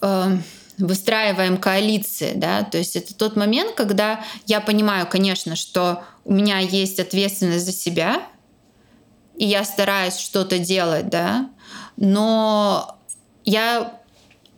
э, 0.00 0.38
выстраиваем 0.78 1.56
коалиции, 1.56 2.32
да, 2.36 2.62
то 2.62 2.78
есть 2.78 2.96
это 2.96 3.14
тот 3.14 3.36
момент, 3.36 3.74
когда 3.74 4.24
я 4.46 4.60
понимаю, 4.60 5.06
конечно, 5.08 5.56
что 5.56 6.04
у 6.24 6.32
меня 6.32 6.58
есть 6.58 6.98
ответственность 6.98 7.66
за 7.66 7.72
себя, 7.72 8.22
и 9.36 9.46
я 9.46 9.64
стараюсь 9.64 10.16
что-то 10.16 10.58
делать, 10.58 11.08
да, 11.08 11.50
но 11.96 12.98
я 13.44 14.00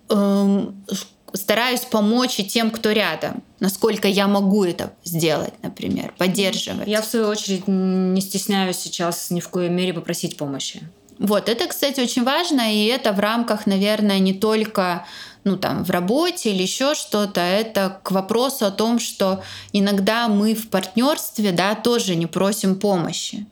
эм, 0.09 0.84
стараюсь 1.32 1.80
помочь 1.80 2.38
и 2.38 2.44
тем, 2.44 2.70
кто 2.70 2.92
рядом, 2.92 3.42
насколько 3.60 4.08
я 4.08 4.26
могу 4.28 4.64
это 4.64 4.92
сделать, 5.04 5.54
например, 5.62 6.14
поддерживать. 6.18 6.88
Я, 6.88 7.02
в 7.02 7.06
свою 7.06 7.28
очередь, 7.28 7.66
не 7.66 8.20
стесняюсь 8.20 8.76
сейчас 8.76 9.30
ни 9.30 9.40
в 9.40 9.48
коей 9.48 9.68
мере 9.68 9.92
попросить 9.92 10.36
помощи. 10.36 10.82
Вот, 11.18 11.48
это, 11.48 11.66
кстати, 11.66 12.00
очень 12.00 12.24
важно, 12.24 12.74
и 12.74 12.86
это 12.86 13.12
в 13.12 13.20
рамках, 13.20 13.66
наверное, 13.66 14.18
не 14.18 14.34
только 14.34 15.06
ну, 15.44 15.56
там, 15.56 15.84
в 15.84 15.90
работе 15.90 16.50
или 16.50 16.62
еще 16.62 16.94
что-то, 16.94 17.40
это 17.40 18.00
к 18.02 18.10
вопросу 18.10 18.66
о 18.66 18.70
том, 18.70 18.98
что 18.98 19.42
иногда 19.72 20.28
мы 20.28 20.54
в 20.54 20.68
партнерстве, 20.68 21.52
да, 21.52 21.74
тоже 21.74 22.16
не 22.16 22.26
просим 22.26 22.74
помощи. 22.78 23.46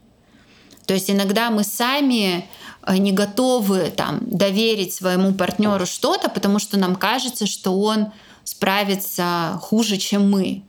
То 0.87 0.95
есть 0.95 1.11
иногда 1.11 1.51
мы 1.51 1.65
сами 1.65 2.49
не 2.89 3.13
готовы 3.13 3.93
там 3.97 4.21
доверить 4.23 4.93
своему 4.93 5.33
партнеру 5.33 5.87
что-то, 5.87 6.29
потому 6.29 6.59
что 6.59 6.79
нам 6.79 6.97
кажется, 6.97 7.47
что 7.47 7.79
он 7.79 8.09
справится 8.45 9.59
хуже, 9.63 9.97
чем 9.97 10.31
мы. 10.31 10.63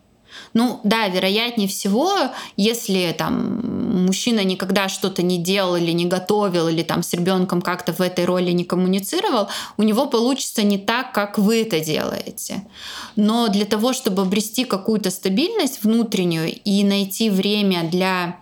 Ну 0.53 0.79
да, 0.83 1.07
вероятнее 1.07 1.67
всего, 1.67 2.13
если 2.57 3.13
там 3.17 4.05
мужчина 4.05 4.43
никогда 4.43 4.89
что-то 4.89 5.21
не 5.21 5.37
делал 5.37 5.75
или 5.75 5.91
не 5.91 6.05
готовил, 6.05 6.67
или 6.67 6.83
там 6.83 7.03
с 7.03 7.13
ребенком 7.13 7.61
как-то 7.61 7.93
в 7.93 8.01
этой 8.01 8.25
роли 8.25 8.51
не 8.51 8.63
коммуницировал, 8.63 9.49
у 9.77 9.83
него 9.83 10.05
получится 10.07 10.63
не 10.63 10.77
так, 10.77 11.13
как 11.13 11.37
вы 11.37 11.61
это 11.61 11.79
делаете. 11.79 12.67
Но 13.15 13.47
для 13.47 13.65
того, 13.65 13.93
чтобы 13.93 14.21
обрести 14.21 14.65
какую-то 14.65 15.11
стабильность 15.11 15.83
внутреннюю 15.83 16.53
и 16.63 16.83
найти 16.83 17.29
время 17.29 17.83
для 17.83 18.39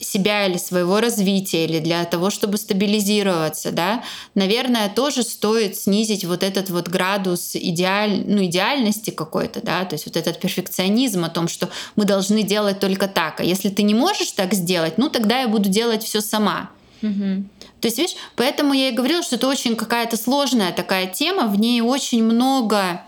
себя 0.00 0.46
или 0.46 0.56
своего 0.56 1.00
развития, 1.00 1.64
или 1.64 1.78
для 1.78 2.04
того, 2.04 2.30
чтобы 2.30 2.56
стабилизироваться, 2.56 3.70
да, 3.70 4.02
наверное, 4.34 4.88
тоже 4.88 5.22
стоит 5.22 5.76
снизить 5.76 6.24
вот 6.24 6.42
этот 6.42 6.70
вот 6.70 6.88
градус 6.88 7.54
идеаль, 7.54 8.24
ну, 8.26 8.44
идеальности 8.44 9.10
какой-то, 9.10 9.60
да, 9.62 9.84
то 9.84 9.94
есть 9.94 10.06
вот 10.06 10.16
этот 10.16 10.40
перфекционизм 10.40 11.24
о 11.24 11.28
том, 11.28 11.48
что 11.48 11.68
мы 11.96 12.04
должны 12.04 12.42
делать 12.42 12.80
только 12.80 13.08
так, 13.08 13.40
а 13.40 13.44
если 13.44 13.68
ты 13.68 13.82
не 13.82 13.94
можешь 13.94 14.32
так 14.32 14.54
сделать, 14.54 14.98
ну, 14.98 15.10
тогда 15.10 15.40
я 15.40 15.48
буду 15.48 15.68
делать 15.68 16.02
все 16.02 16.20
сама. 16.20 16.70
Угу. 17.02 17.44
То 17.80 17.88
есть, 17.88 17.98
видишь, 17.98 18.16
поэтому 18.36 18.74
я 18.74 18.90
и 18.90 18.92
говорила, 18.92 19.22
что 19.22 19.36
это 19.36 19.48
очень 19.48 19.74
какая-то 19.74 20.16
сложная 20.16 20.72
такая 20.72 21.06
тема, 21.06 21.46
в 21.46 21.58
ней 21.58 21.80
очень 21.80 22.22
много 22.22 23.02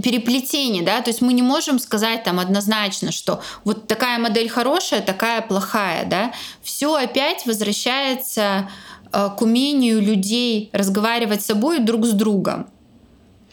переплетение, 0.00 0.82
да, 0.82 1.00
то 1.00 1.10
есть 1.10 1.20
мы 1.20 1.32
не 1.32 1.42
можем 1.42 1.78
сказать 1.78 2.24
там 2.24 2.38
однозначно, 2.38 3.12
что 3.12 3.42
вот 3.64 3.86
такая 3.86 4.18
модель 4.18 4.48
хорошая, 4.48 5.00
такая 5.00 5.42
плохая, 5.42 6.06
да, 6.06 6.32
все 6.62 6.94
опять 6.94 7.44
возвращается 7.46 8.70
э, 9.12 9.28
к 9.36 9.42
умению 9.42 10.00
людей 10.00 10.70
разговаривать 10.72 11.42
с 11.42 11.46
собой 11.46 11.80
друг 11.80 12.06
с 12.06 12.12
другом. 12.12 12.66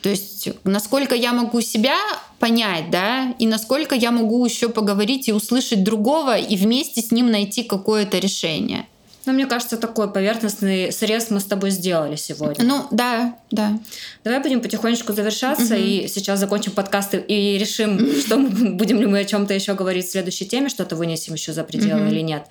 То 0.02 0.10
есть 0.10 0.48
насколько 0.64 1.14
я 1.14 1.34
могу 1.34 1.60
себя 1.62 1.98
понять, 2.40 2.90
да, 2.90 3.34
и 3.38 3.46
насколько 3.46 3.96
я 3.96 4.12
могу 4.12 4.46
еще 4.46 4.70
поговорить 4.70 5.28
и 5.28 5.34
услышать 5.34 5.84
другого 5.84 6.38
и 6.38 6.56
вместе 6.56 7.02
с 7.02 7.12
ним 7.12 7.32
найти 7.32 7.64
какое-то 7.64 8.18
решение. 8.18 8.88
Ну, 9.26 9.34
мне 9.34 9.46
кажется, 9.46 9.78
такой 9.78 10.12
поверхностный 10.12 10.92
срез 10.92 11.30
мы 11.30 11.40
с 11.40 11.44
тобой 11.44 11.72
сделали 11.72 12.16
сегодня. 12.16 12.64
Ну, 12.64 12.88
да, 12.92 13.36
да. 13.52 13.78
Давай 14.24 14.42
будем 14.42 14.62
потихонечку 14.62 15.14
завершаться 15.14 15.76
угу. 15.76 15.82
и 15.82 16.08
сейчас 16.08 16.40
закончим 16.40 16.72
подкасты 16.72 17.18
и 17.18 17.58
решим, 17.58 18.00
что 18.22 18.38
мы 18.38 18.72
будем 18.72 19.00
ли 19.00 19.06
мы 19.06 19.20
о 19.20 19.26
чем-то 19.26 19.54
еще 19.54 19.74
говорить 19.74 20.08
в 20.08 20.12
следующей 20.12 20.46
теме, 20.46 20.70
что-то 20.70 20.96
вынесем 20.96 21.34
еще 21.34 21.54
за 21.54 21.64
пределы 21.64 22.04
угу. 22.04 22.12
или 22.12 22.22
нет. 22.22 22.46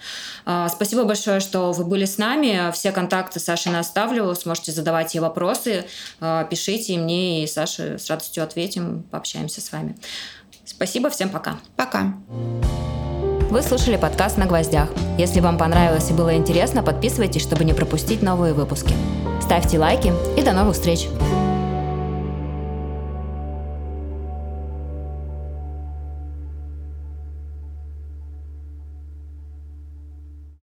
А, 0.45 0.69
спасибо 0.69 1.05
большое, 1.05 1.41
что 1.41 1.73
вы 1.73 1.85
были 1.85 2.05
с 2.05 2.19
нами. 2.19 2.71
Все 2.73 2.93
контакты 2.93 3.41
Саши 3.41 3.71
на 3.71 3.81
оставлю. 3.81 4.35
Сможете 4.35 4.73
задавать 4.73 5.15
ей 5.15 5.21
вопросы. 5.21 5.85
А, 6.21 6.45
пишите 6.45 6.95
и 6.95 6.99
мне, 6.99 7.45
и 7.45 7.47
Саше 7.47 7.99
с 7.99 8.09
радостью 8.09 8.45
ответим, 8.45 9.05
пообщаемся 9.11 9.61
с 9.61 9.73
вами. 9.73 9.97
Спасибо, 10.65 11.09
всем 11.11 11.31
пока. 11.31 11.59
Пока. 11.77 12.15
Вы 13.51 13.63
слушали 13.63 13.97
подкаст 13.97 14.37
«На 14.37 14.45
гвоздях». 14.45 14.91
Если 15.17 15.41
вам 15.41 15.57
понравилось 15.57 16.11
и 16.11 16.13
было 16.13 16.37
интересно, 16.37 16.83
подписывайтесь, 16.83 17.41
чтобы 17.41 17.65
не 17.65 17.73
пропустить 17.73 18.21
новые 18.21 18.53
выпуски. 18.53 18.93
Ставьте 19.41 19.79
лайки 19.79 20.13
и 20.37 20.43
до 20.43 20.53
новых 20.53 20.75
встреч! 20.75 21.09